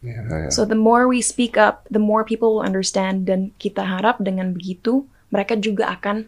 Yeah, 0.01 0.25
yeah. 0.27 0.51
So 0.51 0.65
the 0.67 0.77
more 0.77 1.07
we 1.07 1.21
speak 1.23 1.55
up, 1.55 1.87
the 1.87 2.01
more 2.01 2.25
people 2.25 2.57
will 2.57 2.65
understand 2.65 3.29
dan 3.29 3.53
kita 3.61 3.85
harap 3.85 4.19
dengan 4.19 4.51
begitu 4.51 5.07
mereka 5.31 5.57
juga 5.57 5.89
akan 5.89 6.27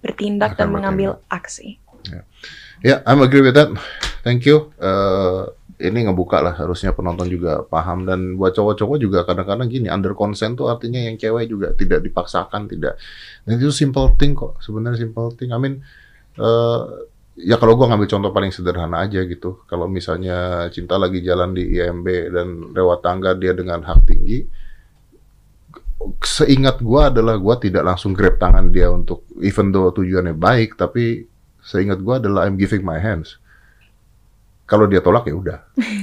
bertindak 0.00 0.54
akan 0.54 0.58
dan 0.58 0.68
mengambil 0.70 1.10
aksi. 1.28 1.82
Ya, 2.06 2.22
yeah. 2.22 2.24
yeah, 2.80 2.98
I'm 3.04 3.20
agree 3.20 3.42
with 3.42 3.58
that. 3.58 3.74
Thank 4.22 4.46
you. 4.46 4.70
Uh, 4.78 5.50
ini 5.76 6.08
ngebuka 6.08 6.40
lah 6.40 6.56
harusnya 6.56 6.96
penonton 6.96 7.28
juga 7.28 7.60
paham 7.68 8.08
dan 8.08 8.40
buat 8.40 8.56
cowok-cowok 8.56 8.96
juga 8.96 9.28
kadang-kadang 9.28 9.68
gini 9.68 9.92
under 9.92 10.16
consent 10.16 10.56
tuh 10.56 10.72
artinya 10.72 10.96
yang 10.96 11.20
cewek 11.20 11.52
juga 11.52 11.76
tidak 11.76 12.00
dipaksakan 12.00 12.64
tidak 12.64 12.96
dan 13.44 13.52
itu 13.60 13.68
simple 13.68 14.16
thing 14.16 14.32
kok 14.32 14.56
sebenarnya 14.64 15.04
simple 15.04 15.36
thing 15.36 15.52
I 15.52 15.60
mean 15.60 15.84
uh, 16.40 17.04
ya 17.36 17.60
kalau 17.60 17.76
gua 17.76 17.92
ngambil 17.92 18.08
contoh 18.08 18.32
paling 18.32 18.52
sederhana 18.56 19.04
aja 19.04 19.20
gitu 19.28 19.68
kalau 19.68 19.84
misalnya 19.84 20.68
cinta 20.72 20.96
lagi 20.96 21.20
jalan 21.20 21.52
di 21.52 21.76
IMB 21.76 22.32
dan 22.32 22.72
lewat 22.72 23.04
tangga 23.04 23.36
dia 23.36 23.52
dengan 23.52 23.84
hak 23.84 24.08
tinggi 24.08 24.48
seingat 26.22 26.80
gua 26.84 27.08
adalah 27.08 27.40
gua 27.40 27.56
tidak 27.56 27.82
langsung 27.82 28.12
grab 28.12 28.36
tangan 28.36 28.68
dia 28.68 28.92
untuk 28.92 29.24
even 29.40 29.72
though 29.72 29.88
tujuannya 29.90 30.36
baik 30.36 30.76
tapi 30.76 31.24
seingat 31.64 31.98
gua 32.04 32.20
adalah 32.20 32.44
I'm 32.46 32.60
giving 32.60 32.84
my 32.84 33.00
hands 33.00 33.40
kalau 34.66 34.90
dia 34.90 35.00
tolak 35.00 35.30
ya 35.30 35.34
udah. 35.38 35.58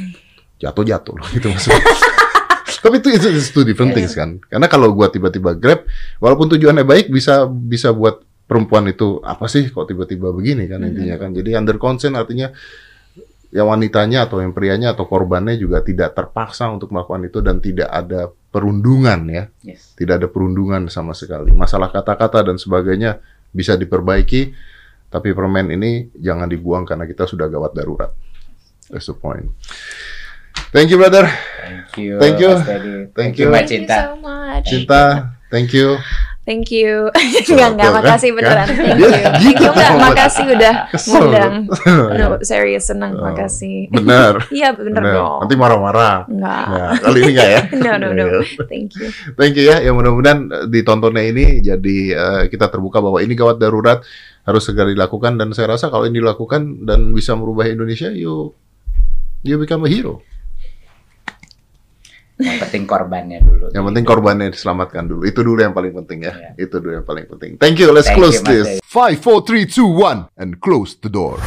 Jatuh 0.63 0.87
jatuh 0.87 1.19
loh 1.19 1.27
gitu 1.35 1.51
maksudnya. 1.51 1.83
Tapi 2.83 2.99
itu 2.99 3.15
itu 3.15 3.27
two 3.51 3.67
different 3.67 3.91
yeah, 3.91 3.97
things 3.99 4.15
kan. 4.15 4.39
Karena 4.47 4.71
kalau 4.71 4.95
gua 4.95 5.11
tiba-tiba 5.11 5.55
grab, 5.55 5.83
walaupun 6.23 6.51
tujuannya 6.55 6.87
baik 6.87 7.11
bisa 7.11 7.47
bisa 7.47 7.91
buat 7.91 8.23
perempuan 8.47 8.87
itu 8.87 9.19
apa 9.23 9.47
sih 9.51 9.67
kok 9.67 9.87
tiba-tiba 9.87 10.31
begini 10.31 10.67
kan 10.71 10.83
intinya 10.83 11.19
kan. 11.19 11.35
Jadi 11.35 11.51
under 11.55 11.75
consent 11.75 12.15
artinya 12.15 12.51
yang 13.51 13.67
wanitanya 13.71 14.27
atau 14.27 14.39
yang 14.39 14.55
prianya 14.55 14.95
atau 14.95 15.03
korbannya 15.03 15.59
juga 15.59 15.83
tidak 15.83 16.15
terpaksa 16.15 16.71
untuk 16.71 16.95
melakukan 16.95 17.27
itu 17.27 17.39
dan 17.43 17.59
tidak 17.59 17.91
ada 17.91 18.31
perundungan 18.53 19.25
ya. 19.25 19.43
Yes. 19.65 19.97
Tidak 19.97 20.21
ada 20.21 20.29
perundungan 20.29 20.85
sama 20.93 21.17
sekali. 21.17 21.49
Masalah 21.49 21.89
kata-kata 21.89 22.53
dan 22.53 22.61
sebagainya 22.61 23.17
bisa 23.49 23.73
diperbaiki, 23.73 24.53
tapi 25.09 25.33
permen 25.33 25.73
ini 25.73 26.13
jangan 26.13 26.45
dibuang 26.45 26.85
karena 26.85 27.09
kita 27.09 27.25
sudah 27.25 27.49
gawat 27.49 27.73
darurat. 27.73 28.13
That's 28.93 29.09
the 29.09 29.17
point. 29.17 29.49
Thank 30.69 30.93
you, 30.93 31.01
brother. 31.01 31.25
Thank 31.65 31.97
you. 31.97 32.21
Thank 32.21 32.37
you. 32.37 32.51
Thank, 32.61 33.13
Thank 33.17 33.35
you, 33.41 33.49
Thank 33.49 33.69
you 33.73 33.85
so 33.89 34.13
much. 34.21 34.65
Cinta, 34.69 35.33
thank 35.49 35.73
you. 35.73 35.97
Thank 36.43 36.75
you. 36.75 37.07
enggak, 37.15 37.79
enggak, 37.79 37.91
makasih 37.95 38.35
kan? 38.35 38.37
beneran. 38.43 38.67
Thank 38.67 38.99
you. 38.99 39.09
Thank 39.15 39.59
you, 39.63 39.69
enggak, 39.71 39.91
makasih 39.95 40.45
udah 40.51 40.73
ngundang. 40.91 41.53
No, 42.19 42.25
serius, 42.43 42.83
senang, 42.91 43.15
oh, 43.15 43.31
makasih. 43.31 43.87
Benar. 43.87 44.43
Iya, 44.51 44.75
bener, 44.75 44.91
bener 44.99 45.15
dong. 45.15 45.39
Nanti 45.47 45.55
marah-marah. 45.55 46.27
Enggak. 46.27 46.65
Nah, 46.67 46.91
kali 46.99 47.17
ini 47.23 47.31
enggak 47.39 47.49
ya? 47.49 47.61
no, 47.79 47.91
no, 47.95 48.07
no. 48.11 48.25
Thank 48.67 48.99
you. 48.99 49.07
Thank 49.39 49.55
you 49.55 49.71
ya. 49.71 49.79
Ya 49.79 49.95
mudah-mudahan 49.95 50.67
ditontonnya 50.67 51.23
ini 51.23 51.63
jadi 51.63 51.97
uh, 52.11 52.43
kita 52.51 52.67
terbuka 52.67 52.99
bahwa 52.99 53.23
ini 53.23 53.39
gawat 53.39 53.63
darurat 53.63 54.03
harus 54.43 54.67
segera 54.67 54.91
dilakukan 54.91 55.39
dan 55.39 55.55
saya 55.55 55.79
rasa 55.79 55.87
kalau 55.87 56.03
ini 56.03 56.19
dilakukan 56.19 56.83
dan 56.83 57.15
bisa 57.15 57.39
merubah 57.39 57.71
Indonesia, 57.71 58.11
yuk 58.11 58.59
you 59.43 59.55
become 59.59 59.87
a 59.87 59.89
hero. 59.91 60.23
Yang 62.43 62.59
penting 62.67 62.83
korbannya 62.83 63.39
dulu. 63.39 63.65
Yang 63.71 63.83
penting 63.87 64.05
korbannya 64.05 64.47
diselamatkan 64.51 65.03
dulu. 65.07 65.21
Itu 65.23 65.39
dulu 65.41 65.59
yang 65.63 65.71
paling 65.71 65.93
penting 66.03 66.27
ya. 66.27 66.33
Yeah. 66.35 66.67
Itu 66.67 66.83
dulu 66.83 66.93
yang 66.99 67.07
paling 67.07 67.25
penting. 67.31 67.51
Thank 67.57 67.79
you. 67.79 67.89
Let's 67.95 68.11
Thank 68.11 68.19
close 68.19 68.43
you, 68.43 68.51
this. 68.51 68.67
Five, 68.83 69.23
four, 69.23 69.41
three, 69.47 69.63
two, 69.63 69.87
one, 69.87 70.27
and 70.35 70.59
close 70.59 70.99
the 70.99 71.09
door. 71.09 71.39